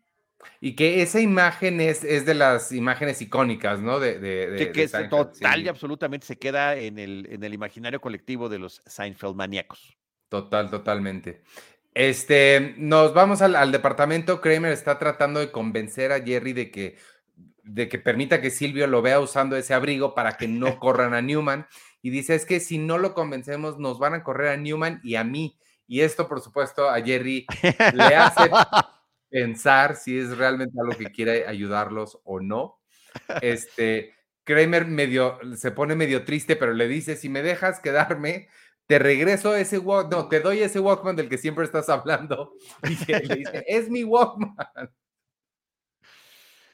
Y 0.60 0.74
que 0.74 1.02
esa 1.02 1.20
imagen 1.20 1.80
es, 1.80 2.02
es 2.02 2.24
de 2.24 2.34
las 2.34 2.72
imágenes 2.72 3.20
icónicas, 3.20 3.80
¿no? 3.80 4.00
De, 4.00 4.18
de, 4.18 4.72
que, 4.72 4.88
total 4.88 5.62
y 5.62 5.68
absolutamente 5.68 6.26
se 6.26 6.38
queda 6.38 6.76
en 6.76 6.98
el, 6.98 7.26
en 7.30 7.44
el 7.44 7.52
imaginario 7.52 8.00
colectivo 8.00 8.48
de 8.48 8.58
los 8.58 8.82
Seinfeld 8.86 9.34
maníacos. 9.34 9.98
Total, 10.30 10.70
totalmente. 10.70 11.42
Este, 11.94 12.74
nos 12.76 13.14
vamos 13.14 13.42
al, 13.42 13.72
departamento. 13.72 14.40
Kramer 14.40 14.72
está 14.72 14.98
tratando 14.98 15.40
de 15.40 15.50
convencer 15.50 16.12
a 16.12 16.22
Jerry 16.22 16.52
de 16.52 16.70
que, 16.70 16.96
de 17.64 17.88
que 17.88 17.98
permita 17.98 18.40
que 18.40 18.50
Silvio 18.50 18.86
lo 18.86 19.02
vea 19.02 19.20
usando 19.20 19.56
ese 19.56 19.74
abrigo 19.74 20.14
para 20.14 20.36
que 20.36 20.48
no 20.48 20.78
corran 20.80 21.14
a 21.14 21.22
Newman. 21.22 21.66
Y 22.02 22.10
dice, 22.10 22.34
es 22.34 22.46
que 22.46 22.60
si 22.60 22.78
no 22.78 22.98
lo 22.98 23.14
convencemos, 23.14 23.78
nos 23.78 23.98
van 23.98 24.14
a 24.14 24.22
correr 24.22 24.48
a 24.48 24.56
Newman 24.56 25.00
y 25.02 25.16
a 25.16 25.24
mí. 25.24 25.58
Y 25.86 26.02
esto, 26.02 26.28
por 26.28 26.40
supuesto, 26.40 26.88
a 26.88 27.02
Jerry 27.02 27.46
le 27.94 28.14
hace 28.14 28.48
pensar 29.28 29.96
si 29.96 30.18
es 30.18 30.38
realmente 30.38 30.78
algo 30.80 30.96
que 30.96 31.10
quiere 31.10 31.46
ayudarlos 31.46 32.20
o 32.24 32.40
no. 32.40 32.78
Este, 33.42 34.14
Kramer 34.44 34.86
medio, 34.86 35.38
se 35.56 35.72
pone 35.72 35.96
medio 35.96 36.24
triste, 36.24 36.56
pero 36.56 36.72
le 36.72 36.88
dice, 36.88 37.16
si 37.16 37.28
me 37.28 37.42
dejas 37.42 37.80
quedarme, 37.80 38.48
te 38.90 38.98
regreso 38.98 39.54
ese 39.54 39.78
Walkman, 39.78 40.10
no, 40.10 40.28
te 40.28 40.40
doy 40.40 40.62
ese 40.62 40.80
Walkman 40.80 41.14
del 41.14 41.28
que 41.28 41.38
siempre 41.38 41.64
estás 41.64 41.88
hablando. 41.88 42.54
Y 42.82 43.12
le 43.12 43.36
dice, 43.36 43.64
es 43.68 43.88
mi 43.88 44.02
Walkman. 44.02 44.56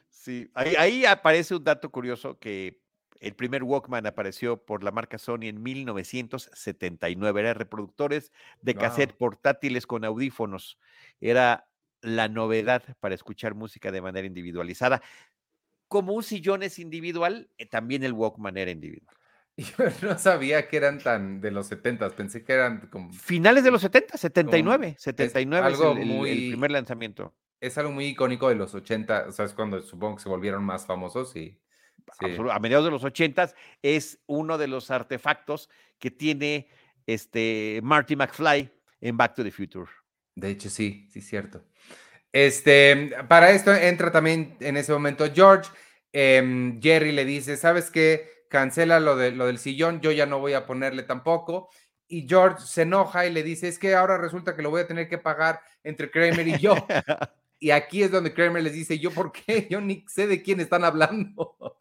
Sí, 0.09 0.51
ahí, 0.55 1.05
aparece 1.05 1.55
un 1.55 1.63
dato 1.63 1.91
curioso 1.91 2.39
que 2.39 2.81
el 3.21 3.35
primer 3.35 3.63
Walkman 3.63 4.07
apareció 4.07 4.65
por 4.65 4.83
la 4.83 4.93
marca 4.93 5.19
Sony 5.19 5.43
en 5.43 5.63
1979. 5.63 7.39
Eran 7.39 7.55
reproductores 7.55 8.33
de 8.63 8.75
cassette 8.75 9.13
portátiles 9.13 9.87
con 9.87 10.03
audífonos. 10.07 10.79
Era 11.21 11.69
la 12.01 12.29
novedad 12.29 12.83
para 12.99 13.15
escuchar 13.15 13.55
música 13.55 13.93
de 13.93 14.01
manera 14.01 14.27
individualizada. 14.27 15.03
Como 15.87 16.15
un 16.15 16.23
sillón 16.23 16.63
es 16.63 16.79
individual, 16.79 17.51
eh, 17.59 17.67
también 17.67 18.05
el 18.05 18.15
Walkman 18.15 18.57
era 18.57 18.71
individual. 18.71 19.15
Yo 19.79 19.87
no 20.03 20.19
sabía 20.19 20.69
que 20.69 20.77
eran 20.77 20.99
tan 20.99 21.41
de 21.41 21.51
los 21.51 21.67
70, 21.69 22.11
pensé 22.11 22.45
que 22.45 22.53
eran 22.53 22.89
como... 22.89 23.13
Finales 23.13 23.65
de 23.65 23.71
los 23.71 23.81
70, 23.81 24.17
79, 24.19 24.97
79 24.99 25.73
es, 25.73 25.81
el, 25.81 26.27
el, 26.27 26.51
primer 26.51 26.71
lanzamiento. 26.71 27.35
Es 27.61 27.79
algo 27.79 27.91
muy 27.91 28.07
icónico 28.07 28.49
de 28.49 28.55
los 28.55 28.75
80, 28.75 29.27
o 29.29 29.33
sea, 29.33 29.47
es 29.47 29.55
cuando 29.55 29.81
supongo 29.81 30.17
que 30.17 30.23
se 30.23 30.29
volvieron 30.29 30.63
más 30.63 30.85
famosos 30.85 31.35
y 31.37 31.59
a 32.51 32.59
mediados 32.59 32.85
de 32.85 32.91
los 32.91 33.05
ochentas, 33.05 33.55
es 33.83 34.19
uno 34.27 34.59
de 34.59 34.69
los 34.69 34.91
artefactos 34.91 35.69
que 35.99 36.11
tiene 36.11 36.69
este 37.07 37.81
Marty 37.83 38.17
McFly 38.17 38.71
en 39.01 39.17
Back 39.17 39.35
to 39.35 39.45
the 39.45 39.51
Future. 39.51 39.91
De 40.35 40.51
hecho, 40.51 40.71
sí, 40.71 41.09
sí, 41.11 41.21
cierto. 41.21 41.65
Este, 42.33 43.13
para 43.29 43.51
esto 43.51 43.75
entra 43.75 44.13
también 44.13 44.57
en 44.61 44.77
ese 44.77 44.93
momento 44.93 45.27
George. 45.33 45.71
Em, 46.13 46.81
Jerry 46.81 47.13
le 47.13 47.25
dice, 47.25 47.57
¿sabes 47.57 47.91
qué? 47.91 48.36
Cancela 48.49 49.01
lo, 49.01 49.17
de, 49.17 49.33
lo 49.33 49.47
del 49.47 49.59
sillón, 49.59 50.01
yo 50.01 50.13
ya 50.13 50.27
no 50.27 50.39
voy 50.39 50.55
a 50.55 50.67
ponerle 50.67 51.03
tampoco. 51.03 51.71
Y 52.09 52.29
George 52.29 52.65
se 52.65 52.83
enoja 52.83 53.27
y 53.27 53.33
le 53.33 53.43
dice, 53.43 53.69
es 53.69 53.79
que 53.79 53.95
ahora 53.95 54.19
resulta 54.19 54.55
que 54.55 54.63
lo 54.63 54.71
voy 54.71 54.83
a 54.83 54.87
tener 54.87 55.09
que 55.09 55.19
pagar 55.19 55.61
entre 55.83 56.11
Kramer 56.11 56.47
y 56.47 56.59
yo. 56.59 56.75
Y 57.59 57.71
aquí 57.71 58.03
es 58.03 58.11
donde 58.11 58.35
Kramer 58.35 58.63
les 58.63 58.75
dice, 58.75 58.99
¿yo 58.99 59.11
por 59.11 59.33
qué? 59.33 59.67
Yo 59.71 59.81
ni 59.81 60.05
sé 60.09 60.27
de 60.27 60.43
quién 60.43 60.61
están 60.61 60.85
hablando. 60.85 61.57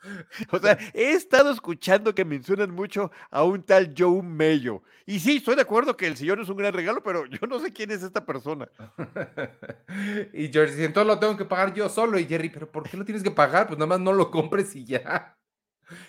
O 0.52 0.60
sea, 0.60 0.78
he 0.94 1.14
estado 1.14 1.52
escuchando 1.52 2.14
que 2.14 2.24
mencionan 2.24 2.70
mucho 2.70 3.12
a 3.32 3.44
un 3.44 3.64
tal 3.64 3.96
Joe 3.98 4.22
Mello. 4.22 4.84
Y 5.08 5.20
sí, 5.20 5.38
estoy 5.38 5.56
de 5.56 5.64
acuerdo 5.64 5.98
que 5.98 6.06
el 6.06 6.16
sillón 6.16 6.40
es 6.40 6.50
un 6.50 6.58
gran 6.58 6.74
regalo, 6.74 7.02
pero 7.02 7.26
yo 7.26 7.48
no 7.48 7.60
sé 7.60 7.74
quién 7.74 7.90
es 7.90 8.04
esta 8.04 8.24
persona. 8.24 8.70
y 10.34 10.50
George 10.50 10.74
dice, 10.74 10.86
entonces 10.86 11.08
lo 11.08 11.20
tengo 11.20 11.36
que 11.36 11.46
pagar 11.46 11.74
yo 11.74 11.90
solo. 11.90 12.20
Y 12.20 12.26
Jerry, 12.26 12.50
¿pero 12.50 12.72
por 12.72 12.88
qué 12.88 12.98
lo 12.98 13.04
tienes 13.04 13.24
que 13.24 13.32
pagar? 13.32 13.66
Pues 13.66 13.80
nada 13.80 13.88
más 13.90 14.00
no 14.00 14.14
lo 14.14 14.30
compres 14.30 14.76
y 14.76 14.86
ya. 14.86 15.36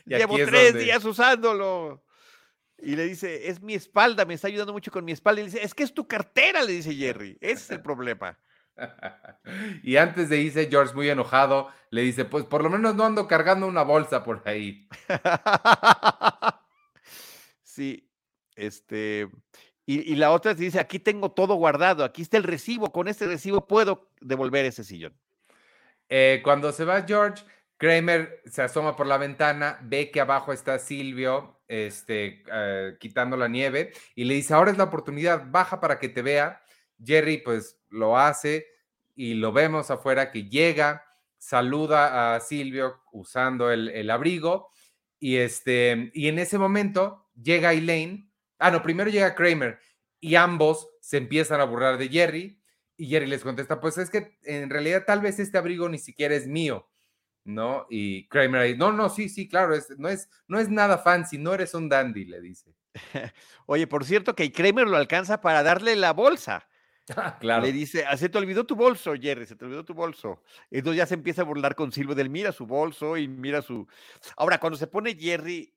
Llevo 0.04 0.36
tres 0.36 0.74
días 0.74 1.04
usándolo. 1.04 2.02
Y 2.78 2.94
le 2.94 3.04
dice, 3.04 3.48
es 3.48 3.62
mi 3.62 3.74
espalda, 3.74 4.26
me 4.26 4.34
está 4.34 4.48
ayudando 4.48 4.72
mucho 4.72 4.90
con 4.90 5.04
mi 5.04 5.12
espalda. 5.12 5.40
Y 5.40 5.44
le 5.44 5.50
dice, 5.50 5.64
es 5.64 5.74
que 5.74 5.82
es 5.82 5.94
tu 5.94 6.06
cartera, 6.06 6.62
le 6.62 6.72
dice 6.72 6.94
Jerry. 6.94 7.38
Ese 7.40 7.62
es 7.62 7.70
el 7.70 7.80
problema. 7.80 8.38
y 9.82 9.96
antes 9.96 10.28
de 10.28 10.38
irse, 10.38 10.68
George, 10.70 10.94
muy 10.94 11.08
enojado, 11.08 11.68
le 11.90 12.02
dice: 12.02 12.24
Pues 12.24 12.44
por 12.44 12.62
lo 12.62 12.70
menos 12.70 12.94
no 12.94 13.04
ando 13.04 13.26
cargando 13.26 13.66
una 13.66 13.82
bolsa 13.82 14.22
por 14.22 14.42
ahí. 14.44 14.88
sí, 17.62 18.10
este. 18.54 19.28
Y, 19.88 20.16
la 20.16 20.32
otra 20.32 20.54
dice: 20.54 20.80
Aquí 20.80 20.98
tengo 20.98 21.30
todo 21.30 21.54
guardado, 21.54 22.04
aquí 22.04 22.22
está 22.22 22.36
el 22.36 22.42
recibo, 22.42 22.92
con 22.92 23.08
este 23.08 23.26
recibo 23.26 23.66
puedo 23.66 24.10
devolver 24.20 24.64
ese 24.64 24.84
sillón. 24.84 25.16
Eh, 26.08 26.40
cuando 26.42 26.72
se 26.72 26.84
va 26.84 27.02
George, 27.02 27.44
Kramer 27.78 28.42
se 28.46 28.62
asoma 28.62 28.96
por 28.96 29.06
la 29.06 29.18
ventana, 29.18 29.78
ve 29.82 30.10
que 30.10 30.20
abajo 30.20 30.52
está 30.52 30.78
Silvio 30.78 31.60
este, 31.68 32.42
eh, 32.50 32.96
quitando 32.98 33.36
la 33.36 33.48
nieve 33.48 33.92
y 34.14 34.24
le 34.24 34.34
dice: 34.34 34.54
Ahora 34.54 34.70
es 34.70 34.78
la 34.78 34.84
oportunidad, 34.84 35.44
baja 35.50 35.80
para 35.80 35.98
que 35.98 36.08
te 36.08 36.22
vea. 36.22 36.62
Jerry, 37.04 37.38
pues 37.38 37.78
lo 37.90 38.18
hace 38.18 38.66
y 39.14 39.34
lo 39.34 39.52
vemos 39.52 39.90
afuera 39.90 40.30
que 40.30 40.48
llega, 40.48 41.04
saluda 41.38 42.34
a 42.34 42.40
Silvio 42.40 43.02
usando 43.12 43.70
el, 43.70 44.10
abrigo 44.10 44.70
y, 45.18 45.36
este, 45.36 46.10
y 46.12 46.28
en 46.28 46.38
ese 46.38 46.58
momento 46.58 47.26
llega 47.34 47.72
Elaine, 47.72 48.30
ah, 48.58 48.70
no, 48.70 48.82
primero 48.82 49.10
llega 49.10 49.34
Kramer 49.34 49.78
y 50.20 50.34
ambos 50.34 50.88
se 51.00 51.16
empiezan 51.16 51.60
a 51.60 51.64
burlar 51.64 51.98
de 51.98 52.08
Jerry 52.08 52.60
y 52.96 53.08
Jerry 53.08 53.26
les 53.26 53.42
contesta, 53.42 53.80
pues 53.80 53.98
es 53.98 54.10
que 54.10 54.38
en 54.42 54.70
realidad 54.70 55.04
tal 55.06 55.20
vez 55.20 55.38
este 55.38 55.58
abrigo 55.58 55.88
ni 55.88 55.98
siquiera 55.98 56.34
es 56.34 56.46
mío. 56.46 56.86
¿No? 57.46 57.86
Y 57.88 58.26
Kramer 58.28 58.60
ahí, 58.60 58.76
no, 58.76 58.92
no, 58.92 59.08
sí, 59.08 59.28
sí, 59.28 59.48
claro, 59.48 59.74
no, 59.98 60.08
es, 60.08 60.28
no 60.48 60.58
es 60.58 60.68
nada 60.68 60.98
fancy, 60.98 61.38
no 61.38 61.54
eres 61.54 61.74
un 61.74 61.88
dandy, 61.88 62.24
le 62.24 62.40
dice. 62.40 62.74
Oye, 63.66 63.86
por 63.86 64.04
cierto, 64.04 64.34
que 64.34 64.52
Kramer 64.52 64.86
lo 64.86 64.96
alcanza 64.96 65.40
para 65.40 65.62
darle 65.62 65.96
la 65.96 66.12
bolsa. 66.12 66.68
Ah, 67.16 67.38
claro. 67.38 67.62
Le 67.62 67.70
dice, 67.70 68.04
se 68.16 68.28
te 68.28 68.36
olvidó 68.36 68.66
tu 68.66 68.74
bolso, 68.74 69.14
Jerry, 69.14 69.46
se 69.46 69.54
te 69.54 69.64
olvidó 69.64 69.84
tu 69.84 69.94
bolso. 69.94 70.42
Entonces 70.72 70.98
ya 70.98 71.06
se 71.06 71.14
empieza 71.14 71.42
a 71.42 71.44
burlar 71.44 71.76
con 71.76 71.92
Silvio 71.92 72.16
del 72.16 72.30
mira 72.30 72.50
su 72.50 72.66
bolso 72.66 73.16
y 73.16 73.28
mira 73.28 73.62
su. 73.62 73.86
Ahora, 74.36 74.58
cuando 74.58 74.76
se 74.76 74.88
pone 74.88 75.14
Jerry 75.14 75.72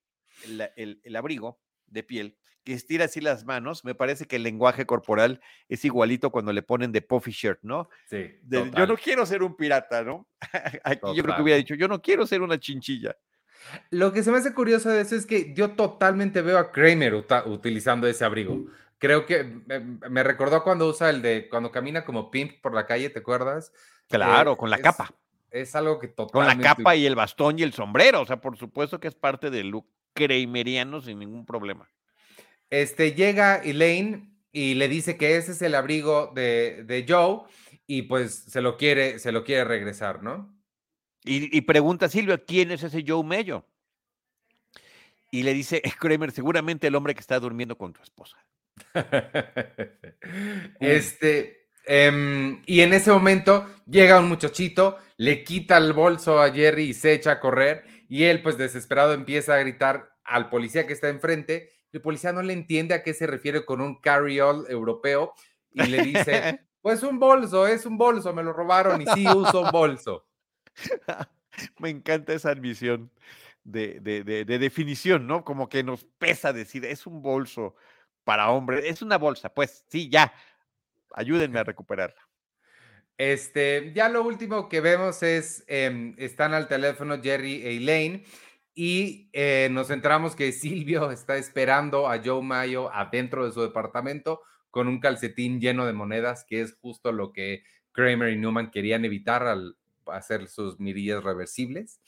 el, 0.76 1.16
abrigo 1.16 1.62
de 1.86 2.02
piel, 2.02 2.36
que 2.64 2.74
estira 2.74 3.06
así 3.06 3.22
las 3.22 3.46
manos, 3.46 3.86
me 3.86 3.96
parece 3.96 4.26
que 4.26 4.36
el 4.36 4.44
lenguaje 4.44 4.86
corporal 4.86 5.42
es 5.68 5.86
igualito 5.86 6.32
cuando 6.32 6.54
le 6.54 6.62
ponen 6.62 6.92
de 6.92 7.02
puffy 7.02 7.32
shirt, 7.32 7.60
¿no? 7.62 7.90
Sí. 8.10 8.40
yo 8.48 8.88
no 8.88 8.98
quiero 8.98 9.26
ser 9.26 9.44
un 9.44 9.56
pirata, 9.56 10.04
¿no? 10.04 10.28
Aquí 10.84 11.02
yo 11.16 11.24
creo 11.24 11.36
que 11.36 11.42
hubiera 11.42 11.58
dicho, 11.58 11.76
yo 11.76 11.88
no 11.88 12.02
quiero 12.02 12.26
ser 12.28 12.42
una 12.42 12.60
chinchilla. 12.60 13.16
Lo 13.90 14.14
que 14.14 14.24
se 14.24 14.32
me 14.32 14.38
hace 14.38 14.54
curioso 14.54 14.90
de 14.90 15.02
eso 15.02 15.16
es 15.16 15.26
que 15.26 15.54
yo 15.54 15.72
totalmente 15.72 16.42
veo 16.42 16.58
a 16.58 16.72
Kramer 16.72 17.14
utilizando 17.46 18.08
ese 18.08 18.24
abrigo 18.24 18.66
creo 19.00 19.26
que 19.26 19.44
me, 19.44 20.24
recordó 20.24 20.64
cuando 20.64 20.88
usa 20.88 21.10
el 21.10 21.22
de 21.22 21.50
cuando 21.50 21.72
camina 21.72 22.06
como 22.06 22.30
pimp 22.30 22.62
por 22.62 22.76
la 22.76 22.86
calle, 22.86 23.10
¿te 23.10 23.20
acuerdas? 23.20 23.74
Claro, 24.08 24.56
con 24.58 24.70
la 24.70 24.78
capa. 24.78 25.12
Es 25.50 25.76
algo 25.76 25.98
que 25.98 26.10
totalmente... 26.10 26.58
Con 26.58 26.64
la 26.64 26.76
capa 26.76 26.96
y 26.96 27.08
el 27.08 27.16
bastón 27.16 27.58
y 27.58 27.64
el 27.64 27.74
sombrero, 27.74 28.22
o 28.22 28.26
sea, 28.26 28.40
por 28.40 28.58
supuesto 28.58 29.00
que 29.00 29.08
es 29.08 29.16
parte 29.16 29.50
del 29.50 29.70
look 29.70 29.88
krameriano 30.14 31.02
sin 31.02 31.18
ningún 31.18 31.46
problema. 31.46 31.90
Este, 32.70 33.14
llega 33.14 33.58
Elaine 33.58 34.36
y 34.52 34.76
le 34.76 34.88
dice 34.88 35.18
que 35.18 35.38
ese 35.38 35.54
es 35.54 35.62
el 35.62 35.76
abrigo 35.76 36.32
de, 36.34 36.84
de 36.86 37.06
Joe 37.08 37.42
y 37.88 38.04
pues 38.04 38.36
se 38.36 38.62
lo 38.62 38.78
quiere, 38.78 39.20
se 39.20 39.32
lo 39.32 39.44
quiere 39.44 39.64
regresar, 39.64 40.22
¿no? 40.22 40.56
Y, 41.24 41.56
y 41.56 41.62
pregunta 41.62 42.06
a 42.06 42.10
Silvia, 42.10 42.38
¿quién 42.38 42.72
es 42.72 42.84
ese 42.84 43.04
Joe 43.06 43.24
Mello? 43.24 43.66
Y 45.32 45.44
le 45.44 45.54
dice 45.54 45.82
Kramer, 46.00 46.32
seguramente 46.32 46.88
el 46.88 46.96
hombre 46.96 47.14
que 47.14 47.22
está 47.22 47.40
durmiendo 47.40 47.78
con 47.78 47.94
tu 47.94 48.02
esposa. 48.02 48.38
este, 50.80 51.68
em, 51.86 52.62
y 52.66 52.82
en 52.82 52.94
ese 52.94 53.12
momento 53.12 53.68
llega 53.86 54.20
un 54.20 54.30
muchachito, 54.30 54.98
le 55.18 55.44
quita 55.44 55.78
el 55.78 55.94
bolso 55.94 56.42
a 56.42 56.52
Jerry 56.52 56.90
y 56.90 56.94
se 56.94 57.14
echa 57.14 57.34
a 57.34 57.40
correr. 57.40 57.84
Y 58.08 58.24
él, 58.24 58.42
pues 58.42 58.58
desesperado, 58.58 59.14
empieza 59.14 59.56
a 59.56 59.60
gritar 59.60 60.16
al 60.24 60.50
policía 60.50 60.88
que 60.88 60.94
está 60.94 61.10
enfrente. 61.10 61.70
El 61.92 62.02
policía 62.02 62.32
no 62.32 62.42
le 62.42 62.54
entiende 62.54 62.94
a 62.94 63.04
qué 63.04 63.14
se 63.14 63.28
refiere 63.28 63.66
con 63.66 63.82
un 63.82 64.00
carry-all 64.00 64.66
europeo 64.70 65.34
y 65.72 65.84
le 65.84 66.02
dice: 66.04 66.60
Pues 66.82 67.04
un 67.04 67.20
bolso, 67.20 67.68
es 67.68 67.86
un 67.86 67.98
bolso, 67.98 68.34
me 68.34 68.44
lo 68.44 68.54
robaron 68.54 69.02
y 69.02 69.06
sí 69.08 69.28
uso 69.28 69.62
un 69.62 69.72
bolso. 69.72 70.26
me 71.80 71.90
encanta 71.90 72.34
esa 72.34 72.52
admisión 72.52 73.12
de, 73.64 74.00
de 74.00 74.60
definición, 74.60 75.28
¿no? 75.28 75.44
Como 75.44 75.68
que 75.68 75.84
nos 75.84 76.06
pesa 76.06 76.54
decir, 76.54 76.86
es 76.86 77.06
un 77.06 77.22
bolso 77.22 77.76
para 78.24 78.52
hombres. 78.52 78.86
Es 78.86 79.02
una 79.02 79.18
bolsa, 79.18 79.50
pues 79.50 79.86
sí, 79.90 80.08
ya. 80.10 80.34
Ayúdenme 81.14 81.60
a 81.60 81.64
recuperarla. 81.64 82.30
Este, 83.18 83.92
ya 83.94 84.08
lo 84.08 84.24
último 84.24 84.70
que 84.70 84.80
vemos 84.80 85.24
es, 85.24 85.66
em, 85.68 86.14
están 86.18 86.54
al 86.54 86.68
teléfono 86.68 87.22
Jerry 87.22 87.66
e 87.66 87.76
Elaine 87.76 88.24
y 88.82 89.30
eh, 89.34 89.68
nos 89.70 89.90
enteramos 89.90 90.38
que 90.38 90.52
Silvio 90.54 91.12
está 91.12 91.36
esperando 91.36 92.08
a 92.08 92.22
Joe 92.24 92.42
Mayo 92.42 92.90
adentro 92.94 93.46
de 93.46 93.52
su 93.52 93.62
departamento 93.62 94.40
con 94.72 94.88
un 94.88 95.02
calcetín 95.02 95.60
lleno 95.60 95.86
de 95.86 95.92
monedas, 95.92 96.46
que 96.48 96.62
es 96.62 96.78
justo 96.80 97.12
lo 97.12 97.34
que 97.34 97.64
Kramer 97.92 98.30
y 98.30 98.38
Newman 98.38 98.72
querían 98.72 99.04
evitar 99.04 99.44
al 99.44 99.76
hacer 100.06 100.48
sus 100.48 100.80
mirillas 100.80 101.22
reversibles. 101.22 102.00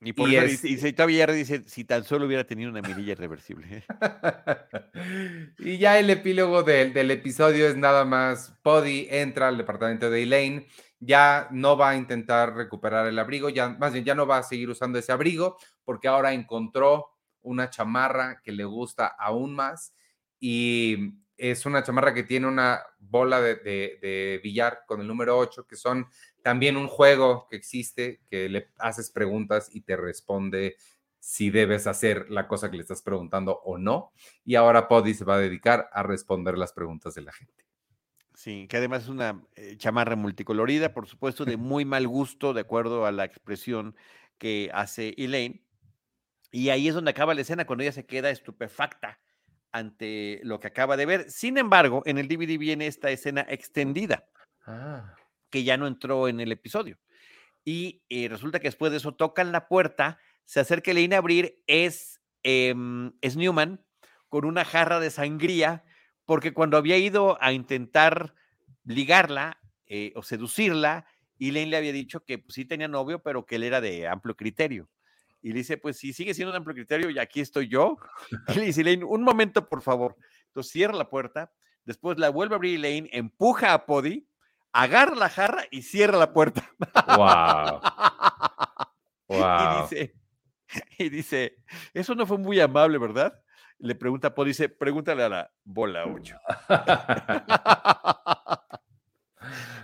Y, 0.00 0.12
por 0.12 0.28
eso, 0.30 0.64
dice, 0.64 0.92
todavía 0.92 1.26
dice, 1.26 1.64
si 1.66 1.84
tan 1.84 2.04
solo 2.04 2.26
hubiera 2.26 2.44
tenido 2.44 2.70
una 2.70 2.82
mirilla 2.82 3.12
irreversible. 3.12 3.84
y 5.58 5.78
ya 5.78 5.98
el 5.98 6.08
epílogo 6.08 6.62
del, 6.62 6.92
del, 6.92 7.10
episodio 7.10 7.66
es 7.66 7.76
nada 7.76 8.04
más, 8.04 8.56
Poddy 8.62 9.08
entra 9.10 9.48
al 9.48 9.58
departamento 9.58 10.08
de 10.08 10.22
Elaine, 10.22 10.68
ya 11.00 11.48
no 11.50 11.76
va 11.76 11.90
a 11.90 11.96
intentar 11.96 12.54
recuperar 12.54 13.08
el 13.08 13.18
abrigo, 13.18 13.48
ya 13.48 13.70
más 13.70 13.92
bien 13.92 14.04
ya 14.04 14.14
no 14.14 14.24
va 14.24 14.38
a 14.38 14.42
seguir 14.44 14.70
usando 14.70 15.00
ese 15.00 15.10
abrigo 15.10 15.58
porque 15.84 16.08
ahora 16.08 16.32
encontró 16.32 17.08
una 17.42 17.70
chamarra 17.70 18.40
que 18.42 18.52
le 18.52 18.64
gusta 18.64 19.06
aún 19.06 19.54
más 19.54 19.94
y 20.38 21.14
es 21.36 21.66
una 21.66 21.82
chamarra 21.82 22.14
que 22.14 22.22
tiene 22.22 22.46
una 22.46 22.82
bola 22.98 23.40
de, 23.40 23.56
de, 23.56 23.98
de 24.00 24.40
billar 24.42 24.84
con 24.86 25.00
el 25.00 25.08
número 25.08 25.38
8, 25.38 25.66
que 25.66 25.76
son 25.76 26.06
también 26.42 26.76
un 26.76 26.88
juego 26.88 27.46
que 27.48 27.56
existe 27.56 28.20
que 28.28 28.48
le 28.48 28.68
haces 28.78 29.10
preguntas 29.10 29.68
y 29.72 29.80
te 29.82 29.96
responde 29.96 30.76
si 31.18 31.50
debes 31.50 31.86
hacer 31.86 32.30
la 32.30 32.48
cosa 32.48 32.68
que 32.68 32.76
le 32.76 32.82
estás 32.82 33.00
preguntando 33.00 33.60
o 33.64 33.78
no. 33.78 34.12
Y 34.44 34.56
ahora 34.56 34.88
Poddy 34.88 35.14
se 35.14 35.24
va 35.24 35.36
a 35.36 35.38
dedicar 35.38 35.88
a 35.92 36.02
responder 36.02 36.58
las 36.58 36.72
preguntas 36.72 37.14
de 37.14 37.22
la 37.22 37.32
gente. 37.32 37.64
Sí, 38.34 38.66
que 38.68 38.78
además 38.78 39.04
es 39.04 39.08
una 39.08 39.40
eh, 39.54 39.76
chamarra 39.76 40.16
multicolorida, 40.16 40.92
por 40.92 41.06
supuesto, 41.06 41.44
de 41.44 41.56
muy 41.56 41.84
mal 41.84 42.08
gusto, 42.08 42.52
de 42.52 42.62
acuerdo 42.62 43.06
a 43.06 43.12
la 43.12 43.24
expresión 43.24 43.94
que 44.38 44.68
hace 44.74 45.14
Elaine. 45.16 45.64
Y 46.52 46.68
ahí 46.68 46.86
es 46.86 46.94
donde 46.94 47.10
acaba 47.10 47.34
la 47.34 47.40
escena, 47.40 47.64
cuando 47.64 47.82
ella 47.82 47.92
se 47.92 48.06
queda 48.06 48.30
estupefacta 48.30 49.18
ante 49.72 50.40
lo 50.44 50.60
que 50.60 50.68
acaba 50.68 50.96
de 50.96 51.06
ver. 51.06 51.30
Sin 51.30 51.58
embargo, 51.58 52.02
en 52.04 52.18
el 52.18 52.28
DVD 52.28 52.56
viene 52.58 52.86
esta 52.86 53.10
escena 53.10 53.44
extendida. 53.48 54.28
Ah 54.64 55.16
que 55.52 55.62
ya 55.62 55.76
no 55.76 55.86
entró 55.86 56.26
en 56.26 56.40
el 56.40 56.50
episodio. 56.50 56.98
Y 57.64 58.02
eh, 58.08 58.26
resulta 58.28 58.58
que 58.58 58.68
después 58.68 58.90
de 58.90 58.98
eso 58.98 59.14
tocan 59.14 59.52
la 59.52 59.68
puerta, 59.68 60.18
se 60.46 60.58
acerca 60.58 60.90
Elaine 60.90 61.14
a 61.14 61.18
abrir, 61.18 61.62
es, 61.68 62.20
em, 62.42 63.12
es 63.20 63.36
Newman 63.36 63.84
con 64.28 64.44
una 64.46 64.64
jarra 64.64 64.98
de 64.98 65.10
sangría, 65.10 65.84
porque 66.24 66.54
cuando 66.54 66.78
había 66.78 66.96
ido 66.96 67.40
a 67.40 67.52
intentar 67.52 68.34
ligarla 68.84 69.60
eh, 69.86 70.12
o 70.16 70.22
seducirla, 70.22 71.06
Elaine 71.38 71.70
le 71.70 71.76
había 71.76 71.92
dicho 71.92 72.24
que 72.24 72.38
pues, 72.38 72.54
sí 72.54 72.64
tenía 72.64 72.88
novio, 72.88 73.22
pero 73.22 73.44
que 73.44 73.56
él 73.56 73.62
era 73.62 73.80
de 73.80 74.08
amplio 74.08 74.34
criterio. 74.34 74.88
Y 75.42 75.48
le 75.48 75.58
dice, 75.58 75.76
pues 75.76 75.98
si 75.98 76.12
sigue 76.12 76.34
siendo 76.34 76.52
un 76.52 76.56
amplio 76.56 76.74
criterio, 76.74 77.10
y 77.10 77.18
aquí 77.18 77.40
estoy 77.40 77.68
yo. 77.68 77.96
Y 78.48 78.54
le 78.54 78.66
dice, 78.66 78.82
Elaine, 78.82 79.04
un 79.04 79.22
momento, 79.22 79.68
por 79.68 79.82
favor. 79.82 80.16
Entonces 80.46 80.72
cierra 80.72 80.94
la 80.94 81.10
puerta, 81.10 81.52
después 81.84 82.18
la 82.18 82.30
vuelve 82.30 82.54
a 82.54 82.56
abrir 82.56 82.76
Elaine, 82.76 83.08
empuja 83.12 83.72
a 83.72 83.86
Podi, 83.86 84.28
agarra 84.72 85.16
la 85.16 85.28
jarra 85.28 85.64
y 85.70 85.82
cierra 85.82 86.18
la 86.18 86.32
puerta. 86.32 86.70
Wow. 87.16 87.80
Y 89.32 89.80
dice, 89.82 90.14
y 90.98 91.08
dice, 91.08 91.56
eso 91.94 92.14
no 92.14 92.26
fue 92.26 92.36
muy 92.36 92.60
amable, 92.60 92.98
¿verdad? 92.98 93.32
Le 93.78 93.94
pregunta 93.94 94.28
a 94.28 94.34
Podi, 94.34 94.50
dice, 94.50 94.68
pregúntale 94.68 95.22
a 95.22 95.28
la 95.30 95.50
bola 95.64 96.04
8. 96.04 96.36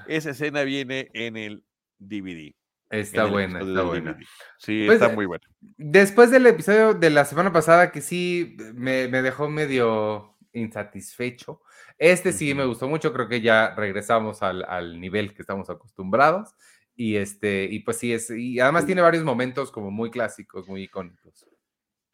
Esa 0.07 0.31
escena 0.31 0.63
viene 0.65 1.11
en 1.15 1.39
el 1.39 1.65
DVD. 1.99 2.58
Está 2.91 3.27
buena, 3.27 3.61
está 3.61 3.83
buena. 3.83 4.19
Sí, 4.59 4.85
pues, 4.87 5.01
está 5.01 5.15
muy 5.15 5.27
buena. 5.27 5.45
Después 5.77 6.31
del 6.31 6.47
episodio 6.47 6.95
de 6.95 7.11
la 7.11 7.25
semana 7.25 7.53
pasada, 7.53 7.93
que 7.93 8.01
sí 8.01 8.57
me, 8.75 9.09
dejó 9.09 9.49
medio 9.49 10.37
insatisfecho, 10.53 11.61
este 11.99 12.33
sí 12.33 12.55
me 12.55 12.65
gustó 12.65 12.89
mucho, 12.89 13.13
creo 13.13 13.29
que 13.29 13.41
ya 13.41 13.75
regresamos 13.75 14.43
al, 14.43 15.01
nivel 15.01 15.35
que 15.35 15.43
estamos 15.43 15.69
acostumbrados. 15.69 16.55
Y 16.97 17.15
este, 17.17 17.69
y 17.71 17.81
pues 17.81 17.99
sí, 17.99 18.13
es, 18.13 18.29
y 18.31 18.59
además 18.59 18.85
tiene 18.85 19.03
varios 19.03 19.23
momentos 19.23 19.71
como 19.71 19.91
muy 19.93 20.11
clásicos, 20.11 20.67
muy 20.67 20.83
icónicos. 20.83 21.47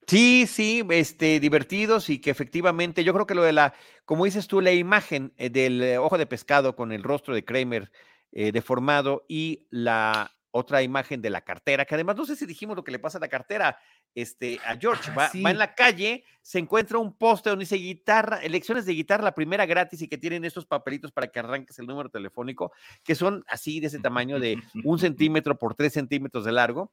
Sí, 0.07 0.47
sí, 0.47 0.85
este, 0.91 1.41
divertidos 1.41 2.11
y 2.11 2.21
que 2.21 2.31
efectivamente, 2.31 3.05
yo 3.05 3.15
creo 3.15 3.27
que 3.27 3.35
lo 3.35 3.43
de 3.43 3.55
la, 3.55 3.73
como 4.05 4.27
dices 4.27 4.47
tú, 4.47 4.61
la 4.61 4.73
imagen 4.73 5.33
eh, 5.39 5.49
del 5.49 5.83
eh, 5.83 5.97
ojo 5.97 6.19
de 6.19 6.27
pescado 6.27 6.77
con 6.77 6.93
el 6.93 7.03
rostro 7.03 7.35
de 7.35 7.45
Kramer 7.45 7.91
eh, 8.33 8.53
deformado 8.53 9.25
y 9.29 9.67
la 9.71 10.34
otra 10.57 10.83
imagen 10.83 11.21
de 11.21 11.31
la 11.31 11.41
cartera, 11.41 11.85
que 11.85 11.97
además 11.97 12.15
no 12.15 12.25
sé 12.25 12.37
si 12.37 12.47
dijimos 12.47 12.77
lo 12.77 12.85
que 12.85 12.93
le 12.93 13.01
pasa 13.01 13.19
a 13.19 13.21
la 13.21 13.27
cartera 13.27 13.77
este, 14.15 14.61
a 14.65 14.77
George. 14.77 15.11
Ah, 15.11 15.15
va, 15.15 15.31
va 15.45 15.51
en 15.51 15.59
la 15.59 15.75
calle, 15.75 16.25
se 16.43 16.61
encuentra 16.61 16.99
un 16.99 17.13
poste 17.13 17.51
donde 17.51 17.65
dice 17.65 17.75
guitarra, 17.75 18.39
elecciones 18.39 18.87
de 18.87 18.93
guitarra, 18.93 19.25
la 19.25 19.35
primera 19.35 19.67
gratis 19.67 20.01
y 20.03 20.09
que 20.09 20.17
tienen 20.17 20.45
estos 20.45 20.65
papelitos 20.65 21.11
para 21.11 21.27
que 21.27 21.41
arranques 21.41 21.77
el 21.81 21.89
número 21.89 22.09
telefónico, 22.09 22.71
que 23.03 23.17
son 23.17 23.45
así 23.49 23.81
de 23.81 23.89
ese 23.89 23.99
tamaño 23.99 24.39
de 24.39 24.63
un 24.85 24.99
centímetro 25.01 25.59
por 25.59 25.75
tres 25.75 25.93
centímetros 25.93 26.45
de 26.45 26.53
largo 26.53 26.93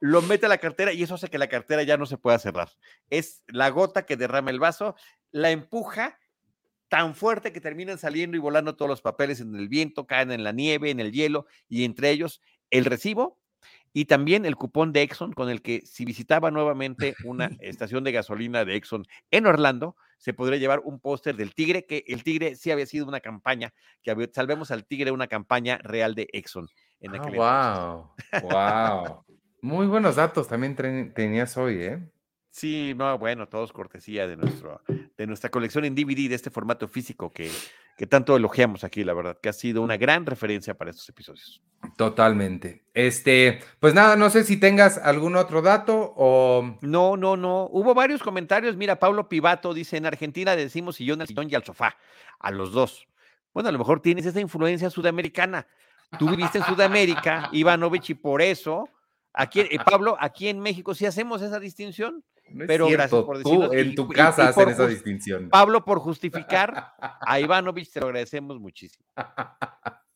lo 0.00 0.20
mete 0.20 0.44
a 0.44 0.50
la 0.50 0.58
cartera 0.58 0.92
y 0.92 1.02
eso 1.02 1.14
hace 1.14 1.28
que 1.28 1.38
la 1.38 1.48
cartera 1.48 1.82
ya 1.82 1.96
no 1.96 2.04
se 2.04 2.18
pueda 2.18 2.38
cerrar. 2.38 2.68
Es 3.08 3.42
la 3.46 3.70
gota 3.70 4.04
que 4.04 4.18
derrama 4.18 4.50
el 4.50 4.60
vaso, 4.60 4.94
la 5.30 5.50
empuja 5.50 6.18
tan 6.88 7.14
fuerte 7.14 7.52
que 7.52 7.60
terminan 7.60 7.98
saliendo 7.98 8.36
y 8.36 8.40
volando 8.40 8.76
todos 8.76 8.88
los 8.88 9.02
papeles 9.02 9.40
en 9.40 9.54
el 9.54 9.68
viento, 9.68 10.06
caen 10.06 10.30
en 10.30 10.44
la 10.44 10.52
nieve, 10.52 10.90
en 10.90 11.00
el 11.00 11.12
hielo 11.12 11.46
y 11.68 11.84
entre 11.84 12.10
ellos 12.10 12.40
el 12.70 12.84
recibo 12.84 13.38
y 13.92 14.04
también 14.04 14.44
el 14.44 14.56
cupón 14.56 14.92
de 14.92 15.02
Exxon 15.02 15.32
con 15.32 15.48
el 15.48 15.62
que 15.62 15.80
si 15.86 16.04
visitaba 16.04 16.50
nuevamente 16.50 17.14
una 17.24 17.50
estación 17.60 18.04
de 18.04 18.12
gasolina 18.12 18.64
de 18.64 18.76
Exxon 18.76 19.06
en 19.30 19.46
Orlando, 19.46 19.96
se 20.18 20.34
podría 20.34 20.58
llevar 20.58 20.80
un 20.84 21.00
póster 21.00 21.36
del 21.36 21.54
Tigre, 21.54 21.86
que 21.86 22.04
el 22.06 22.22
Tigre 22.22 22.56
sí 22.56 22.70
había 22.70 22.86
sido 22.86 23.06
una 23.06 23.20
campaña, 23.20 23.72
que 24.02 24.14
salvemos 24.32 24.70
al 24.70 24.84
Tigre, 24.84 25.10
una 25.10 25.26
campaña 25.28 25.78
real 25.78 26.14
de 26.14 26.28
Exxon. 26.32 26.68
En 27.00 27.12
wow, 27.12 28.10
wow. 28.42 29.24
Muy 29.60 29.86
buenos 29.86 30.16
datos 30.16 30.48
también 30.48 30.76
tenías 31.14 31.56
hoy, 31.56 31.82
¿eh? 31.82 32.08
Sí, 32.56 32.94
no, 32.96 33.18
bueno, 33.18 33.46
todos 33.48 33.70
cortesía 33.70 34.26
de, 34.26 34.34
nuestro, 34.34 34.80
de 34.88 35.26
nuestra 35.26 35.50
colección 35.50 35.84
en 35.84 35.94
DVD, 35.94 36.30
de 36.30 36.36
este 36.36 36.48
formato 36.48 36.88
físico 36.88 37.30
que, 37.30 37.50
que 37.98 38.06
tanto 38.06 38.34
elogiamos 38.34 38.82
aquí, 38.82 39.04
la 39.04 39.12
verdad, 39.12 39.36
que 39.42 39.50
ha 39.50 39.52
sido 39.52 39.82
una 39.82 39.98
gran 39.98 40.24
referencia 40.24 40.72
para 40.72 40.88
estos 40.88 41.06
episodios. 41.06 41.62
Totalmente. 41.98 42.82
Este, 42.94 43.60
pues 43.78 43.92
nada, 43.92 44.16
no 44.16 44.30
sé 44.30 44.42
si 44.42 44.56
tengas 44.56 44.96
algún 44.96 45.36
otro 45.36 45.60
dato 45.60 46.14
o. 46.16 46.78
No, 46.80 47.18
no, 47.18 47.36
no. 47.36 47.68
Hubo 47.70 47.92
varios 47.92 48.22
comentarios. 48.22 48.74
Mira, 48.74 48.98
Pablo 48.98 49.28
Pivato 49.28 49.74
dice: 49.74 49.98
en 49.98 50.06
Argentina 50.06 50.56
decimos 50.56 50.96
sillón 50.96 51.20
al 51.20 51.26
sillón 51.26 51.48
y 51.50 51.56
al 51.56 51.64
sofá, 51.64 51.98
a 52.38 52.50
los 52.52 52.72
dos. 52.72 53.06
Bueno, 53.52 53.68
a 53.68 53.72
lo 53.72 53.78
mejor 53.78 54.00
tienes 54.00 54.24
esa 54.24 54.40
influencia 54.40 54.88
sudamericana. 54.88 55.66
Tú 56.18 56.30
viviste 56.30 56.56
en 56.56 56.64
Sudamérica, 56.64 57.50
Ivanovich, 57.52 58.08
y 58.08 58.14
por 58.14 58.40
eso 58.40 58.88
Aquí, 59.38 59.60
eh, 59.60 59.78
Pablo, 59.84 60.16
aquí 60.18 60.48
en 60.48 60.60
México 60.60 60.94
sí 60.94 61.04
hacemos 61.04 61.42
esa 61.42 61.60
distinción. 61.60 62.24
Pero 62.66 62.88
gracias 62.88 63.22
por 63.24 63.38
decirlo. 63.38 63.72
en 63.72 63.94
tu 63.94 64.08
casa 64.08 64.48
hacen 64.48 64.68
esa 64.68 64.86
distinción. 64.86 65.48
Pablo, 65.48 65.84
por 65.84 66.00
justificar 66.00 66.94
a 67.20 67.40
Ivanovich, 67.40 67.90
te 67.92 68.00
lo 68.00 68.06
agradecemos 68.06 68.58
muchísimo. 68.60 69.06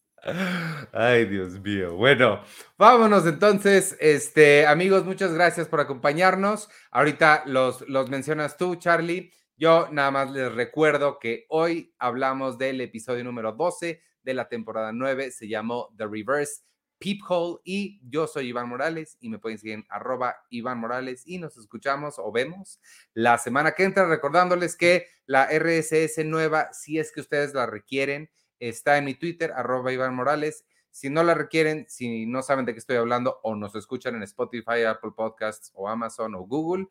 Ay, 0.92 1.24
Dios 1.26 1.58
mío. 1.60 1.96
Bueno, 1.96 2.42
vámonos 2.76 3.26
entonces. 3.26 3.96
Este, 4.00 4.66
amigos, 4.66 5.04
muchas 5.04 5.32
gracias 5.32 5.66
por 5.68 5.80
acompañarnos. 5.80 6.68
Ahorita 6.90 7.44
los, 7.46 7.88
los 7.88 8.10
mencionas 8.10 8.56
tú, 8.56 8.76
Charlie. 8.76 9.32
Yo 9.56 9.88
nada 9.90 10.10
más 10.10 10.30
les 10.30 10.52
recuerdo 10.52 11.18
que 11.18 11.46
hoy 11.48 11.94
hablamos 11.98 12.58
del 12.58 12.80
episodio 12.80 13.24
número 13.24 13.52
12 13.52 14.02
de 14.22 14.34
la 14.34 14.48
temporada 14.48 14.92
9. 14.92 15.30
Se 15.30 15.48
llamó 15.48 15.88
The 15.96 16.06
Reverse 16.06 16.62
Peephole 17.01 17.61
y 17.64 17.98
yo 18.09 18.26
soy 18.26 18.48
Iván 18.48 18.68
Morales 18.68 19.16
y 19.20 19.30
me 19.30 19.38
pueden 19.38 19.59
seguir 19.59 19.74
en 19.74 19.86
arroba 19.88 20.36
Iván 20.51 20.78
Morales 20.78 21.22
y 21.26 21.38
nos 21.38 21.57
escuchamos 21.57 22.18
o 22.18 22.30
vemos 22.30 22.78
la 23.14 23.38
semana 23.38 23.72
que 23.72 23.84
entra 23.84 24.07
recordándoles 24.07 24.76
que 24.76 25.07
la 25.24 25.48
RSS 25.51 26.24
nueva, 26.26 26.72
si 26.72 26.98
es 26.98 27.11
que 27.11 27.20
ustedes 27.20 27.55
la 27.55 27.64
requieren, 27.64 28.30
está 28.59 28.98
en 28.98 29.07
mi 29.07 29.14
Twitter, 29.14 29.53
arroba 29.53 29.92
Iván 29.92 30.14
Morales. 30.14 30.66
Si 30.90 31.09
no 31.09 31.22
la 31.22 31.34
requieren, 31.34 31.86
si 31.88 32.26
no 32.26 32.42
saben 32.42 32.66
de 32.66 32.74
qué 32.74 32.80
estoy 32.80 32.96
hablando 32.96 33.40
o 33.42 33.57
nos 33.57 33.74
escuchan 33.76 34.16
en 34.16 34.22
Spotify, 34.24 34.82
Apple 34.86 35.12
Podcasts 35.16 35.72
o 35.74 35.88
Amazon 35.88 36.34
o 36.34 36.40
Google, 36.40 36.88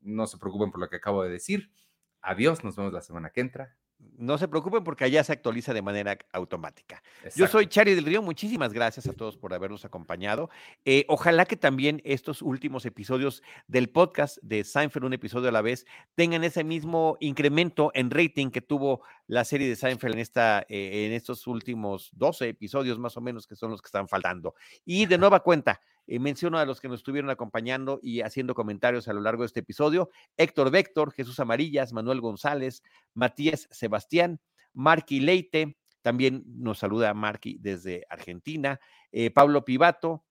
no 0.00 0.26
se 0.26 0.38
preocupen 0.38 0.72
por 0.72 0.80
lo 0.80 0.88
que 0.88 0.96
acabo 0.96 1.22
de 1.22 1.30
decir. 1.30 1.70
Adiós, 2.20 2.64
nos 2.64 2.74
vemos 2.74 2.92
la 2.92 3.02
semana 3.02 3.30
que 3.30 3.42
entra 3.42 3.76
no 4.18 4.38
se 4.38 4.48
preocupen 4.48 4.84
porque 4.84 5.04
allá 5.04 5.24
se 5.24 5.32
actualiza 5.32 5.74
de 5.74 5.82
manera 5.82 6.16
automática. 6.32 7.02
Yo 7.34 7.46
soy 7.46 7.66
Chari 7.66 7.94
del 7.94 8.04
Río, 8.04 8.22
muchísimas 8.22 8.72
gracias 8.72 9.06
a 9.08 9.12
todos 9.12 9.36
por 9.36 9.52
habernos 9.52 9.84
acompañado. 9.84 10.50
Eh, 10.84 11.04
ojalá 11.08 11.44
que 11.44 11.56
también 11.56 12.00
estos 12.04 12.42
últimos 12.42 12.86
episodios 12.86 13.42
del 13.66 13.88
podcast 13.88 14.38
de 14.42 14.64
Seinfeld, 14.64 15.04
un 15.04 15.12
episodio 15.12 15.48
a 15.48 15.52
la 15.52 15.62
vez, 15.62 15.86
tengan 16.14 16.44
ese 16.44 16.64
mismo 16.64 17.16
incremento 17.20 17.90
en 17.94 18.10
rating 18.10 18.50
que 18.50 18.60
tuvo 18.60 19.02
la 19.26 19.44
serie 19.44 19.68
de 19.68 19.76
Seinfeld 19.76 20.14
en, 20.14 20.20
esta, 20.20 20.60
eh, 20.68 21.06
en 21.06 21.12
estos 21.12 21.46
últimos 21.46 22.10
12 22.12 22.48
episodios 22.48 22.98
más 22.98 23.16
o 23.16 23.20
menos, 23.20 23.46
que 23.46 23.56
son 23.56 23.70
los 23.70 23.82
que 23.82 23.86
están 23.86 24.08
faltando. 24.08 24.54
Y 24.84 25.06
de 25.06 25.18
nueva 25.18 25.40
cuenta, 25.40 25.80
eh, 26.06 26.18
menciono 26.18 26.58
a 26.58 26.66
los 26.66 26.80
que 26.80 26.88
nos 26.88 27.00
estuvieron 27.00 27.30
acompañando 27.30 28.00
y 28.02 28.20
haciendo 28.20 28.54
comentarios 28.54 29.08
a 29.08 29.12
lo 29.12 29.20
largo 29.20 29.42
de 29.42 29.46
este 29.46 29.60
episodio. 29.60 30.10
Héctor 30.36 30.70
Véctor, 30.70 31.12
Jesús 31.12 31.38
Amarillas, 31.40 31.92
Manuel 31.92 32.20
González, 32.20 32.82
Matías 33.14 33.68
Sebastián, 33.70 34.40
Marky 34.72 35.20
Leite, 35.20 35.76
también 36.02 36.42
nos 36.46 36.78
saluda 36.78 37.14
Marky 37.14 37.58
desde 37.60 38.04
Argentina, 38.10 38.80
eh, 39.12 39.30
Pablo 39.30 39.64
Pivato 39.64 40.24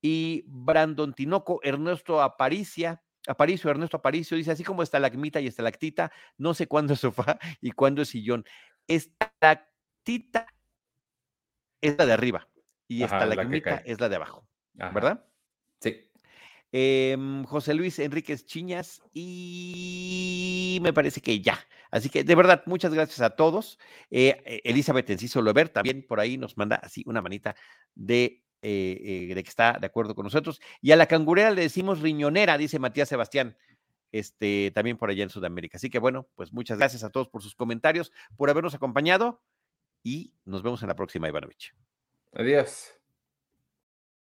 y 0.00 0.44
Brandon 0.46 1.12
Tinoco, 1.14 1.60
Ernesto 1.62 2.22
Aparicia, 2.22 3.02
Aparicio, 3.28 3.70
Ernesto 3.70 3.98
Aparicio, 3.98 4.36
dice, 4.36 4.50
así 4.50 4.64
como 4.64 4.82
está 4.82 4.96
estalagmita 4.98 5.40
y 5.40 5.46
estalactita, 5.46 6.10
no 6.38 6.54
sé 6.54 6.66
cuándo 6.66 6.94
es 6.94 7.00
sofá 7.00 7.38
y 7.60 7.72
cuándo 7.72 8.02
es 8.02 8.08
sillón. 8.08 8.44
Estalactita 8.88 10.46
es 11.80 11.96
la 11.98 12.06
de 12.06 12.12
arriba 12.12 12.48
y 12.88 13.02
esta 13.02 13.22
estalagmita 13.22 13.76
es 13.84 14.00
la 14.00 14.08
de 14.08 14.16
abajo. 14.16 14.48
¿Verdad? 14.74 15.24
Sí. 15.80 16.08
Em, 16.74 17.44
José 17.44 17.74
Luis 17.74 17.98
Enríquez 17.98 18.46
Chiñas 18.46 19.02
y 19.12 20.78
me 20.82 20.92
parece 20.92 21.20
que 21.20 21.40
ya. 21.40 21.58
Así 21.90 22.08
que 22.08 22.24
de 22.24 22.34
verdad, 22.34 22.62
muchas 22.64 22.94
gracias 22.94 23.20
a 23.20 23.36
todos. 23.36 23.78
Eh, 24.10 24.42
e, 24.46 24.62
Elizabeth 24.64 25.10
Enciso 25.10 25.42
Lover 25.42 25.68
también 25.68 26.06
por 26.06 26.18
ahí 26.18 26.38
nos 26.38 26.56
manda 26.56 26.76
así 26.76 27.02
una 27.06 27.20
manita 27.20 27.54
de, 27.94 28.42
eh, 28.62 29.28
eh, 29.30 29.34
de 29.34 29.42
que 29.42 29.48
está 29.50 29.76
de 29.78 29.86
acuerdo 29.86 30.14
con 30.14 30.24
nosotros. 30.24 30.60
Y 30.80 30.92
a 30.92 30.96
la 30.96 31.06
cangurera 31.06 31.50
le 31.50 31.60
decimos 31.60 32.00
riñonera, 32.00 32.56
dice 32.56 32.78
Matías 32.78 33.10
Sebastián, 33.10 33.58
este, 34.10 34.70
también 34.74 34.96
por 34.96 35.10
allá 35.10 35.24
en 35.24 35.30
Sudamérica. 35.30 35.76
Así 35.76 35.90
que 35.90 35.98
bueno, 35.98 36.26
pues 36.36 36.54
muchas 36.54 36.78
gracias 36.78 37.04
a 37.04 37.10
todos 37.10 37.28
por 37.28 37.42
sus 37.42 37.54
comentarios, 37.54 38.12
por 38.38 38.48
habernos 38.48 38.74
acompañado 38.74 39.42
y 40.02 40.32
nos 40.46 40.62
vemos 40.62 40.80
en 40.80 40.88
la 40.88 40.96
próxima, 40.96 41.28
Ivanovich. 41.28 41.74
Adiós. 42.32 43.01